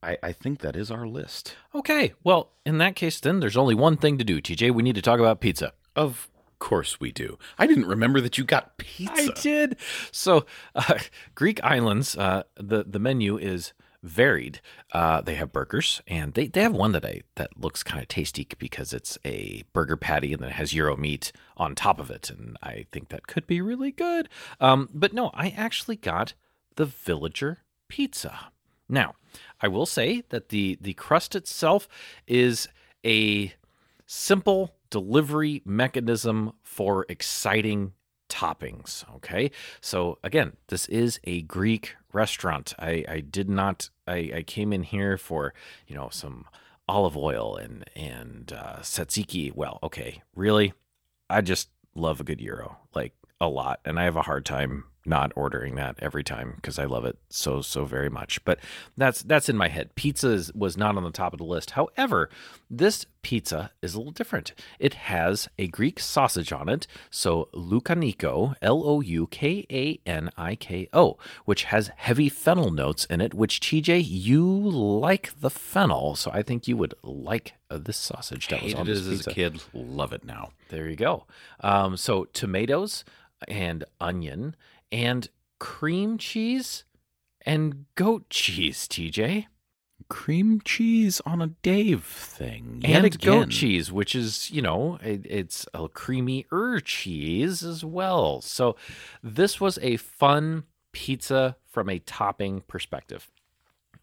I, 0.02 0.18
I 0.24 0.32
think 0.32 0.60
that 0.60 0.76
is 0.76 0.90
our 0.92 1.08
list. 1.08 1.56
Okay, 1.76 2.14
well, 2.24 2.52
in 2.66 2.78
that 2.78 2.96
case, 2.96 3.20
then 3.20 3.40
there's 3.42 3.58
only 3.58 3.76
one 3.76 3.98
thing 3.98 4.18
to 4.18 4.24
do, 4.24 4.40
TJ. 4.42 4.72
We 4.74 4.84
need 4.84 4.96
to 4.96 5.02
talk 5.02 5.20
about 5.20 5.42
pizza. 5.42 5.74
Of 5.96 6.30
course 6.60 7.00
we 7.00 7.12
do. 7.12 7.38
I 7.58 7.68
didn't 7.68 7.86
remember 7.86 8.22
that 8.22 8.38
you 8.38 8.44
got 8.46 8.78
pizza. 8.78 9.14
I 9.14 9.30
did. 9.42 9.76
So, 10.12 10.46
uh, 10.76 11.00
Greek 11.36 11.62
islands, 11.64 12.16
uh, 12.18 12.44
the 12.56 12.84
the 12.88 13.00
menu 13.00 13.38
is 13.38 13.74
varied. 14.04 14.62
Uh, 14.94 15.22
they 15.22 15.36
have 15.36 15.52
burgers, 15.52 16.02
and 16.08 16.34
they, 16.34 16.48
they 16.48 16.62
have 16.62 16.74
one 16.74 16.92
that 16.94 17.06
I 17.06 17.22
that 17.36 17.60
looks 17.60 17.84
kind 17.84 18.02
of 18.02 18.08
tasty 18.08 18.48
because 18.58 18.94
it's 18.94 19.18
a 19.26 19.64
burger 19.74 19.98
patty 19.98 20.34
and 20.34 20.42
then 20.42 20.50
it 20.50 20.56
has 20.56 20.72
gyro 20.72 20.96
meat 20.96 21.32
on 21.58 21.76
top 21.76 22.00
of 22.00 22.10
it, 22.10 22.30
and 22.30 22.58
I 22.62 22.86
think 22.92 23.10
that 23.10 23.28
could 23.28 23.48
be 23.48 23.62
really 23.62 23.92
good. 23.92 24.30
Um, 24.60 24.90
but 24.94 25.14
no, 25.14 25.32
I 25.34 25.50
actually 25.50 25.98
got 25.98 26.34
the 26.76 26.86
Villager 26.86 27.60
pizza. 27.88 28.52
Now, 28.88 29.16
I 29.62 29.68
will 29.68 29.86
say 29.86 30.24
that 30.30 30.50
the 30.50 30.78
the 30.82 30.94
crust 30.94 31.36
itself 31.36 31.88
is 32.28 32.68
a 33.06 33.54
simple 34.06 34.76
delivery 34.90 35.62
mechanism 35.66 36.54
for 36.64 37.06
exciting 37.10 37.94
toppings. 38.30 39.04
Okay. 39.16 39.52
So 39.82 40.18
again, 40.24 40.54
this 40.68 40.88
is 40.88 41.20
a 41.24 41.42
Greek 41.42 41.96
restaurant. 42.14 42.74
I, 42.80 43.04
I 43.08 43.20
did 43.20 43.50
not, 43.50 43.90
I, 44.08 44.32
I 44.36 44.44
came 44.44 44.72
in 44.72 44.84
here 44.84 45.18
for, 45.18 45.54
you 45.88 45.96
know, 45.96 46.10
some 46.12 46.46
olive 46.88 47.18
oil 47.18 47.58
and, 47.58 47.90
and 47.96 48.54
uh, 48.56 48.78
tzatziki. 48.78 49.54
Well, 49.54 49.80
okay. 49.84 50.22
Really? 50.36 50.74
I 51.30 51.42
just 51.42 51.70
love 51.96 52.20
a 52.20 52.24
good 52.24 52.40
gyro, 52.40 52.78
like 52.96 53.14
a 53.42 53.48
lot. 53.48 53.80
And 53.86 54.00
I 54.00 54.04
have 54.06 54.16
a 54.16 54.24
hard 54.24 54.46
time 54.46 54.86
not 55.06 55.32
ordering 55.36 55.76
that 55.76 55.96
every 56.00 56.24
time 56.24 56.54
because 56.56 56.78
I 56.78 56.86
love 56.86 57.06
it 57.06 57.18
so 57.30 57.62
so 57.62 57.86
very 57.86 58.10
much. 58.10 58.44
But 58.46 58.60
that's 58.98 59.22
that's 59.22 59.50
in 59.50 59.58
my 59.58 59.70
head. 59.70 59.96
Pizza 59.96 60.30
is, 60.30 60.54
was 60.54 60.78
not 60.78 60.98
on 60.98 61.04
the 61.04 61.12
top 61.12 61.34
of 61.34 61.40
the 61.40 61.46
list. 61.46 61.72
However, 61.72 62.30
this 62.70 63.06
pizza 63.22 63.72
is 63.82 63.94
a 63.94 63.98
little 63.98 64.12
different. 64.12 64.54
It 64.80 64.94
has 64.94 65.48
a 65.58 65.68
Greek 65.68 66.00
sausage 66.00 66.52
on 66.52 66.70
it, 66.70 66.88
so 67.10 67.50
Loukaniko, 67.54 68.56
L 68.62 68.84
O 68.86 69.02
U 69.02 69.28
K 69.28 69.66
A 69.72 70.00
N 70.06 70.30
I 70.38 70.56
K 70.56 70.88
O, 70.94 71.18
which 71.46 71.66
has 71.66 71.92
heavy 71.96 72.30
fennel 72.30 72.72
notes 72.72 73.06
in 73.06 73.22
it. 73.22 73.34
Which 73.34 73.60
TJ, 73.60 74.04
you 74.06 74.46
like 74.46 75.40
the 75.40 75.50
fennel, 75.50 76.16
so 76.16 76.32
I 76.32 76.44
think 76.44 76.68
you 76.68 76.78
would 76.78 76.94
like 77.04 77.54
uh, 77.70 77.78
this 77.78 77.98
sausage 77.98 78.48
that 78.50 78.62
was 78.62 78.74
on 78.74 78.86
this 78.86 79.00
as 79.00 79.08
pizza. 79.08 79.30
a 79.32 79.34
kid. 79.34 79.62
Love 79.74 80.14
it 80.14 80.24
now. 80.24 80.52
There 80.70 80.90
you 80.90 80.96
go. 80.96 81.26
Um, 81.62 81.98
so 81.98 82.26
tomatoes 82.26 83.04
and 83.48 83.84
onion 84.02 84.56
and 84.92 85.30
cream 85.60 86.18
cheese 86.18 86.84
and 87.46 87.86
goat 87.96 88.30
cheese, 88.30 88.88
TJ. 88.88 89.46
Cream 90.08 90.62
cheese 90.64 91.22
on 91.26 91.42
a 91.42 91.48
Dave 91.48 92.04
thing. 92.04 92.80
Yet 92.82 92.98
and 92.98 93.06
again. 93.06 93.20
goat 93.20 93.50
cheese, 93.50 93.92
which 93.92 94.16
is, 94.16 94.50
you 94.50 94.62
know, 94.62 94.98
it, 95.04 95.26
it's 95.26 95.68
a 95.74 95.88
creamy 95.88 96.46
er 96.52 96.80
cheese 96.80 97.64
as 97.64 97.84
well. 97.86 98.42
So 98.42 98.76
this 99.22 99.62
was 99.62 99.78
a 99.82 99.98
fun 99.98 100.64
pizza 100.94 101.58
from 101.68 101.90
a 101.90 102.00
topping 102.00 102.62
perspective. 102.62 103.30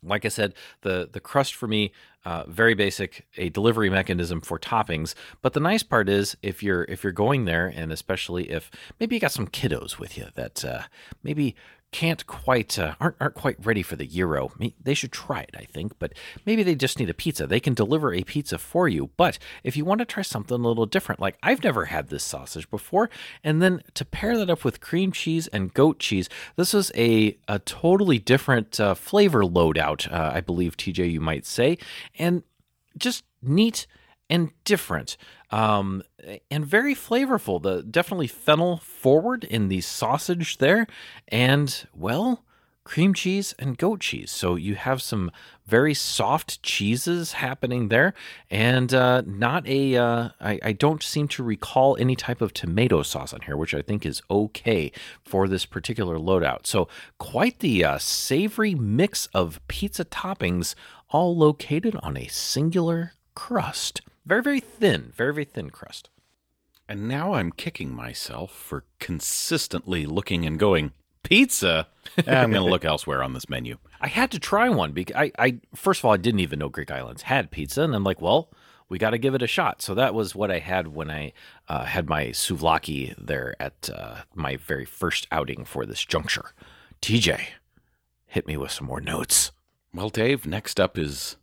Like 0.06 0.24
I 0.24 0.28
said, 0.28 0.54
the 0.82 1.08
the 1.10 1.20
crust 1.20 1.54
for 1.54 1.66
me, 1.66 1.92
uh, 2.24 2.44
very 2.48 2.74
basic, 2.74 3.26
a 3.36 3.48
delivery 3.50 3.90
mechanism 3.90 4.40
for 4.40 4.58
toppings. 4.58 5.14
But 5.42 5.52
the 5.52 5.60
nice 5.60 5.82
part 5.82 6.08
is, 6.08 6.36
if 6.42 6.62
you're 6.62 6.84
if 6.84 7.04
you're 7.04 7.12
going 7.12 7.44
there, 7.44 7.66
and 7.66 7.92
especially 7.92 8.50
if 8.50 8.70
maybe 8.98 9.16
you 9.16 9.20
got 9.20 9.32
some 9.32 9.48
kiddos 9.48 9.98
with 9.98 10.16
you 10.18 10.28
that 10.34 10.64
uh, 10.64 10.82
maybe 11.22 11.54
can't 11.92 12.26
quite 12.26 12.78
uh, 12.78 12.94
aren't 13.00 13.16
aren't 13.20 13.34
quite 13.34 13.56
ready 13.64 13.82
for 13.82 13.96
the 13.96 14.06
gyro. 14.06 14.52
May- 14.58 14.74
They 14.82 14.92
should 14.94 15.12
try 15.12 15.40
it, 15.40 15.54
I 15.56 15.64
think. 15.64 15.98
But 15.98 16.12
maybe 16.44 16.62
they 16.62 16.74
just 16.74 16.98
need 16.98 17.08
a 17.08 17.14
pizza. 17.14 17.46
They 17.46 17.60
can 17.60 17.74
deliver 17.74 18.12
a 18.12 18.22
pizza 18.22 18.58
for 18.58 18.86
you. 18.88 19.10
But 19.16 19.38
if 19.64 19.76
you 19.76 19.84
want 19.84 20.00
to 20.00 20.04
try 20.04 20.22
something 20.22 20.54
a 20.54 20.68
little 20.68 20.84
different, 20.86 21.20
like 21.20 21.38
I've 21.42 21.62
never 21.64 21.86
had 21.86 22.08
this 22.08 22.24
sausage 22.24 22.68
before, 22.70 23.08
and 23.42 23.62
then 23.62 23.82
to 23.94 24.04
pair 24.04 24.36
that 24.36 24.50
up 24.50 24.64
with 24.64 24.80
cream 24.80 25.12
cheese 25.12 25.46
and 25.48 25.72
goat 25.72 25.98
cheese, 25.98 26.28
this 26.56 26.74
is 26.74 26.92
a 26.94 27.38
a 27.48 27.58
totally 27.60 28.18
different 28.18 28.78
uh, 28.78 28.94
flavor 28.94 29.42
loadout. 29.42 30.10
Uh, 30.12 30.32
I 30.34 30.40
believe 30.40 30.76
TJ, 30.76 31.10
you 31.10 31.20
might 31.20 31.46
say, 31.46 31.78
and 32.18 32.42
just 32.98 33.24
neat 33.42 33.86
and 34.28 34.50
different 34.64 35.16
um, 35.50 36.02
and 36.50 36.66
very 36.66 36.94
flavorful. 36.94 37.62
The 37.62 37.82
definitely 37.82 38.26
fennel 38.26 38.78
forward 38.78 39.44
in 39.44 39.68
the 39.68 39.80
sausage 39.80 40.58
there 40.58 40.86
and 41.28 41.86
well 41.94 42.42
cream 42.86 43.12
cheese 43.12 43.52
and 43.58 43.76
goat 43.76 43.98
cheese. 43.98 44.30
So 44.30 44.54
you 44.54 44.76
have 44.76 45.02
some 45.02 45.32
very 45.66 45.92
soft 45.92 46.62
cheeses 46.62 47.32
happening 47.32 47.88
there 47.88 48.14
and 48.48 48.94
uh, 48.94 49.22
not 49.26 49.66
a 49.66 49.96
uh, 49.96 50.28
I, 50.40 50.60
I 50.62 50.72
don't 50.72 51.02
seem 51.02 51.26
to 51.28 51.42
recall 51.42 51.96
any 51.98 52.14
type 52.14 52.40
of 52.40 52.54
tomato 52.54 53.02
sauce 53.02 53.34
on 53.34 53.40
here 53.40 53.56
which 53.56 53.74
i 53.74 53.82
think 53.82 54.06
is 54.06 54.22
okay 54.30 54.92
for 55.24 55.48
this 55.48 55.66
particular 55.66 56.16
loadout. 56.16 56.66
So 56.66 56.88
quite 57.18 57.58
the 57.58 57.84
uh, 57.84 57.98
savory 57.98 58.76
mix 58.76 59.26
of 59.34 59.60
pizza 59.66 60.04
toppings 60.04 60.76
all 61.10 61.36
located 61.36 61.96
on 62.04 62.16
a 62.16 62.28
singular 62.28 63.14
crust 63.34 64.00
very 64.26 64.42
very 64.42 64.60
thin 64.60 65.12
very 65.16 65.32
very 65.32 65.44
thin 65.44 65.70
crust 65.70 66.10
And 66.88 67.08
now 67.08 67.32
I'm 67.34 67.50
kicking 67.52 67.94
myself 67.94 68.52
for 68.52 68.84
consistently 69.00 70.06
looking 70.06 70.44
and 70.46 70.58
going, 70.58 70.92
pizza? 71.22 71.88
I'm 72.18 72.52
going 72.52 72.64
to 72.64 72.70
look 72.70 72.84
elsewhere 72.92 73.22
on 73.22 73.32
this 73.32 73.48
menu. 73.48 73.78
I 74.00 74.06
had 74.06 74.30
to 74.30 74.38
try 74.38 74.68
one 74.68 74.92
because 74.92 75.16
I, 75.16 75.32
I 75.38 75.58
first 75.74 76.00
of 76.00 76.04
all 76.04 76.12
I 76.14 76.18
didn't 76.18 76.40
even 76.40 76.58
know 76.60 76.68
Greek 76.68 76.90
islands 76.90 77.22
had 77.22 77.50
pizza, 77.50 77.82
and 77.82 77.94
I'm 77.94 78.04
like, 78.04 78.20
well, 78.22 78.50
we 78.88 78.98
got 78.98 79.10
to 79.10 79.18
give 79.18 79.34
it 79.34 79.42
a 79.42 79.48
shot. 79.48 79.82
So 79.82 79.94
that 79.94 80.14
was 80.14 80.36
what 80.36 80.50
I 80.52 80.60
had 80.60 80.88
when 80.88 81.10
I 81.10 81.32
uh, 81.68 81.84
had 81.84 82.08
my 82.08 82.26
souvlaki 82.26 83.14
there 83.18 83.56
at 83.58 83.90
uh, 83.92 84.22
my 84.34 84.56
very 84.56 84.84
first 84.84 85.26
outing 85.32 85.64
for 85.64 85.84
this 85.84 86.04
juncture. 86.04 86.52
TJ, 87.02 87.40
hit 88.26 88.46
me 88.46 88.56
with 88.56 88.70
some 88.70 88.86
more 88.86 89.00
notes. 89.00 89.50
Well, 89.92 90.08
Dave, 90.10 90.46
next 90.46 90.78
up 90.78 90.96
is 90.96 91.36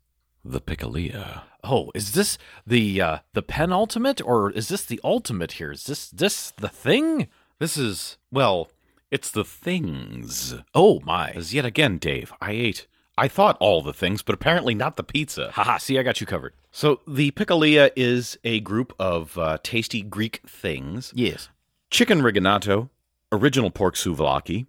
the 0.43 0.61
Pikilia. 0.61 1.41
Oh, 1.63 1.91
is 1.95 2.11
this 2.11 2.37
the 2.67 3.01
uh, 3.01 3.17
the 3.33 3.41
penultimate, 3.41 4.21
or 4.21 4.51
is 4.51 4.67
this 4.67 4.83
the 4.85 4.99
ultimate 5.03 5.53
here? 5.53 5.71
Is 5.71 5.85
this 5.85 6.09
this 6.09 6.51
the 6.51 6.69
thing? 6.69 7.27
This 7.59 7.77
is, 7.77 8.17
well, 8.31 8.69
it's 9.11 9.31
the 9.31 9.45
things. 9.45 10.55
Oh 10.73 10.99
my! 11.05 11.29
As 11.31 11.53
yet 11.53 11.65
again, 11.65 11.97
Dave, 11.97 12.33
I 12.41 12.51
ate, 12.51 12.87
I 13.17 13.27
thought 13.29 13.55
all 13.61 13.81
the 13.81 13.93
things, 13.93 14.21
but 14.21 14.35
apparently 14.35 14.75
not 14.75 14.97
the 14.97 15.03
pizza. 15.03 15.51
Haha! 15.51 15.77
See, 15.77 15.97
I 15.97 16.03
got 16.03 16.19
you 16.19 16.27
covered. 16.27 16.53
So 16.71 16.99
the 17.07 17.31
Pikilia 17.31 17.91
is 17.95 18.37
a 18.43 18.59
group 18.59 18.93
of 18.99 19.37
uh, 19.37 19.59
tasty 19.63 20.01
Greek 20.01 20.41
things 20.47 21.13
Yes. 21.15 21.49
chicken 21.91 22.21
riganato, 22.21 22.89
original 23.31 23.69
pork 23.71 23.95
souvlaki, 23.95 24.65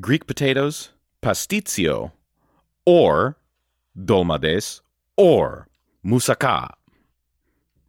Greek 0.00 0.26
potatoes, 0.26 0.90
pastizio, 1.22 2.12
or 2.84 3.36
dolmades, 3.98 4.82
or 5.18 5.68
moussaka. 6.02 6.70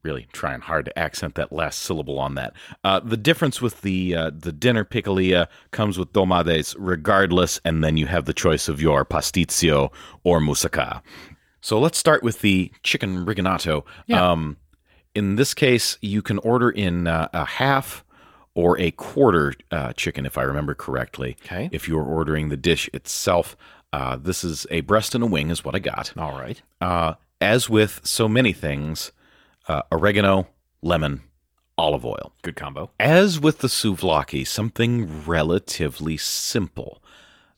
Really 0.01 0.27
trying 0.33 0.61
hard 0.61 0.85
to 0.85 0.97
accent 0.99 1.35
that 1.35 1.51
last 1.51 1.79
syllable 1.79 2.19
on 2.19 2.35
that. 2.35 2.53
Uh, 2.83 2.99
the 3.01 3.17
difference 3.17 3.61
with 3.61 3.81
the 3.81 4.15
uh, 4.15 4.31
the 4.33 4.53
dinner 4.53 4.85
pikilia 4.85 5.47
comes 5.71 5.97
with 5.97 6.13
domades 6.13 6.75
regardless, 6.79 7.59
and 7.65 7.83
then 7.83 7.97
you 7.97 8.07
have 8.07 8.25
the 8.25 8.33
choice 8.33 8.67
of 8.67 8.81
your 8.81 9.05
pastizio 9.05 9.91
or 10.23 10.39
moussaka. 10.39 11.01
So 11.61 11.79
let's 11.79 11.97
start 11.97 12.23
with 12.23 12.39
the 12.39 12.71
chicken 12.83 13.25
riganato. 13.25 13.83
Yeah. 14.07 14.31
Um, 14.31 14.57
in 15.13 15.35
this 15.35 15.53
case, 15.53 15.97
you 16.01 16.21
can 16.21 16.37
order 16.39 16.69
in 16.69 17.07
uh, 17.07 17.27
a 17.33 17.43
half 17.43 18.05
or 18.53 18.79
a 18.79 18.91
quarter 18.91 19.53
uh, 19.69 19.91
chicken, 19.93 20.25
if 20.25 20.37
I 20.37 20.43
remember 20.43 20.73
correctly. 20.73 21.35
Okay. 21.45 21.69
If 21.73 21.87
you're 21.87 22.03
ordering 22.03 22.49
the 22.49 22.57
dish 22.57 22.89
itself, 22.93 23.57
uh, 23.93 24.17
this 24.17 24.43
is 24.43 24.67
a 24.69 24.81
breast 24.81 25.15
and 25.15 25.23
a 25.23 25.27
wing, 25.27 25.49
is 25.49 25.63
what 25.63 25.75
I 25.75 25.79
got. 25.79 26.13
All 26.17 26.33
right. 26.33 26.61
Uh, 26.79 27.15
as 27.41 27.69
with 27.69 28.01
so 28.03 28.27
many 28.27 28.53
things, 28.53 29.11
uh, 29.67 29.83
oregano, 29.91 30.47
lemon, 30.81 31.21
olive 31.77 32.05
oil. 32.05 32.33
Good 32.41 32.55
combo. 32.55 32.91
As 32.99 33.39
with 33.39 33.59
the 33.59 33.67
souvlaki, 33.67 34.45
something 34.45 35.25
relatively 35.25 36.17
simple. 36.17 37.01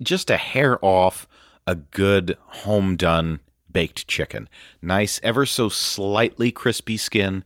Just 0.02 0.30
a 0.30 0.38
hair 0.38 0.84
off 0.84 1.28
a 1.68 1.76
good 1.76 2.38
home 2.48 2.96
done 2.96 3.40
baked 3.72 4.08
chicken. 4.08 4.50
Nice, 4.82 5.20
ever 5.24 5.46
so 5.46 5.70
slightly 5.70 6.52
crispy 6.52 6.98
skin. 6.98 7.44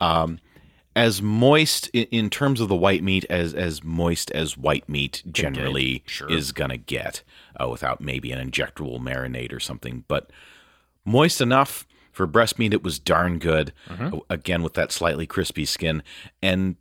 Um, 0.00 0.38
as 0.96 1.20
moist 1.20 1.88
in, 1.92 2.30
terms 2.30 2.60
of 2.60 2.68
the 2.68 2.76
white 2.76 3.02
meat 3.02 3.24
as 3.28 3.52
as 3.52 3.82
moist 3.82 4.30
as 4.30 4.56
white 4.56 4.88
meat 4.88 5.22
generally 5.30 6.02
Sure. 6.06 6.30
is 6.30 6.52
gonna 6.52 6.76
get 6.76 7.22
uh, 7.60 7.68
without 7.68 8.00
maybe 8.00 8.30
an 8.32 8.50
injectable 8.50 9.00
marinade 9.00 9.52
or 9.52 9.60
something, 9.60 10.04
but 10.08 10.30
moist 11.04 11.40
enough 11.40 11.86
for 12.12 12.26
breast 12.26 12.58
meat. 12.58 12.72
It 12.72 12.84
was 12.84 12.98
darn 12.98 13.38
good. 13.38 13.72
Mm-hmm. 13.88 14.14
Uh, 14.14 14.18
Again 14.30 14.62
with 14.62 14.74
that 14.74 14.92
slightly 14.92 15.26
crispy 15.26 15.64
skin 15.64 16.02
and 16.42 16.76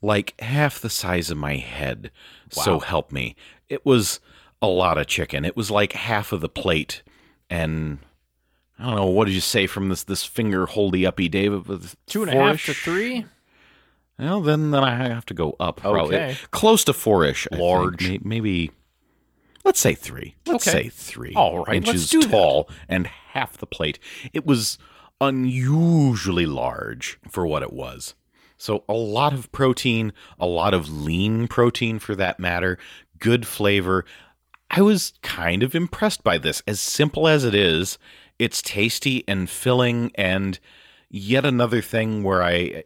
like 0.00 0.38
half 0.40 0.80
the 0.80 0.90
size 0.90 1.30
of 1.30 1.38
my 1.38 1.56
head. 1.56 2.10
So 2.50 2.80
help 2.80 3.12
me. 3.12 3.36
It 3.68 3.86
was 3.86 4.18
a 4.60 4.66
lot 4.66 4.98
of 4.98 5.06
chicken. 5.06 5.44
It 5.44 5.56
was 5.56 5.70
like 5.70 5.92
half 5.92 6.32
of 6.32 6.40
the 6.40 6.48
plate, 6.48 7.02
and 7.48 7.98
I 8.78 8.86
don't 8.86 8.96
know 8.96 9.06
what 9.06 9.24
did 9.26 9.34
you 9.34 9.40
say 9.40 9.66
from 9.66 9.88
this 9.88 10.02
this 10.02 10.24
finger 10.24 10.66
holdy 10.66 11.06
uppy 11.06 11.28
David 11.28 11.66
with 11.66 11.96
Two 12.06 12.22
and 12.24 12.30
a 12.32 12.34
half 12.34 12.64
to 12.66 12.74
three. 12.74 13.24
Well, 14.22 14.40
then 14.40 14.70
then 14.70 14.84
I 14.84 14.94
have 15.08 15.26
to 15.26 15.34
go 15.34 15.56
up. 15.58 15.78
Probably 15.78 16.14
Okay. 16.16 16.36
close 16.50 16.84
to 16.84 16.92
four-ish. 16.92 17.46
I 17.50 17.56
think. 17.56 17.62
Large. 17.62 18.08
May- 18.08 18.20
maybe. 18.22 18.70
Let's 19.64 19.80
say 19.80 19.94
three. 19.94 20.34
Let's 20.46 20.66
Okay. 20.66 20.84
say 20.84 20.88
three. 20.88 21.34
All 21.34 21.58
right, 21.64 21.76
let's 21.84 21.88
inches 21.88 22.10
do 22.10 22.20
that. 22.22 22.30
tall 22.30 22.68
and 22.88 23.06
half 23.06 23.56
the 23.56 23.66
plate. 23.66 23.98
It 24.32 24.44
was 24.46 24.78
unusually 25.20 26.46
large 26.46 27.18
for 27.30 27.46
what 27.46 27.62
it 27.62 27.72
was. 27.72 28.14
So 28.56 28.84
a 28.88 28.92
lot 28.94 29.32
of 29.32 29.50
protein, 29.52 30.12
a 30.38 30.46
lot 30.46 30.72
of 30.74 30.88
lean 30.88 31.48
protein 31.48 31.98
for 31.98 32.14
that 32.16 32.38
matter, 32.38 32.78
good 33.18 33.46
flavor. 33.46 34.04
I 34.70 34.82
was 34.82 35.14
kind 35.22 35.62
of 35.62 35.74
impressed 35.74 36.22
by 36.22 36.38
this. 36.38 36.62
As 36.66 36.80
simple 36.80 37.26
as 37.28 37.44
it 37.44 37.54
is, 37.54 37.98
it's 38.38 38.62
tasty 38.62 39.24
and 39.26 39.50
filling 39.50 40.12
and 40.14 40.58
yet 41.10 41.44
another 41.44 41.82
thing 41.82 42.22
where 42.22 42.42
I 42.42 42.84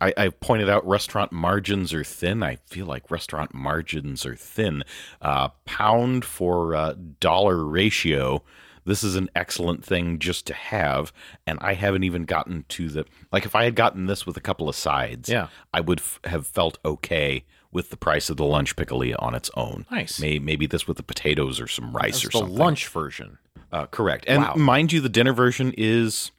I, 0.00 0.12
I 0.16 0.28
pointed 0.28 0.68
out 0.68 0.86
restaurant 0.86 1.32
margins 1.32 1.92
are 1.94 2.04
thin. 2.04 2.42
I 2.42 2.56
feel 2.66 2.86
like 2.86 3.10
restaurant 3.10 3.54
margins 3.54 4.24
are 4.26 4.36
thin. 4.36 4.82
Uh, 5.22 5.48
pound 5.64 6.24
for 6.24 6.74
uh, 6.74 6.94
dollar 7.20 7.64
ratio. 7.64 8.42
This 8.84 9.02
is 9.02 9.16
an 9.16 9.28
excellent 9.34 9.84
thing 9.84 10.18
just 10.20 10.46
to 10.46 10.54
have, 10.54 11.12
and 11.44 11.58
I 11.60 11.74
haven't 11.74 12.04
even 12.04 12.24
gotten 12.24 12.64
to 12.68 12.88
the 12.88 13.04
like. 13.32 13.44
If 13.44 13.56
I 13.56 13.64
had 13.64 13.74
gotten 13.74 14.06
this 14.06 14.24
with 14.26 14.36
a 14.36 14.40
couple 14.40 14.68
of 14.68 14.76
sides, 14.76 15.28
Yeah. 15.28 15.48
I 15.74 15.80
would 15.80 15.98
f- 15.98 16.20
have 16.24 16.46
felt 16.46 16.78
okay 16.84 17.44
with 17.72 17.90
the 17.90 17.96
price 17.96 18.30
of 18.30 18.36
the 18.36 18.44
lunch 18.44 18.76
pikilia 18.76 19.16
on 19.18 19.34
its 19.34 19.50
own. 19.56 19.86
Nice. 19.90 20.20
May- 20.20 20.38
maybe 20.38 20.66
this 20.66 20.86
with 20.86 20.98
the 20.98 21.02
potatoes 21.02 21.60
or 21.60 21.66
some 21.66 21.96
rice 21.96 22.22
That's 22.22 22.26
or 22.26 22.28
the 22.28 22.38
something. 22.38 22.56
lunch 22.56 22.86
version. 22.86 23.38
Uh, 23.72 23.86
correct. 23.86 24.24
And 24.28 24.42
Wow. 24.44 24.54
mind 24.54 24.92
you, 24.92 25.00
the 25.00 25.08
dinner 25.08 25.32
version 25.32 25.74
is 25.76 26.30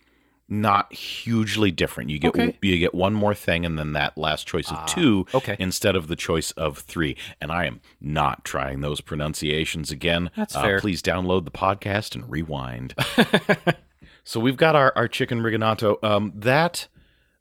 not 0.49 0.93
hugely 0.93 1.71
different. 1.71 2.09
You 2.09 2.19
get 2.19 2.29
Okay. 2.29 2.57
you 2.61 2.77
get 2.77 2.93
one 2.95 3.13
more 3.13 3.33
thing, 3.35 3.65
and 3.65 3.77
then 3.77 3.93
that 3.93 4.17
last 4.17 4.47
choice 4.47 4.71
of 4.71 4.85
two 4.85 5.25
okay. 5.33 5.55
instead 5.59 5.95
of 5.95 6.07
the 6.07 6.15
choice 6.15 6.51
of 6.51 6.77
three. 6.79 7.17
And 7.41 7.51
I 7.51 7.65
am 7.65 7.81
not 7.99 8.45
trying 8.45 8.81
those 8.81 9.01
pronunciations 9.01 9.91
again. 9.91 10.29
That's 10.37 10.55
Uh, 10.55 10.61
fair. 10.61 10.79
please 10.79 11.01
download 11.01 11.45
the 11.45 11.51
podcast 11.51 12.15
and 12.15 12.29
rewind. 12.29 12.93
so 14.23 14.39
we've 14.39 14.57
got 14.57 14.75
our, 14.75 14.93
our 14.95 15.07
chicken 15.07 15.41
riganato. 15.41 16.01
Um, 16.03 16.31
that 16.35 16.87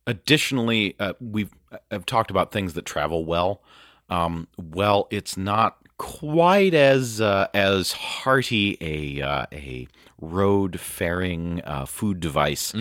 additionally, 0.07 0.96
uh, 0.98 1.12
we've 1.20 1.50
have 1.90 2.07
talked 2.07 2.30
about 2.30 2.52
things 2.52 2.74
that 2.74 2.84
travel 2.86 3.24
well. 3.24 3.62
Um, 4.09 4.48
well, 4.57 5.09
it's 5.11 5.36
not 5.36 5.78
quite 5.99 6.74
as 6.74 7.20
uh, 7.20 7.49
as 7.55 7.92
hearty 7.92 8.76
a 8.80 9.22
uh, 9.22 9.47
a 9.53 9.88
road 10.20 10.80
faring 10.80 11.61
uh, 11.64 11.84
food 11.86 12.20
device 12.20 12.74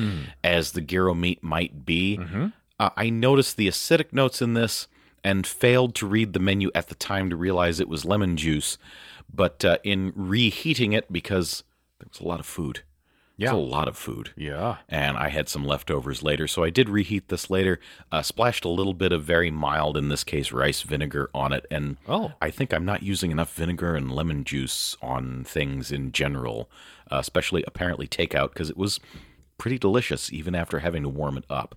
as 0.43 0.71
the 0.71 0.81
gyro 0.81 1.13
meat 1.13 1.43
might 1.43 1.85
be. 1.85 2.17
Uh, 2.79 2.89
I 2.97 3.09
noticed 3.09 3.57
the 3.57 3.67
acidic 3.67 4.11
notes 4.13 4.41
in 4.41 4.53
this 4.53 4.87
and 5.23 5.47
failed 5.47 5.95
to 5.95 6.07
read 6.07 6.33
the 6.33 6.39
menu 6.39 6.69
at 6.75 6.87
the 6.89 6.95
time 6.95 7.29
to 7.29 7.35
realize 7.35 7.79
it 7.79 7.89
was 7.89 8.05
lemon 8.05 8.37
juice. 8.37 8.77
But 9.33 9.65
uh, 9.65 9.77
in 9.83 10.13
reheating 10.15 10.93
it, 10.93 11.11
because 11.11 11.63
there 11.99 12.07
was 12.09 12.19
a 12.19 12.27
lot 12.27 12.39
of 12.39 12.45
food, 12.45 12.83
Yeah. 13.37 13.51
There's 13.51 13.63
a 13.63 13.65
lot 13.65 13.87
of 13.87 13.97
food 13.97 14.31
Yeah. 14.37 14.77
and 14.87 15.17
I 15.17 15.27
had 15.29 15.49
some 15.49 15.65
leftovers 15.65 16.23
later. 16.23 16.47
So 16.47 16.63
I 16.63 16.69
did 16.69 16.87
reheat 16.89 17.27
this 17.27 17.49
later, 17.49 17.79
uh, 18.11 18.21
splashed 18.21 18.63
a 18.63 18.69
little 18.69 18.93
bit 18.93 19.11
of 19.11 19.23
very 19.23 19.51
mild, 19.51 19.97
in 19.97 20.07
this 20.09 20.23
case, 20.23 20.51
rice 20.53 20.81
vinegar 20.83 21.29
on 21.33 21.51
it. 21.51 21.65
And 21.69 21.97
Oh. 22.07 22.31
I 22.41 22.49
think 22.49 22.73
I'm 22.73 22.85
not 22.85 23.03
using 23.03 23.31
enough 23.31 23.53
vinegar 23.53 23.95
and 23.95 24.09
lemon 24.11 24.43
juice 24.45 24.95
on 25.01 25.43
things 25.43 25.91
in 25.91 26.11
general, 26.13 26.69
uh, 27.11 27.17
especially 27.17 27.63
apparently 27.67 28.07
takeout, 28.07 28.53
because 28.53 28.69
it 28.69 28.77
was 28.77 28.99
pretty 29.57 29.77
delicious 29.77 30.31
even 30.31 30.55
after 30.55 30.79
having 30.79 31.03
to 31.03 31.09
warm 31.09 31.37
it 31.37 31.45
up. 31.49 31.75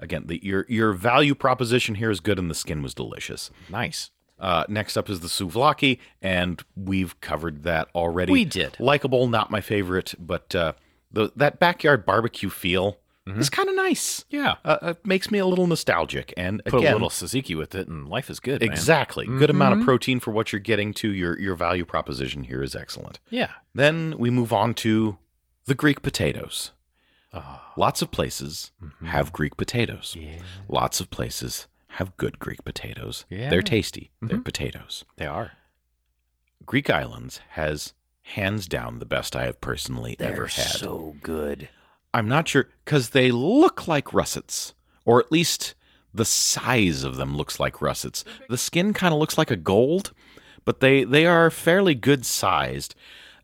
Again, 0.00 0.24
the, 0.26 0.40
your 0.44 0.66
your 0.68 0.92
value 0.92 1.34
proposition 1.34 1.94
here 1.94 2.10
is 2.10 2.20
good, 2.20 2.38
and 2.38 2.50
the 2.50 2.54
skin 2.54 2.82
was 2.82 2.94
delicious. 2.94 3.50
Nice. 3.70 4.10
Uh, 4.38 4.64
next 4.68 4.96
up 4.96 5.08
is 5.08 5.20
the 5.20 5.28
souvlaki, 5.28 5.98
and 6.20 6.62
we've 6.76 7.18
covered 7.20 7.62
that 7.62 7.88
already. 7.94 8.32
We 8.32 8.44
did. 8.44 8.76
Likeable, 8.80 9.28
not 9.28 9.50
my 9.50 9.60
favorite, 9.60 10.14
but 10.18 10.54
uh, 10.54 10.72
the 11.14 11.32
that 11.36 11.58
backyard 11.58 12.04
barbecue 12.04 12.50
feel 12.50 12.98
is 13.26 13.48
kind 13.48 13.70
of 13.70 13.74
nice. 13.76 14.20
Mm-hmm. 14.30 14.36
Yeah. 14.36 14.54
Uh, 14.66 14.78
it 14.90 15.06
makes 15.06 15.30
me 15.30 15.38
a 15.38 15.46
little 15.46 15.66
nostalgic, 15.66 16.34
and 16.36 16.62
Put 16.66 16.80
again, 16.80 16.92
a 16.92 16.96
little 16.96 17.08
tzatziki 17.08 17.56
with 17.56 17.74
it, 17.74 17.88
and 17.88 18.06
life 18.06 18.28
is 18.28 18.38
good. 18.38 18.60
man. 18.60 18.70
exactly 18.70 19.24
good 19.26 19.48
amount 19.48 19.72
Mm-hmm. 19.72 19.80
of 19.80 19.86
protein 19.86 20.20
for 20.20 20.30
what 20.30 20.52
you're 20.52 20.60
getting 20.60 20.92
to. 20.94 21.08
Your 21.10 21.38
your 21.40 21.54
value 21.56 21.86
proposition 21.86 22.44
here 22.44 22.62
is 22.62 22.76
excellent. 22.76 23.20
Yeah. 23.30 23.50
Then 23.74 24.16
we 24.18 24.28
move 24.28 24.52
on 24.52 24.74
to 24.74 25.16
the 25.64 25.74
Greek 25.74 26.02
potatoes. 26.02 26.72
Ah. 27.32 27.72
Lots 27.78 28.02
of 28.02 28.10
places 28.10 28.72
Mm-hmm. 28.82 29.06
have 29.06 29.32
Greek 29.32 29.56
potatoes. 29.56 30.14
Yeah. 30.18 30.40
Lots 30.68 31.00
of 31.00 31.08
places 31.10 31.66
have 31.98 32.14
good 32.18 32.38
Greek 32.38 32.62
potatoes. 32.64 33.24
Yeah. 33.30 33.48
They're 33.48 33.62
tasty. 33.62 34.10
They're 34.20 34.38
Mhm. 34.38 34.44
potatoes. 34.44 35.04
They 35.16 35.26
are. 35.26 35.52
Greek 36.66 36.90
Islands 36.90 37.40
has 37.50 37.94
hands 38.24 38.66
down 38.66 38.98
the 38.98 39.04
best 39.06 39.36
I 39.36 39.44
have 39.44 39.60
personally 39.60 40.16
ever 40.18 40.46
had. 40.46 40.66
so 40.66 41.14
good. 41.22 41.68
I'm 42.12 42.28
not 42.28 42.48
sure 42.48 42.68
because 42.84 43.10
they 43.10 43.30
look 43.30 43.86
like 43.88 44.12
russets, 44.12 44.74
or 45.04 45.20
at 45.20 45.32
least 45.32 45.74
the 46.12 46.24
size 46.24 47.02
of 47.04 47.16
them 47.16 47.36
looks 47.36 47.58
like 47.58 47.82
russets. 47.82 48.24
The 48.48 48.58
skin 48.58 48.92
kind 48.92 49.12
of 49.12 49.20
looks 49.20 49.36
like 49.36 49.50
a 49.50 49.56
gold, 49.56 50.12
but 50.64 50.80
they 50.80 51.04
they 51.04 51.26
are 51.26 51.50
fairly 51.50 51.94
good 51.94 52.24
sized, 52.24 52.94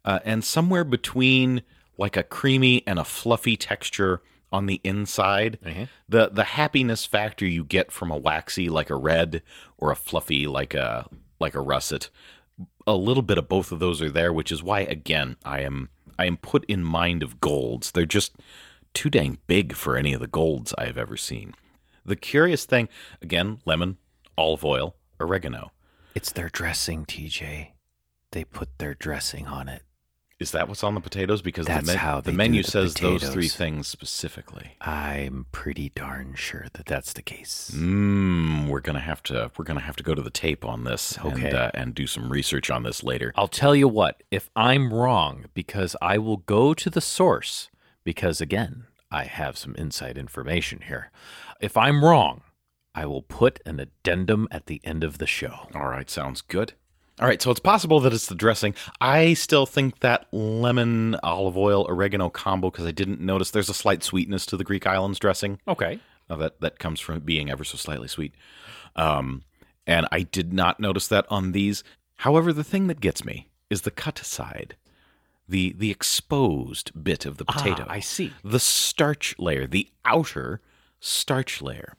uh, 0.04 0.20
and 0.24 0.44
somewhere 0.44 0.84
between 0.84 1.62
like 1.98 2.16
a 2.16 2.22
creamy 2.22 2.82
and 2.86 2.98
a 2.98 3.04
fluffy 3.04 3.56
texture 3.56 4.22
on 4.52 4.66
the 4.66 4.80
inside. 4.84 5.58
The 6.08 6.30
the 6.32 6.44
happiness 6.44 7.04
factor 7.04 7.44
you 7.44 7.64
get 7.64 7.92
from 7.92 8.10
a 8.10 8.16
waxy 8.16 8.68
like 8.70 8.88
a 8.88 8.96
red 8.96 9.42
or 9.78 9.90
a 9.90 9.96
fluffy 9.96 10.46
like 10.46 10.74
a 10.74 11.08
like 11.38 11.54
a 11.54 11.60
russet. 11.60 12.08
A 12.86 12.94
little 12.94 13.22
bit 13.22 13.38
of 13.38 13.48
both 13.48 13.72
of 13.72 13.78
those 13.78 14.02
are 14.02 14.10
there, 14.10 14.32
which 14.32 14.50
is 14.52 14.62
why 14.62 14.80
again 14.80 15.36
I 15.44 15.60
am 15.60 15.90
I 16.18 16.26
am 16.26 16.36
put 16.36 16.64
in 16.66 16.82
mind 16.82 17.22
of 17.22 17.40
golds. 17.40 17.92
They're 17.92 18.04
just 18.06 18.36
too 18.92 19.10
dang 19.10 19.38
big 19.46 19.74
for 19.74 19.96
any 19.96 20.12
of 20.12 20.20
the 20.20 20.26
golds 20.26 20.74
I 20.76 20.86
have 20.86 20.98
ever 20.98 21.16
seen. 21.16 21.54
The 22.04 22.16
curious 22.16 22.64
thing, 22.64 22.88
again, 23.22 23.60
lemon, 23.64 23.98
olive 24.36 24.64
oil, 24.64 24.96
oregano. 25.20 25.72
It's 26.14 26.32
their 26.32 26.48
dressing, 26.48 27.04
TJ. 27.04 27.68
They 28.32 28.44
put 28.44 28.78
their 28.78 28.94
dressing 28.94 29.46
on 29.46 29.68
it. 29.68 29.82
Is 30.40 30.52
that 30.52 30.68
what's 30.68 30.82
on 30.82 30.94
the 30.94 31.02
potatoes? 31.02 31.42
Because 31.42 31.66
That's 31.66 31.86
the, 31.86 31.98
how 31.98 32.22
the 32.22 32.32
menu 32.32 32.62
the 32.62 32.70
says 32.70 32.94
those 32.94 33.28
three 33.28 33.46
things 33.46 33.86
specifically. 33.86 34.70
I'm 34.80 35.44
pretty 35.52 35.90
darn 35.90 36.34
sure 36.34 36.66
that 36.72 36.86
that's 36.86 37.12
the 37.12 37.20
case. 37.20 37.70
Mm, 37.74 38.66
we're 38.68 38.80
gonna 38.80 39.00
have 39.00 39.22
to 39.24 39.50
we're 39.58 39.66
gonna 39.66 39.80
have 39.80 39.96
to 39.96 40.02
go 40.02 40.14
to 40.14 40.22
the 40.22 40.30
tape 40.30 40.64
on 40.64 40.84
this 40.84 41.18
Okay. 41.18 41.48
and 41.48 41.54
uh, 41.54 41.70
and 41.74 41.94
do 41.94 42.06
some 42.06 42.32
research 42.32 42.70
on 42.70 42.84
this 42.84 43.02
later. 43.04 43.34
I'll 43.36 43.48
tell 43.48 43.76
you 43.76 43.86
what, 43.86 44.22
if 44.30 44.48
I'm 44.56 44.94
wrong, 44.94 45.44
because 45.52 45.94
I 46.00 46.16
will 46.16 46.38
go 46.38 46.72
to 46.72 46.88
the 46.88 47.02
source, 47.02 47.68
because 48.02 48.40
again, 48.40 48.86
I 49.10 49.24
have 49.24 49.58
some 49.58 49.74
inside 49.74 50.16
information 50.16 50.80
here. 50.86 51.10
If 51.60 51.76
I'm 51.76 52.02
wrong, 52.02 52.40
I 52.94 53.04
will 53.04 53.22
put 53.22 53.60
an 53.66 53.78
addendum 53.78 54.48
at 54.50 54.66
the 54.66 54.80
end 54.84 55.04
of 55.04 55.18
the 55.18 55.26
show. 55.26 55.68
All 55.74 55.88
right, 55.88 56.08
sounds 56.08 56.40
good. 56.40 56.72
All 57.20 57.26
right, 57.26 57.40
so 57.40 57.50
it's 57.50 57.60
possible 57.60 58.00
that 58.00 58.14
it's 58.14 58.26
the 58.26 58.34
dressing. 58.34 58.74
I 58.98 59.34
still 59.34 59.66
think 59.66 60.00
that 60.00 60.26
lemon, 60.32 61.16
olive 61.22 61.56
oil, 61.56 61.86
oregano 61.86 62.30
combo 62.30 62.70
because 62.70 62.86
I 62.86 62.92
didn't 62.92 63.20
notice 63.20 63.50
there's 63.50 63.68
a 63.68 63.74
slight 63.74 64.02
sweetness 64.02 64.46
to 64.46 64.56
the 64.56 64.64
Greek 64.64 64.86
islands 64.86 65.18
dressing. 65.18 65.60
Okay. 65.68 66.00
uh, 66.30 66.36
that 66.36 66.60
that 66.60 66.78
comes 66.78 66.98
from 66.98 67.20
being 67.20 67.50
ever 67.50 67.62
so 67.64 67.76
slightly 67.76 68.08
sweet. 68.08 68.32
Um, 68.96 69.42
and 69.86 70.06
I 70.10 70.22
did 70.22 70.52
not 70.52 70.80
notice 70.80 71.08
that 71.08 71.26
on 71.28 71.52
these. 71.52 71.84
However, 72.16 72.52
the 72.52 72.64
thing 72.64 72.86
that 72.86 73.00
gets 73.00 73.24
me 73.24 73.48
is 73.68 73.82
the 73.82 73.90
cut 73.90 74.18
side, 74.18 74.76
the 75.48 75.74
the 75.76 75.90
exposed 75.90 77.04
bit 77.04 77.26
of 77.26 77.36
the 77.36 77.44
potato. 77.44 77.84
Ah, 77.86 77.92
I 77.94 78.00
see. 78.00 78.32
the 78.42 78.60
starch 78.60 79.34
layer, 79.38 79.66
the 79.66 79.88
outer 80.04 80.60
starch 81.00 81.60
layer, 81.60 81.96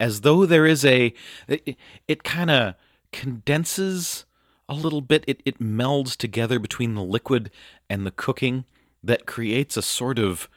as 0.00 0.22
though 0.22 0.46
there 0.46 0.64
is 0.66 0.84
a. 0.84 1.12
It, 1.48 1.76
it 2.06 2.22
kind 2.24 2.50
of 2.50 2.74
condenses 3.12 4.25
a 4.68 4.74
little 4.74 5.00
bit. 5.00 5.24
It 5.26 5.42
it 5.44 5.58
melds 5.60 6.16
together 6.16 6.58
between 6.58 6.94
the 6.94 7.02
liquid 7.02 7.50
and 7.88 8.06
the 8.06 8.10
cooking 8.10 8.64
that 9.02 9.26
creates 9.26 9.76
a 9.76 9.82
sort 9.82 10.18
of 10.18 10.48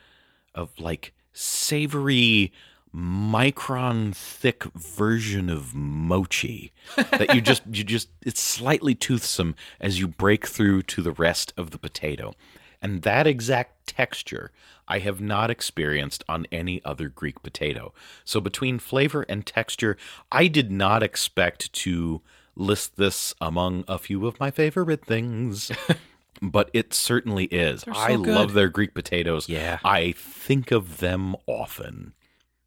of 0.56 0.72
like 0.80 1.14
savory 1.34 2.52
micron 2.94 4.16
thick 4.16 4.64
version 4.74 5.48
of 5.48 5.76
mochi 5.76 6.72
that 6.96 7.36
you 7.36 7.40
just 7.40 7.62
you 7.72 7.84
just 7.84 8.10
it's 8.26 8.42
slightly 8.42 8.96
toothsome 8.96 9.54
as 9.80 10.00
you 10.00 10.08
break 10.08 10.48
through 10.48 10.82
to 10.82 11.04
the 11.04 11.12
rest 11.12 11.54
of 11.56 11.70
the 11.70 11.78
potato 11.78 12.34
and 12.82 13.04
that 13.04 13.28
exact 13.28 13.86
texture 13.86 14.52
I 14.90 15.00
have 15.00 15.22
not 15.22 15.52
experienced 15.52 16.24
on 16.28 16.48
any 16.52 16.82
other 16.84 17.10
Greek 17.10 17.44
potato. 17.44 17.94
So 18.26 18.42
between 18.42 18.80
flavor 18.80 19.24
and 19.30 19.46
texture, 19.46 19.98
I 20.32 20.48
did 20.48 20.72
not 20.72 21.04
expect 21.04 21.72
to 21.74 22.22
list 22.56 22.98
this 22.98 23.34
among 23.40 23.84
a 23.88 23.98
few 23.98 24.28
of 24.28 24.40
my 24.40 24.52
favorite 24.52 25.06
things. 25.06 25.72
but 26.42 26.70
it 26.74 26.94
certainly 26.94 27.46
is. 27.46 27.82
so 27.82 27.92
I 27.94 28.16
good. 28.16 28.28
love 28.28 28.54
their 28.54 28.70
Greek 28.70 28.94
potatoes. 28.94 29.50
Yeah. 29.50 29.80
I 29.84 30.14
think 30.14 30.72
of 30.72 30.98
them 30.98 31.36
often. 31.48 32.14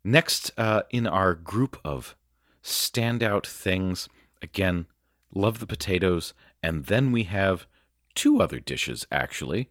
Next, 0.04 0.50
uh, 0.58 0.82
in 0.90 1.06
our 1.06 1.34
group 1.34 1.78
of 1.84 2.16
standout 2.62 3.46
things, 3.46 4.08
again, 4.40 4.86
love 5.34 5.58
the 5.58 5.66
potatoes. 5.66 6.34
And 6.62 6.86
then 6.86 7.12
we 7.12 7.24
have 7.24 7.66
two 8.14 8.40
other 8.40 8.60
dishes, 8.60 9.06
actually. 9.10 9.70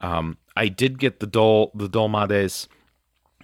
Um, 0.00 0.38
I 0.56 0.68
did 0.68 0.98
get 0.98 1.20
the 1.20 1.26
dol 1.26 1.72
the 1.74 1.88
dolmades. 1.88 2.68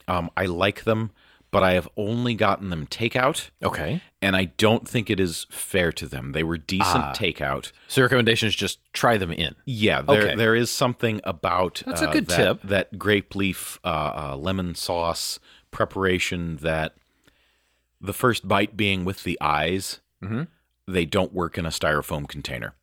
Um, 0.07 0.31
I 0.37 0.47
like 0.47 0.85
them, 0.85 1.11
but 1.55 1.63
I 1.63 1.73
have 1.73 1.89
only 1.97 2.35
gotten 2.35 2.69
them 2.69 2.87
takeout, 2.87 3.49
Okay. 3.63 4.03
and 4.21 4.37
I 4.37 4.47
don't 4.57 4.87
think 4.87 5.09
it 5.09 5.19
is 5.19 5.47
fair 5.51 5.91
to 5.93 6.07
them. 6.07 6.33
They 6.33 6.43
were 6.43 6.59
decent 6.59 7.05
Ah. 7.05 7.13
takeout. 7.15 7.73
So 7.89 8.01
your 8.01 8.07
recommendation 8.09 8.49
is 8.49 8.55
just 8.57 8.79
try 8.93 9.17
them 9.17 9.33
in. 9.33 9.55
Yeah, 9.65 10.03
there 10.03 10.23
Okay. 10.23 10.35
there 10.37 10.55
is 10.55 10.71
something 10.71 11.21
about 11.25 11.83
That's 11.87 12.03
a 12.03 12.09
uh, 12.09 12.13
good 12.13 12.27
that, 12.27 12.37
tip. 12.37 12.63
That 12.63 12.99
grape 12.99 13.35
leaf 13.35 13.79
uh, 13.85 13.89
uh, 14.33 14.37
lemon 14.37 14.75
sauce 14.75 15.39
preparation 15.71 16.57
that 16.59 16.95
the 18.01 18.13
first 18.13 18.47
bite 18.47 18.77
being 18.77 19.05
with 19.05 19.23
the 19.25 19.39
eyes, 19.41 20.01
Mhm. 20.23 20.49
they 20.87 21.05
don't 21.07 21.33
work 21.33 21.57
in 21.57 21.65
a 21.65 21.71
styrofoam 21.71 22.29
container. 22.29 22.75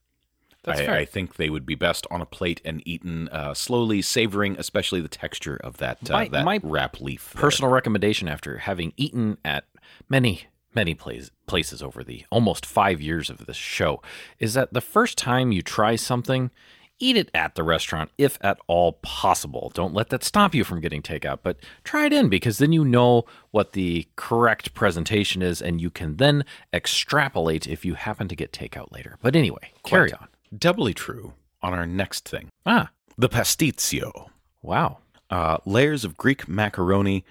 I. 0.67 0.97
I 0.99 1.05
think 1.05 1.35
they 1.35 1.49
would 1.49 1.65
be 1.65 1.75
best 1.75 2.05
on 2.11 2.21
a 2.21 2.25
plate 2.25 2.61
and 2.63 2.81
eaten 2.87 3.29
uh, 3.29 3.53
slowly, 3.53 4.01
savoring 4.01 4.55
especially 4.59 5.01
the 5.01 5.07
texture 5.07 5.57
of 5.63 5.77
that 5.77 6.09
uh, 6.09 6.13
My- 6.13 6.27
that 6.29 6.45
my 6.45 6.59
wrap 6.63 7.01
leaf. 7.01 7.31
there. 7.33 7.41
Personal 7.41 7.71
recommendation 7.71 8.27
after 8.27 8.59
having 8.59 8.93
eaten 8.97 9.37
at 9.43 9.65
many, 10.09 10.43
many 10.75 10.93
places, 10.93 11.31
places 11.47 11.81
over 11.81 12.03
the 12.03 12.25
almost 12.29 12.65
five 12.65 13.01
years 13.01 13.29
of 13.29 13.45
this 13.45 13.57
show 13.57 14.01
is 14.39 14.53
that 14.53 14.73
the 14.73 14.81
first 14.81 15.17
time 15.17 15.51
you 15.51 15.61
try 15.61 15.95
something, 15.95 16.51
eat 16.99 17.17
it 17.17 17.31
at 17.33 17.55
the 17.55 17.63
restaurant 17.63 18.11
if 18.19 18.37
at 18.41 18.59
all 18.67 18.93
possible. 19.01 19.71
Don't 19.73 19.95
let 19.95 20.09
that 20.09 20.23
stop 20.23 20.53
you 20.53 20.63
from 20.63 20.79
getting 20.79 21.01
takeout, 21.01 21.39
but 21.41 21.57
try 21.83 22.05
it 22.05 22.13
in 22.13 22.29
because 22.29 22.59
then 22.59 22.71
you 22.71 22.85
know 22.85 23.25
what 23.49 23.71
the 23.73 24.07
correct 24.15 24.75
presentation 24.75 25.41
is 25.41 25.63
and 25.63 25.81
you 25.81 25.89
can 25.89 26.17
then 26.17 26.45
extrapolate 26.71 27.67
if 27.67 27.83
you 27.83 27.95
happen 27.95 28.27
to 28.27 28.35
get 28.35 28.51
takeout 28.51 28.91
later. 28.91 29.17
But 29.21 29.35
anyway, 29.35 29.71
carry 29.83 30.13
on. 30.13 30.27
Doubly 30.55 30.93
true 30.93 31.33
on 31.61 31.73
our 31.73 31.85
next 31.85 32.27
thing, 32.27 32.49
Ah, 32.65 32.89
the 33.17 33.29
pastizio. 33.29 34.29
wow. 34.61 34.97
uh, 35.29 35.57
layers 35.65 36.03
of 36.03 36.17
Greek 36.17 36.47
macaroni. 36.47 37.23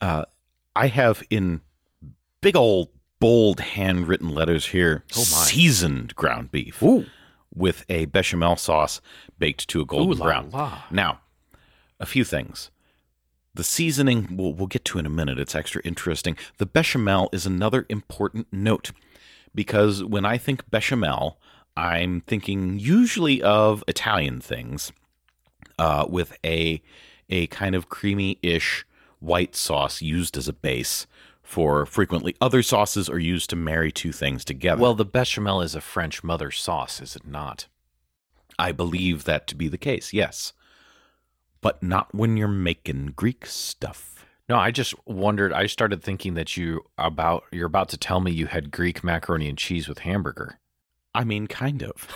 Uh, 0.00 0.24
I 0.76 0.88
have 0.88 1.22
in 1.30 1.62
big 2.42 2.56
old 2.56 2.88
bold 3.20 3.60
handwritten 3.60 4.28
letters 4.28 4.66
here 4.66 5.02
Oh, 5.16 5.22
seasoned 5.22 6.14
ground 6.14 6.50
beef 6.52 6.82
Ooh. 6.82 7.06
with 7.54 7.84
a 7.88 8.04
bechamel 8.04 8.56
sauce 8.56 9.00
baked 9.38 9.66
to 9.68 9.80
a 9.80 9.86
golden 9.86 10.10
Ooh 10.18 10.20
la 10.20 10.26
brown. 10.26 10.50
la. 10.50 10.82
Now, 10.90 11.20
a 11.98 12.06
few 12.06 12.22
things. 12.22 12.70
The 13.54 13.64
seasoning 13.64 14.36
we'll, 14.36 14.52
we'll 14.52 14.66
get 14.68 14.84
to 14.86 14.98
in 14.98 15.06
a 15.06 15.10
minute. 15.10 15.38
It's 15.38 15.54
extra 15.54 15.80
interesting. 15.84 16.36
The 16.58 16.66
bechamel 16.66 17.28
is 17.32 17.46
another 17.46 17.86
important 17.88 18.46
note 18.52 18.92
because 19.54 20.04
when 20.04 20.24
I 20.24 20.36
think 20.38 20.68
bechamel, 20.70 21.40
I'm 21.78 22.22
thinking 22.22 22.80
usually 22.80 23.40
of 23.40 23.84
Italian 23.86 24.40
things 24.40 24.92
uh, 25.78 26.06
with 26.08 26.36
a 26.44 26.82
a 27.30 27.46
kind 27.46 27.76
of 27.76 27.88
creamy-ish 27.88 28.84
white 29.20 29.54
sauce 29.54 30.02
used 30.02 30.36
as 30.36 30.48
a 30.48 30.52
base. 30.52 31.06
For 31.42 31.86
frequently, 31.86 32.34
other 32.40 32.62
sauces 32.62 33.08
are 33.08 33.18
used 33.18 33.48
to 33.50 33.56
marry 33.56 33.92
two 33.92 34.10
things 34.10 34.44
together. 34.44 34.82
Well, 34.82 34.94
the 34.94 35.04
bechamel 35.04 35.62
is 35.62 35.76
a 35.76 35.80
French 35.80 36.24
mother 36.24 36.50
sauce, 36.50 37.00
is 37.00 37.14
it 37.14 37.26
not? 37.26 37.68
I 38.58 38.72
believe 38.72 39.22
that 39.24 39.46
to 39.46 39.54
be 39.54 39.68
the 39.68 39.78
case, 39.78 40.12
yes. 40.12 40.52
But 41.60 41.80
not 41.80 42.12
when 42.12 42.36
you're 42.36 42.48
making 42.48 43.12
Greek 43.14 43.46
stuff. 43.46 44.26
No, 44.48 44.56
I 44.56 44.72
just 44.72 44.94
wondered. 45.06 45.52
I 45.52 45.66
started 45.66 46.02
thinking 46.02 46.34
that 46.34 46.56
you 46.56 46.86
about 46.98 47.44
you're 47.52 47.66
about 47.66 47.88
to 47.90 47.96
tell 47.96 48.18
me 48.18 48.32
you 48.32 48.46
had 48.46 48.72
Greek 48.72 49.04
macaroni 49.04 49.48
and 49.48 49.56
cheese 49.56 49.86
with 49.86 50.00
hamburger, 50.00 50.58
I 51.18 51.24
mean, 51.24 51.46
kind 51.48 51.82
of. 51.82 52.08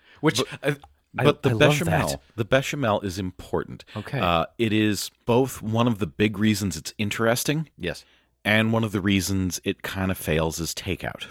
which 0.20 0.42
I, 0.62 0.70
I- 0.70 1.24
But 1.24 1.42
the 1.42 1.50
I 1.50 1.54
bechamel, 1.54 2.22
the 2.36 2.44
bechamel 2.44 3.00
is 3.02 3.18
important. 3.18 3.84
Okay. 3.96 4.18
Uh, 4.18 4.46
it 4.58 4.72
is 4.72 5.10
both 5.26 5.62
one 5.62 5.86
of 5.86 5.98
the 5.98 6.06
big 6.06 6.38
reasons 6.38 6.76
it's 6.76 6.92
interesting 6.98 7.68
yes. 7.78 8.04
and 8.44 8.72
one 8.72 8.82
of 8.82 8.92
the 8.92 9.00
reasons 9.00 9.60
it 9.62 9.82
kind 9.82 10.10
of 10.10 10.18
fails 10.18 10.58
as 10.60 10.74
takeout. 10.74 11.26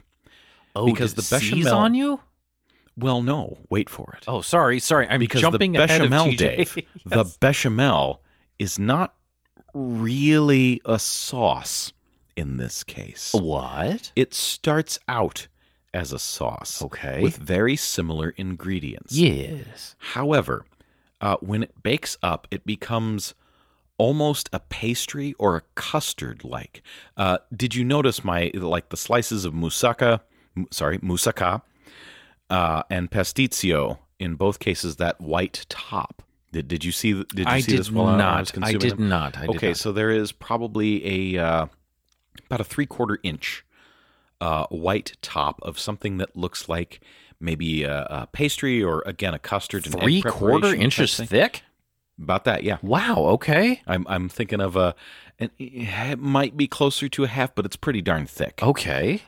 Oh, 0.75 0.85
because 0.85 1.13
did 1.13 1.25
the 1.25 1.35
bechamel- 1.35 1.73
on 1.75 1.93
you. 1.95 2.21
Well, 2.97 3.21
no, 3.21 3.57
wait 3.69 3.89
for 3.89 4.13
it. 4.17 4.25
Oh, 4.27 4.41
sorry, 4.41 4.79
sorry. 4.79 5.07
I'm 5.07 5.19
because 5.19 5.41
jumping 5.41 5.71
the 5.73 5.83
ahead 5.83 6.01
bechamel, 6.01 6.27
of 6.27 6.33
TJ. 6.33 6.37
Dave, 6.37 6.77
the 7.05 7.25
bechamel 7.39 8.21
is 8.59 8.77
not 8.77 9.15
really 9.73 10.81
a 10.85 10.99
sauce 10.99 11.93
in 12.35 12.57
this 12.57 12.83
case. 12.83 13.33
what? 13.33 14.11
It 14.15 14.33
starts 14.33 14.99
out 15.07 15.47
as 15.93 16.11
a 16.11 16.19
sauce. 16.19 16.81
Okay. 16.81 17.21
With 17.21 17.37
very 17.37 17.75
similar 17.75 18.33
ingredients. 18.37 19.13
Yes. 19.15 19.95
However, 19.99 20.65
uh, 21.19 21.37
when 21.41 21.63
it 21.63 21.83
bakes 21.83 22.17
up, 22.23 22.47
it 22.51 22.65
becomes 22.65 23.33
almost 23.97 24.49
a 24.51 24.59
pastry 24.59 25.35
or 25.37 25.55
a 25.55 25.61
custard 25.75 26.43
like. 26.43 26.81
Uh, 27.17 27.37
did 27.55 27.75
you 27.75 27.83
notice 27.83 28.23
my 28.23 28.51
like 28.53 28.89
the 28.89 28.97
slices 28.97 29.45
of 29.45 29.53
moussaka? 29.53 30.21
Sorry, 30.71 30.97
moussaka 30.99 31.61
uh, 32.49 32.83
and 32.89 33.09
pasticcio. 33.09 33.99
In 34.19 34.35
both 34.35 34.59
cases, 34.59 34.97
that 34.97 35.19
white 35.19 35.65
top. 35.67 36.21
Did, 36.51 36.67
did 36.67 36.83
you 36.83 36.91
see? 36.91 37.13
Did 37.13 37.39
you 37.39 37.45
I 37.47 37.59
see 37.61 37.71
did 37.71 37.79
this 37.79 37.91
while 37.91 38.07
I 38.07 38.39
was 38.39 38.55
not. 38.55 38.67
I 38.67 38.73
did 38.73 38.97
them? 38.97 39.09
not. 39.09 39.37
I 39.37 39.47
did 39.47 39.55
okay, 39.55 39.67
not. 39.69 39.77
so 39.77 39.91
there 39.91 40.11
is 40.11 40.31
probably 40.31 41.35
a 41.37 41.43
uh, 41.43 41.65
about 42.45 42.61
a 42.61 42.63
three 42.63 42.85
quarter 42.85 43.19
inch 43.23 43.65
uh, 44.41 44.65
white 44.67 45.15
top 45.21 45.61
of 45.61 45.79
something 45.79 46.17
that 46.17 46.35
looks 46.35 46.67
like 46.67 46.99
maybe 47.39 47.83
a, 47.83 48.01
a 48.09 48.27
pastry 48.33 48.83
or 48.83 49.01
again 49.05 49.33
a 49.33 49.39
custard. 49.39 49.85
and 49.85 49.99
Three 50.01 50.21
quarter 50.21 50.75
inches 50.75 51.15
thick. 51.17 51.63
About 52.21 52.43
that, 52.45 52.63
yeah. 52.63 52.77
Wow. 52.81 53.15
Okay. 53.35 53.81
I'm 53.87 54.05
I'm 54.07 54.29
thinking 54.29 54.59
of 54.61 54.75
a, 54.75 54.93
it 55.39 56.19
might 56.19 56.55
be 56.55 56.67
closer 56.67 57.09
to 57.09 57.23
a 57.23 57.27
half, 57.27 57.55
but 57.55 57.65
it's 57.65 57.75
pretty 57.77 58.01
darn 58.01 58.27
thick. 58.27 58.59
Okay. 58.61 59.23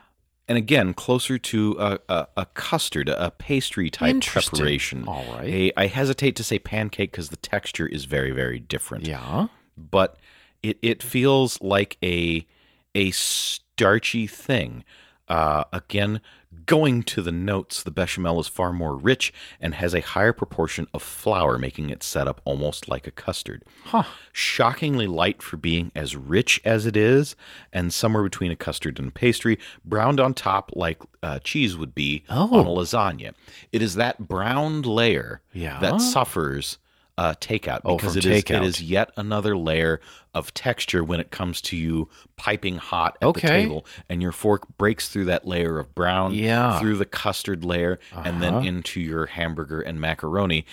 And 0.46 0.58
again, 0.58 0.92
closer 0.94 1.38
to 1.38 1.76
a, 1.80 1.98
a, 2.08 2.26
a 2.36 2.46
custard, 2.54 3.08
a 3.08 3.30
pastry 3.30 3.88
type 3.90 4.20
preparation. 4.20 5.08
All 5.08 5.24
right. 5.32 5.48
A, 5.48 5.72
I 5.76 5.86
hesitate 5.86 6.36
to 6.36 6.44
say 6.44 6.58
pancake 6.58 7.10
because 7.12 7.30
the 7.30 7.36
texture 7.38 7.86
is 7.86 8.04
very 8.04 8.30
very 8.30 8.60
different. 8.60 9.06
Yeah. 9.06 9.48
but 9.76 10.18
it 10.62 10.78
it 10.82 11.02
feels 11.02 11.60
like 11.62 11.96
a 12.02 12.46
a 12.94 13.10
starchy 13.10 14.26
thing. 14.28 14.84
Uh, 15.28 15.64
again, 15.72 16.20
going 16.66 17.02
to 17.02 17.22
the 17.22 17.32
notes, 17.32 17.82
the 17.82 17.90
bechamel 17.90 18.38
is 18.40 18.46
far 18.46 18.72
more 18.72 18.94
rich 18.96 19.32
and 19.60 19.74
has 19.74 19.94
a 19.94 20.00
higher 20.00 20.32
proportion 20.32 20.86
of 20.94 21.02
flour, 21.02 21.58
making 21.58 21.88
it 21.90 22.02
set 22.02 22.28
up 22.28 22.40
almost 22.44 22.88
like 22.88 23.06
a 23.06 23.10
custard. 23.10 23.62
Huh. 23.86 24.04
Shockingly 24.32 25.06
light 25.06 25.42
for 25.42 25.56
being 25.56 25.90
as 25.94 26.14
rich 26.14 26.60
as 26.64 26.84
it 26.86 26.96
is, 26.96 27.36
and 27.72 27.92
somewhere 27.92 28.22
between 28.22 28.50
a 28.50 28.56
custard 28.56 28.98
and 28.98 29.08
a 29.08 29.12
pastry, 29.12 29.58
browned 29.84 30.20
on 30.20 30.34
top 30.34 30.70
like 30.76 31.00
uh, 31.22 31.38
cheese 31.40 31.76
would 31.76 31.94
be 31.94 32.22
Oh. 32.28 32.58
on 32.60 32.66
a 32.66 32.70
lasagna. 32.70 33.32
It 33.72 33.80
is 33.82 33.94
that 33.94 34.28
browned 34.28 34.84
layer 34.86 35.40
Yeah. 35.54 35.80
that 35.80 36.00
suffers 36.02 36.78
uh, 37.16 37.32
takeout 37.34 37.80
Oh, 37.84 37.96
because 37.96 38.16
it 38.16 38.24
is 38.24 38.42
it 38.42 38.62
is 38.62 38.82
yet 38.82 39.10
another 39.16 39.56
layer 39.56 40.00
of 40.34 40.52
texture 40.52 41.04
when 41.04 41.20
it 41.20 41.30
comes 41.30 41.60
to 41.62 41.76
you 41.76 42.08
piping 42.36 42.76
hot 42.76 43.16
at 43.22 43.28
Okay. 43.28 43.40
the 43.40 43.46
table, 43.48 43.86
and 44.08 44.20
your 44.20 44.32
fork 44.32 44.66
breaks 44.78 45.08
through 45.08 45.26
that 45.26 45.46
layer 45.46 45.78
of 45.78 45.94
brown, 45.94 46.34
Yeah. 46.34 46.80
through 46.80 46.96
the 46.96 47.04
custard 47.04 47.64
layer, 47.64 48.00
and 48.12 48.42
then 48.42 48.54
Uh-huh. 48.54 48.66
into 48.66 49.00
your 49.00 49.26
hamburger 49.26 49.80
and 49.80 50.00
macaroni. 50.00 50.66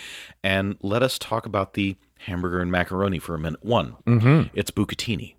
And 0.44 0.78
let 0.82 1.04
us 1.04 1.20
talk 1.20 1.46
about 1.46 1.74
the 1.76 1.96
hamburger 2.26 2.60
and 2.60 2.72
macaroni 2.72 3.20
for 3.20 3.36
a 3.36 3.39
minute. 3.39 3.64
One, 3.64 3.98
Mm-hmm. 4.08 4.50
it's 4.58 4.72
bucatini, 4.72 5.36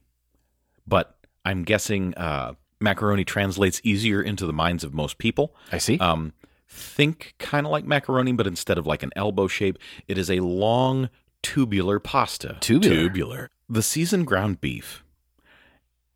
but 0.86 1.16
I'm 1.44 1.64
guessing 1.64 2.14
uh, 2.14 2.55
macaroni 2.80 3.24
translates 3.24 3.80
easier 3.84 4.22
into 4.22 4.46
the 4.46 4.53
minds 4.53 4.84
of 4.84 4.94
most 4.94 5.18
people. 5.18 5.55
I 5.72 5.78
see. 5.78 5.98
Um, 5.98 6.32
think 6.72 7.34
kind 7.38 7.66
of 7.66 7.72
like 7.72 7.84
macaroni, 7.84 8.32
but 8.32 8.46
instead 8.46 8.78
of 8.78 8.86
like 8.86 9.02
an 9.02 9.10
elbow 9.14 9.46
shape, 9.46 9.78
it 10.08 10.16
is 10.18 10.30
a 10.30 10.40
long 10.40 11.10
tubular 11.42 11.98
pasta. 11.98 12.56
Tubular. 12.60 12.96
Tubular. 13.08 13.50
The 13.68 13.82
seasoned 13.82 14.26
ground 14.26 14.60
beef 14.60 15.04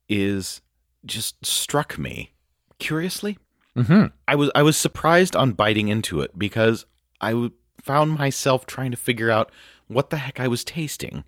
is 0.08 0.60
just 1.04 1.44
struck 1.44 1.98
me 1.98 2.32
curiously. 2.78 3.38
mm-hmm. 3.76 4.06
I 4.26 4.34
was 4.34 4.50
I 4.54 4.62
was 4.62 4.76
surprised 4.76 5.36
on 5.36 5.52
biting 5.52 5.88
into 5.88 6.20
it 6.20 6.38
because 6.38 6.86
I 7.20 7.30
w- 7.30 7.52
found 7.82 8.18
myself 8.18 8.66
trying 8.66 8.90
to 8.90 8.96
figure 8.96 9.30
out 9.30 9.50
what 9.88 10.10
the 10.10 10.16
heck 10.18 10.40
I 10.40 10.48
was 10.48 10.64
tasting. 10.64 11.24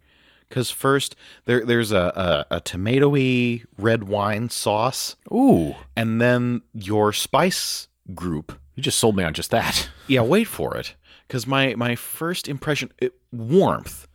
Because 0.49 0.71
first 0.71 1.15
there 1.45 1.65
there's 1.65 1.93
a, 1.93 2.47
a 2.51 2.57
a 2.57 2.61
tomatoey 2.61 3.65
red 3.77 4.05
wine 4.05 4.49
sauce, 4.49 5.17
Ooh. 5.33 5.75
and 5.97 6.21
then 6.21 6.63
your 6.73 7.13
spice 7.13 7.89
group 8.15 8.59
You 8.79 8.83
just 8.83 9.01
sold 9.01 9.17
me 9.17 9.25
on 9.25 9.35
just 9.35 9.51
that. 9.51 9.91
yeah, 10.07 10.21
wait 10.21 10.45
for 10.45 10.77
it. 10.77 10.95
Because 11.27 11.49
my, 11.49 11.75
my 11.75 11.97
first 11.97 12.47
impression, 12.47 12.93
it, 12.99 13.13
warmth. 13.33 14.07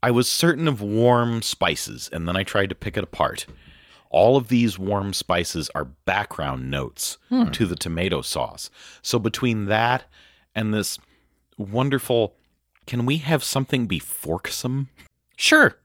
I 0.00 0.12
was 0.12 0.30
certain 0.30 0.68
of 0.68 0.80
warm 0.80 1.42
spices, 1.42 2.08
and 2.12 2.28
then 2.28 2.36
I 2.36 2.44
tried 2.44 2.68
to 2.68 2.76
pick 2.76 2.96
it 2.96 3.02
apart. 3.02 3.46
All 4.10 4.36
of 4.36 4.46
these 4.46 4.78
warm 4.78 5.12
spices 5.12 5.70
are 5.74 5.86
background 5.86 6.70
notes 6.70 7.18
hmm. 7.30 7.50
to 7.50 7.66
the 7.66 7.74
tomato 7.74 8.22
sauce. 8.22 8.70
So 9.02 9.18
between 9.18 9.64
that 9.64 10.04
and 10.54 10.72
this 10.72 11.00
wonderful, 11.58 12.36
can 12.86 13.04
we 13.04 13.16
have 13.16 13.42
something 13.42 13.88
be 13.88 13.98
forksome? 13.98 14.86
Sure. 15.36 15.76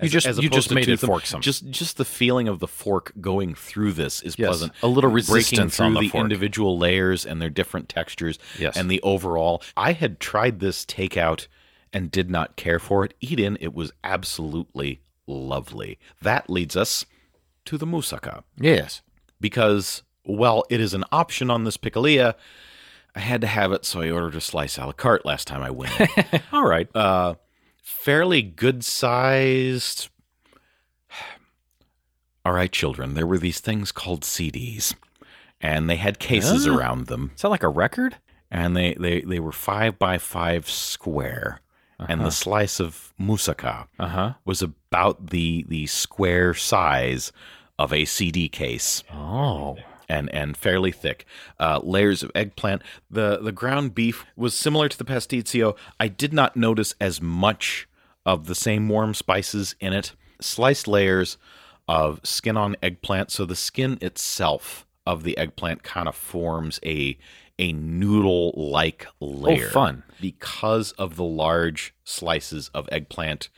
You 0.00 0.08
just 0.08 0.26
as 0.26 0.38
you 0.38 0.50
just 0.50 0.72
made 0.72 0.88
it 0.88 1.00
forksome. 1.00 1.40
Just 1.40 1.68
just 1.70 1.96
the 1.96 2.04
feeling 2.04 2.48
of 2.48 2.58
the 2.58 2.68
fork 2.68 3.12
going 3.20 3.54
through 3.54 3.92
this 3.92 4.22
is 4.22 4.36
Yes, 4.38 4.48
pleasant. 4.48 4.72
a 4.82 4.88
little 4.88 5.10
breaking 5.10 5.34
resistance 5.34 5.76
through 5.76 5.86
on 5.86 5.94
the 5.94 6.08
the 6.08 6.18
individual 6.18 6.78
layers 6.78 7.24
and 7.24 7.40
their 7.40 7.50
different 7.50 7.88
textures. 7.88 8.38
Yes. 8.58 8.76
and 8.76 8.90
the 8.90 9.00
overall. 9.02 9.62
I 9.76 9.92
had 9.92 10.20
tried 10.20 10.60
this 10.60 10.84
takeout 10.84 11.46
and 11.92 12.10
did 12.10 12.30
not 12.30 12.56
care 12.56 12.78
for 12.78 13.04
it. 13.04 13.14
Eat 13.20 13.40
in, 13.40 13.56
it 13.60 13.74
was 13.74 13.92
absolutely 14.04 15.00
lovely. 15.26 15.98
That 16.20 16.50
leads 16.50 16.76
us 16.76 17.06
to 17.64 17.78
the 17.78 17.86
moussaka 17.86 18.42
yes. 18.58 19.02
because 19.40 20.02
well, 20.24 20.64
it 20.68 20.80
is 20.80 20.92
an 20.94 21.04
option 21.12 21.50
on 21.50 21.64
this 21.64 21.76
pikilia, 21.76 22.34
I 23.14 23.20
had 23.20 23.40
to 23.40 23.46
have 23.46 23.72
it, 23.72 23.84
so 23.84 24.00
I 24.02 24.10
ordered 24.10 24.34
a 24.34 24.40
slice 24.40 24.76
a 24.76 24.84
la 24.84 24.92
carte 24.92 25.24
last 25.24 25.46
time 25.46 25.62
I 25.62 25.70
went. 25.70 25.92
All 26.52 26.66
right. 26.66 26.88
uh, 26.94 27.34
fairly 27.86 28.42
good 28.42 28.84
sized. 28.84 30.08
All 32.44 32.52
right, 32.52 32.70
children, 32.70 33.14
there 33.14 33.26
were 33.26 33.38
these 33.38 33.60
things 33.60 33.92
called 33.92 34.22
CDs, 34.22 34.94
and 35.60 35.88
they 35.88 35.96
had 35.96 36.18
cases 36.18 36.66
around 36.66 37.06
them, 37.06 37.30
Is 37.36 37.42
that 37.42 37.48
like 37.48 37.62
a 37.62 37.68
record? 37.68 38.16
and 38.50 38.76
they, 38.76 38.94
they, 38.94 39.20
they 39.22 39.40
were 39.40 39.52
five 39.52 39.98
by 39.98 40.18
five 40.18 40.68
square. 40.68 41.60
And 41.98 42.20
the 42.20 42.30
slice 42.30 42.78
of 42.78 43.14
moussaka 43.18 43.86
Uh 43.98 44.08
huh. 44.08 44.32
was 44.44 44.60
about 44.60 45.30
the 45.30 45.64
the 45.66 45.86
square 45.86 46.52
size 46.52 47.32
of 47.78 47.90
a 47.90 48.04
CD 48.04 48.50
case 48.50 49.02
Oh. 49.10 49.78
And 50.08 50.32
and 50.32 50.56
fairly 50.56 50.92
thick. 50.92 51.24
Uh, 51.58 51.80
layers 51.82 52.22
of 52.22 52.30
eggplant. 52.34 52.82
The 53.10 53.38
the 53.38 53.52
ground 53.52 53.94
beef 53.94 54.24
was 54.36 54.54
similar 54.54 54.88
to 54.88 54.98
the 54.98 55.04
pasticcio. 55.04 55.76
I 55.98 56.08
did 56.08 56.32
not 56.32 56.56
notice 56.56 56.94
as 57.00 57.20
much 57.20 57.88
of 58.24 58.46
the 58.46 58.54
same 58.54 58.88
warm 58.88 59.14
spices 59.14 59.74
in 59.80 59.92
it. 59.92 60.12
Sliced 60.40 60.88
layers 60.88 61.38
of 61.88 62.20
skin 62.24 62.56
on 62.56 62.76
eggplant. 62.82 63.30
So 63.30 63.44
the 63.44 63.56
skin 63.56 63.98
itself 64.00 64.86
of 65.06 65.22
the 65.22 65.38
eggplant 65.38 65.82
kind 65.82 66.08
of 66.08 66.16
forms 66.16 66.80
a 66.84 67.16
a 67.58 67.72
noodle 67.72 68.52
like 68.56 69.06
layer. 69.20 69.68
Oh, 69.68 69.70
fun. 69.70 70.02
Because 70.20 70.92
of 70.92 71.16
the 71.16 71.24
large 71.24 71.94
slices 72.04 72.70
of 72.74 72.88
eggplant 72.92 73.48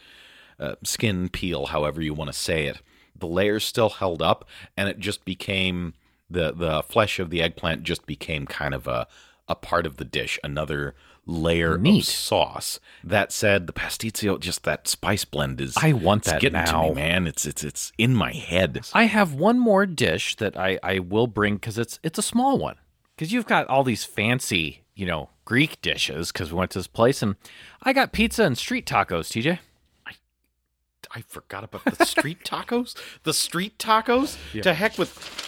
uh, 0.60 0.74
skin 0.84 1.28
peel, 1.28 1.66
however 1.66 2.00
you 2.00 2.14
want 2.14 2.28
to 2.32 2.38
say 2.38 2.66
it. 2.66 2.80
The 3.16 3.26
layers 3.26 3.64
still 3.64 3.88
held 3.90 4.22
up, 4.22 4.44
and 4.76 4.88
it 4.88 5.00
just 5.00 5.24
became 5.24 5.94
the 6.30 6.52
the 6.52 6.82
flesh 6.82 7.18
of 7.18 7.30
the 7.30 7.42
eggplant 7.42 7.82
just 7.82 8.06
became 8.06 8.46
kind 8.46 8.74
of 8.74 8.86
a 8.86 9.06
a 9.48 9.54
part 9.54 9.86
of 9.86 9.96
the 9.96 10.04
dish, 10.04 10.38
another 10.44 10.94
layer 11.24 11.78
Neat. 11.78 12.00
of 12.00 12.04
sauce. 12.04 12.80
That 13.02 13.32
said, 13.32 13.66
the 13.66 13.72
pasticcio, 13.72 14.38
just 14.38 14.64
that 14.64 14.86
spice 14.86 15.24
blend 15.24 15.60
is 15.60 15.74
I 15.80 15.92
want 15.92 16.24
that 16.24 16.40
getting 16.40 16.64
to 16.64 16.82
me, 16.82 16.94
man. 16.94 17.26
It's 17.26 17.46
it's 17.46 17.64
it's 17.64 17.92
in 17.98 18.14
my 18.14 18.32
head. 18.32 18.86
I 18.92 19.04
have 19.04 19.34
one 19.34 19.58
more 19.58 19.86
dish 19.86 20.36
that 20.36 20.56
I, 20.56 20.78
I 20.82 20.98
will 20.98 21.26
bring 21.26 21.54
because 21.54 21.78
it's 21.78 21.98
it's 22.02 22.18
a 22.18 22.22
small 22.22 22.58
one. 22.58 22.76
Because 23.16 23.32
you've 23.32 23.46
got 23.46 23.66
all 23.66 23.82
these 23.82 24.04
fancy, 24.04 24.84
you 24.94 25.04
know, 25.04 25.30
Greek 25.44 25.80
dishes. 25.82 26.30
Because 26.30 26.52
we 26.52 26.58
went 26.58 26.70
to 26.72 26.78
this 26.78 26.86
place 26.86 27.22
and 27.22 27.36
I 27.82 27.92
got 27.92 28.12
pizza 28.12 28.44
and 28.44 28.56
street 28.56 28.86
tacos. 28.86 29.28
TJ, 29.32 29.58
I 31.14 31.22
forgot 31.22 31.64
about 31.64 31.84
the 31.84 32.04
street 32.04 32.38
tacos. 32.44 32.94
The 33.22 33.34
street 33.34 33.78
tacos. 33.78 34.36
To 34.62 34.74
heck 34.74 34.98
with. 34.98 35.46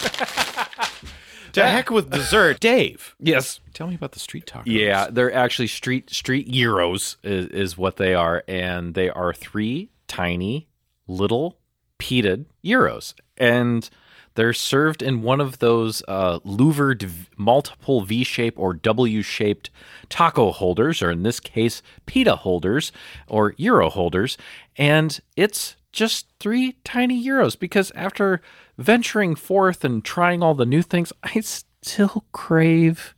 to 1.52 1.66
heck 1.66 1.90
with 1.90 2.10
dessert, 2.10 2.60
Dave. 2.60 3.14
yes, 3.18 3.60
Tell 3.74 3.86
me 3.88 3.94
about 3.94 4.12
the 4.12 4.20
street 4.20 4.46
tacos. 4.46 4.62
yeah, 4.66 5.08
they're 5.10 5.32
actually 5.32 5.66
street 5.68 6.10
street 6.10 6.48
gyros 6.50 7.16
is, 7.22 7.46
is 7.46 7.78
what 7.78 7.96
they 7.96 8.14
are, 8.14 8.44
and 8.46 8.94
they 8.94 9.08
are 9.10 9.32
three 9.32 9.90
tiny 10.06 10.68
little 11.06 11.58
peated 11.98 12.44
gyros, 12.64 13.14
and 13.36 13.88
they're 14.36 14.52
served 14.52 15.02
in 15.02 15.22
one 15.22 15.40
of 15.40 15.58
those 15.58 16.02
uh, 16.06 16.38
louvered 16.44 17.02
v- 17.02 17.26
multiple 17.36 18.02
V 18.02 18.22
shape 18.22 18.58
or 18.58 18.72
W 18.74 19.22
shaped 19.22 19.70
taco 20.08 20.52
holders, 20.52 21.02
or 21.02 21.10
in 21.10 21.24
this 21.24 21.40
case, 21.40 21.82
pita 22.06 22.36
holders 22.36 22.92
or 23.26 23.52
gyro 23.52 23.90
holders, 23.90 24.38
and 24.76 25.20
it's 25.36 25.74
just 25.92 26.26
three 26.38 26.76
tiny 26.84 27.22
gyros 27.24 27.56
because 27.56 27.90
after 27.96 28.40
venturing 28.80 29.34
forth 29.34 29.84
and 29.84 30.04
trying 30.04 30.42
all 30.42 30.54
the 30.54 30.66
new 30.66 30.82
things, 30.82 31.12
I 31.22 31.40
still 31.40 32.24
crave 32.32 33.14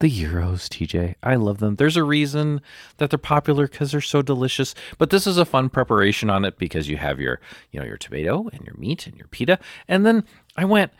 the 0.00 0.08
gyros, 0.08 0.68
TJ. 0.68 1.14
I 1.22 1.36
love 1.36 1.58
them. 1.58 1.76
There's 1.76 1.96
a 1.96 2.02
reason 2.02 2.60
that 2.96 3.10
they're 3.10 3.18
popular 3.18 3.68
because 3.68 3.92
they're 3.92 4.00
so 4.00 4.20
delicious. 4.20 4.74
But 4.98 5.10
this 5.10 5.26
is 5.26 5.38
a 5.38 5.44
fun 5.44 5.70
preparation 5.70 6.28
on 6.28 6.44
it 6.44 6.58
because 6.58 6.88
you 6.88 6.96
have 6.96 7.20
your, 7.20 7.40
you 7.70 7.78
know, 7.78 7.86
your 7.86 7.96
tomato 7.96 8.48
and 8.52 8.64
your 8.66 8.74
meat 8.76 9.06
and 9.06 9.16
your 9.16 9.28
pita. 9.28 9.58
And 9.86 10.04
then 10.04 10.24
I 10.56 10.64
went, 10.64 10.92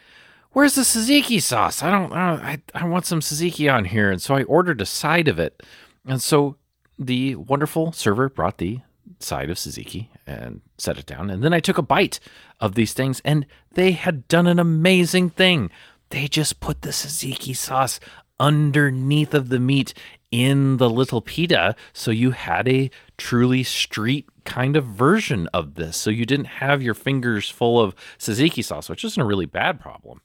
where's 0.52 0.76
the 0.76 0.82
tzatziki 0.82 1.42
sauce? 1.42 1.82
I 1.82 1.90
don't, 1.90 2.12
I, 2.12 2.30
don't, 2.30 2.44
I, 2.44 2.62
I 2.74 2.86
want 2.86 3.04
some 3.04 3.20
tzatziki 3.20 3.72
on 3.72 3.86
here. 3.86 4.10
And 4.10 4.22
so 4.22 4.36
I 4.36 4.44
ordered 4.44 4.80
a 4.80 4.86
side 4.86 5.26
of 5.26 5.40
it. 5.40 5.62
And 6.06 6.22
so 6.22 6.56
the 6.96 7.34
wonderful 7.34 7.90
server 7.90 8.28
brought 8.28 8.58
the 8.58 8.80
side 9.18 9.50
of 9.50 9.56
tzatziki 9.56 10.08
and 10.26 10.60
set 10.78 10.98
it 10.98 11.06
down. 11.06 11.30
And 11.30 11.42
then 11.42 11.52
I 11.52 11.60
took 11.60 11.78
a 11.78 11.82
bite 11.82 12.20
of 12.60 12.74
these 12.74 12.92
things 12.92 13.20
and 13.24 13.46
they 13.74 13.92
had 13.92 14.28
done 14.28 14.46
an 14.46 14.58
amazing 14.58 15.30
thing. 15.30 15.70
They 16.10 16.28
just 16.28 16.60
put 16.60 16.82
the 16.82 16.90
tzatziki 16.90 17.56
sauce 17.56 17.98
underneath 18.38 19.34
of 19.34 19.48
the 19.48 19.60
meat 19.60 19.94
in 20.30 20.78
the 20.78 20.90
little 20.90 21.20
pita. 21.20 21.76
So 21.92 22.10
you 22.10 22.32
had 22.32 22.66
a 22.68 22.90
truly 23.16 23.62
street 23.62 24.28
kind 24.44 24.76
of 24.76 24.84
version 24.84 25.48
of 25.54 25.74
this. 25.74 25.96
So 25.96 26.10
you 26.10 26.26
didn't 26.26 26.46
have 26.46 26.82
your 26.82 26.94
fingers 26.94 27.48
full 27.48 27.80
of 27.80 27.94
tzatziki 28.18 28.64
sauce, 28.64 28.88
which 28.88 29.04
isn't 29.04 29.22
a 29.22 29.26
really 29.26 29.46
bad 29.46 29.80
problem. 29.80 30.22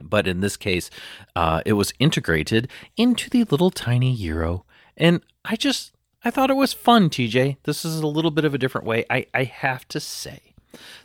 But 0.00 0.26
in 0.26 0.40
this 0.40 0.56
case, 0.56 0.90
uh, 1.36 1.62
it 1.64 1.74
was 1.74 1.92
integrated 1.98 2.68
into 2.96 3.30
the 3.30 3.44
little 3.44 3.70
tiny 3.70 4.16
gyro. 4.16 4.64
And 4.96 5.22
I 5.44 5.56
just, 5.56 5.91
I 6.24 6.30
thought 6.30 6.50
it 6.50 6.56
was 6.56 6.72
fun, 6.72 7.10
TJ. 7.10 7.56
This 7.64 7.84
is 7.84 7.98
a 7.98 8.06
little 8.06 8.30
bit 8.30 8.44
of 8.44 8.54
a 8.54 8.58
different 8.58 8.86
way. 8.86 9.04
I, 9.10 9.26
I 9.34 9.42
have 9.42 9.88
to 9.88 9.98
say 9.98 10.54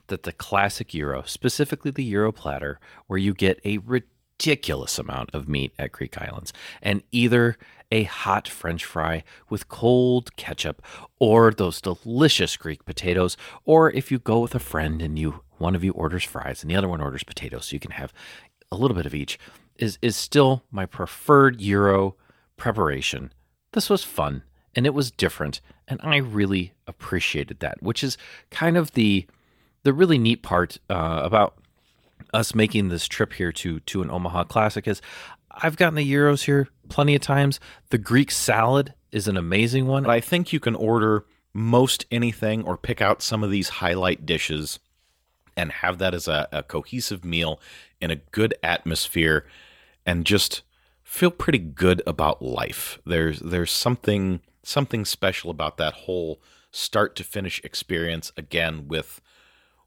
that 0.07 0.21
the 0.23 0.31
classic 0.31 0.89
gyro, 0.89 1.23
specifically 1.23 1.89
the 1.89 2.07
gyro 2.07 2.31
platter, 2.31 2.79
where 3.07 3.17
you 3.17 3.33
get 3.33 3.59
a 3.65 3.79
ridiculous 3.79 4.99
amount 4.99 5.31
of 5.33 5.49
meat 5.49 5.73
at 5.79 5.91
Greek 5.91 6.21
Islands, 6.21 6.53
and 6.83 7.01
either 7.11 7.57
a 7.91 8.03
hot 8.03 8.47
French 8.47 8.85
fry 8.85 9.23
with 9.49 9.69
cold 9.69 10.35
ketchup, 10.35 10.83
or 11.17 11.51
those 11.51 11.81
delicious 11.81 12.55
Greek 12.55 12.85
potatoes, 12.85 13.37
or 13.65 13.91
if 13.91 14.11
you 14.11 14.19
go 14.19 14.37
with 14.37 14.53
a 14.53 14.59
friend 14.59 15.01
and 15.01 15.17
you 15.17 15.41
one 15.57 15.73
of 15.73 15.83
you 15.83 15.93
orders 15.93 16.23
fries 16.23 16.61
and 16.61 16.69
the 16.69 16.75
other 16.75 16.87
one 16.87 17.01
orders 17.01 17.23
potatoes, 17.23 17.65
so 17.65 17.73
you 17.73 17.79
can 17.79 17.91
have 17.91 18.13
a 18.71 18.77
little 18.77 18.95
bit 18.95 19.07
of 19.07 19.15
each, 19.15 19.39
is 19.77 19.97
is 20.03 20.15
still 20.15 20.61
my 20.69 20.85
preferred 20.85 21.57
gyro 21.57 22.15
preparation. 22.55 23.33
This 23.71 23.89
was 23.89 24.03
fun 24.03 24.43
and 24.77 24.85
it 24.85 24.93
was 24.93 25.09
different, 25.09 25.59
and 25.87 25.99
I 26.03 26.17
really 26.17 26.71
appreciated 26.85 27.59
that, 27.61 27.81
which 27.81 28.03
is 28.03 28.15
kind 28.51 28.77
of 28.77 28.91
the 28.93 29.25
the 29.81 29.91
really 29.91 30.19
neat 30.19 30.43
part 30.43 30.77
uh, 30.89 31.21
about 31.23 31.57
us 32.33 32.53
making 32.53 32.89
this 32.89 33.07
trip 33.07 33.33
here 33.33 33.51
to 33.53 33.79
to 33.81 34.03
an 34.03 34.11
Omaha 34.11 34.43
Classic 34.43 34.87
is 34.87 35.01
I've 35.49 35.77
gotten 35.77 35.95
the 35.95 36.09
gyros 36.09 36.43
here 36.43 36.69
plenty 36.89 37.15
of 37.15 37.21
times. 37.21 37.59
The 37.89 37.97
Greek 37.97 38.29
salad 38.29 38.93
is 39.11 39.27
an 39.27 39.35
amazing 39.35 39.87
one. 39.87 40.05
I 40.05 40.19
think 40.19 40.53
you 40.53 40.59
can 40.59 40.75
order 40.75 41.25
most 41.53 42.05
anything 42.11 42.63
or 42.63 42.77
pick 42.77 43.01
out 43.01 43.23
some 43.23 43.43
of 43.43 43.49
these 43.49 43.69
highlight 43.69 44.27
dishes 44.27 44.79
and 45.55 45.71
have 45.71 45.97
that 45.97 46.13
as 46.13 46.27
a, 46.27 46.47
a 46.51 46.61
cohesive 46.61 47.25
meal 47.25 47.59
in 47.99 48.11
a 48.11 48.17
good 48.17 48.53
atmosphere 48.61 49.47
and 50.05 50.23
just 50.23 50.61
feel 51.01 51.31
pretty 51.31 51.57
good 51.57 52.03
about 52.05 52.43
life. 52.43 52.99
There's 53.07 53.39
there's 53.39 53.71
something 53.71 54.41
something 54.67 55.05
special 55.05 55.49
about 55.49 55.77
that 55.77 55.93
whole 55.93 56.41
start 56.71 57.15
to 57.15 57.23
finish 57.23 57.61
experience 57.63 58.31
again 58.37 58.87
with 58.87 59.21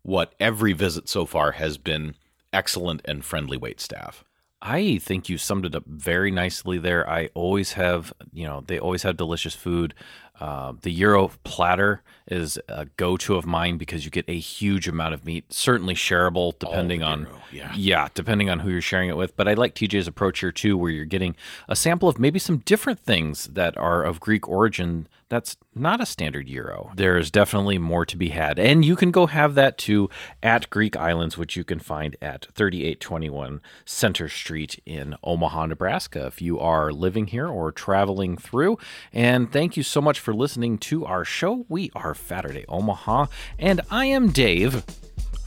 what 0.03 0.35
every 0.41 0.73
visit 0.73 1.09
so 1.09 1.27
far 1.27 1.53
has 1.53 1.77
been 1.77 2.15
excellent 2.53 3.03
and 3.05 3.25
friendly 3.25 3.57
wait 3.57 3.81
staff. 3.81 4.25
I 4.63 4.99
think 4.99 5.29
you 5.29 5.39
summed 5.39 5.65
it 5.65 5.75
up 5.75 5.87
very 5.87 6.31
nicely 6.31 6.79
there. 6.79 7.09
I 7.09 7.31
always 7.35 7.73
have, 7.75 8.13
you 8.33 8.47
know, 8.47 8.63
they 8.67 8.79
always 8.79 9.03
have 9.05 9.17
delicious 9.17 9.55
food. 9.55 9.95
Uh, 10.41 10.73
the 10.81 10.95
gyro 10.95 11.31
platter 11.45 12.03
is 12.31 12.59
a 12.69 12.87
go-to 12.97 13.35
of 13.35 13.45
mine 13.45 13.77
because 13.77 14.05
you 14.05 14.11
get 14.11 14.25
a 14.29 14.39
huge 14.39 14.89
amount 14.89 15.13
of 15.13 15.25
meat, 15.25 15.53
certainly 15.53 15.95
shareable 15.95 16.59
depending 16.59 17.03
on 17.03 17.27
yeah. 17.53 17.73
yeah, 17.75 18.09
depending 18.15 18.49
on 18.49 18.61
who 18.61 18.71
you're 18.71 18.81
sharing 18.81 19.09
it 19.09 19.17
with. 19.17 19.37
But 19.37 19.49
I 19.49 19.55
like 19.55 19.75
TJ's 19.75 20.07
approach 20.07 20.41
here 20.41 20.53
too, 20.53 20.77
where 20.77 20.91
you're 20.91 21.05
getting 21.05 21.37
a 21.69 21.77
sample 21.77 22.09
of 22.09 22.19
maybe 22.19 22.39
some 22.39 22.59
different 22.59 23.01
things 23.01 23.47
that 23.49 23.77
are 23.77 24.03
of 24.03 24.21
Greek 24.21 24.49
origin. 24.49 25.09
That's 25.29 25.57
not 25.77 26.01
a 26.01 26.07
standard 26.07 26.49
gyro. 26.49 26.91
There 26.97 27.17
is 27.17 27.31
definitely 27.31 27.79
more 27.79 28.05
to 28.05 28.17
be 28.17 28.31
had, 28.31 28.59
and 28.59 28.85
you 28.85 28.97
can 28.97 29.13
go 29.13 29.27
have 29.27 29.55
that 29.55 29.79
too 29.79 30.11
at 30.43 30.71
Greek 30.71 30.97
Islands, 30.97 31.39
which 31.39 31.57
you 31.57 31.63
can 31.63 31.79
find 31.79 32.17
at 32.21 32.47
3821 32.55 33.61
Center 33.85 34.29
Street 34.29 34.81
in 34.85 35.15
Omaha, 35.23 35.67
Nebraska. 35.67 36.27
If 36.27 36.43
you 36.43 36.59
are 36.59 36.93
living 36.93 37.29
here 37.29 37.47
or 37.47 37.71
traveling 37.71 38.37
through, 38.37 38.79
and 39.13 39.53
thank 39.53 39.77
you 39.77 39.85
so 39.85 40.01
much 40.01 40.19
for 40.31 40.35
listening 40.35 40.79
to 40.79 41.05
our 41.05 41.25
show. 41.25 41.67
We 41.69 41.91
are 41.97 42.15
Faturday 42.15 42.65
Omaha, 42.69 43.27
and 43.59 43.81
I 43.91 44.05
am 44.05 44.31
Dave. 44.31 44.85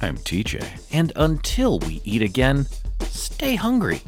I'm 0.01 0.17
TJ. 0.17 0.61
And 0.91 1.13
until 1.15 1.79
we 1.79 2.01
eat 2.03 2.21
again, 2.21 2.65
stay 3.03 3.55
hungry. 3.55 4.01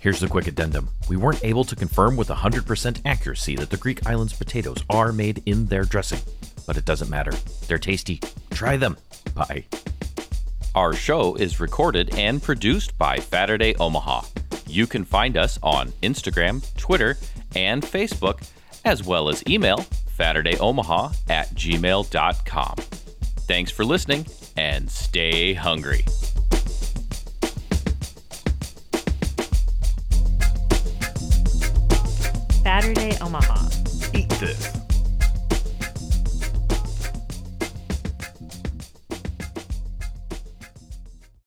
Here's 0.00 0.18
the 0.18 0.26
quick 0.26 0.48
addendum. 0.48 0.88
We 1.08 1.16
weren't 1.16 1.44
able 1.44 1.62
to 1.66 1.76
confirm 1.76 2.16
with 2.16 2.30
100% 2.30 3.02
accuracy 3.04 3.54
that 3.54 3.70
the 3.70 3.76
Greek 3.76 4.04
islands 4.08 4.32
potatoes 4.32 4.82
are 4.90 5.12
made 5.12 5.40
in 5.46 5.66
their 5.66 5.84
dressing, 5.84 6.18
but 6.66 6.76
it 6.76 6.84
doesn't 6.84 7.08
matter. 7.08 7.30
They're 7.68 7.78
tasty. 7.78 8.20
Try 8.50 8.76
them. 8.76 8.96
Bye. 9.36 9.66
Our 10.74 10.94
show 10.94 11.36
is 11.36 11.60
recorded 11.60 12.12
and 12.18 12.42
produced 12.42 12.98
by 12.98 13.18
Faturday 13.18 13.76
Omaha. 13.76 14.22
You 14.66 14.88
can 14.88 15.04
find 15.04 15.36
us 15.36 15.60
on 15.62 15.92
Instagram, 16.02 16.64
Twitter, 16.76 17.16
and 17.54 17.84
Facebook, 17.84 18.40
as 18.84 19.04
well 19.04 19.28
as 19.28 19.42
email 19.48 19.78
FaturdayOmaha 20.18 21.16
at 21.28 21.48
gmail.com. 21.54 22.76
Thanks 23.46 23.70
for 23.70 23.84
listening 23.84 24.26
and 24.56 24.90
stay 24.90 25.54
hungry. 25.54 26.04
Faturday 32.62 33.16
Omaha. 33.20 33.68
Eat 34.14 34.28
this. 34.30 34.83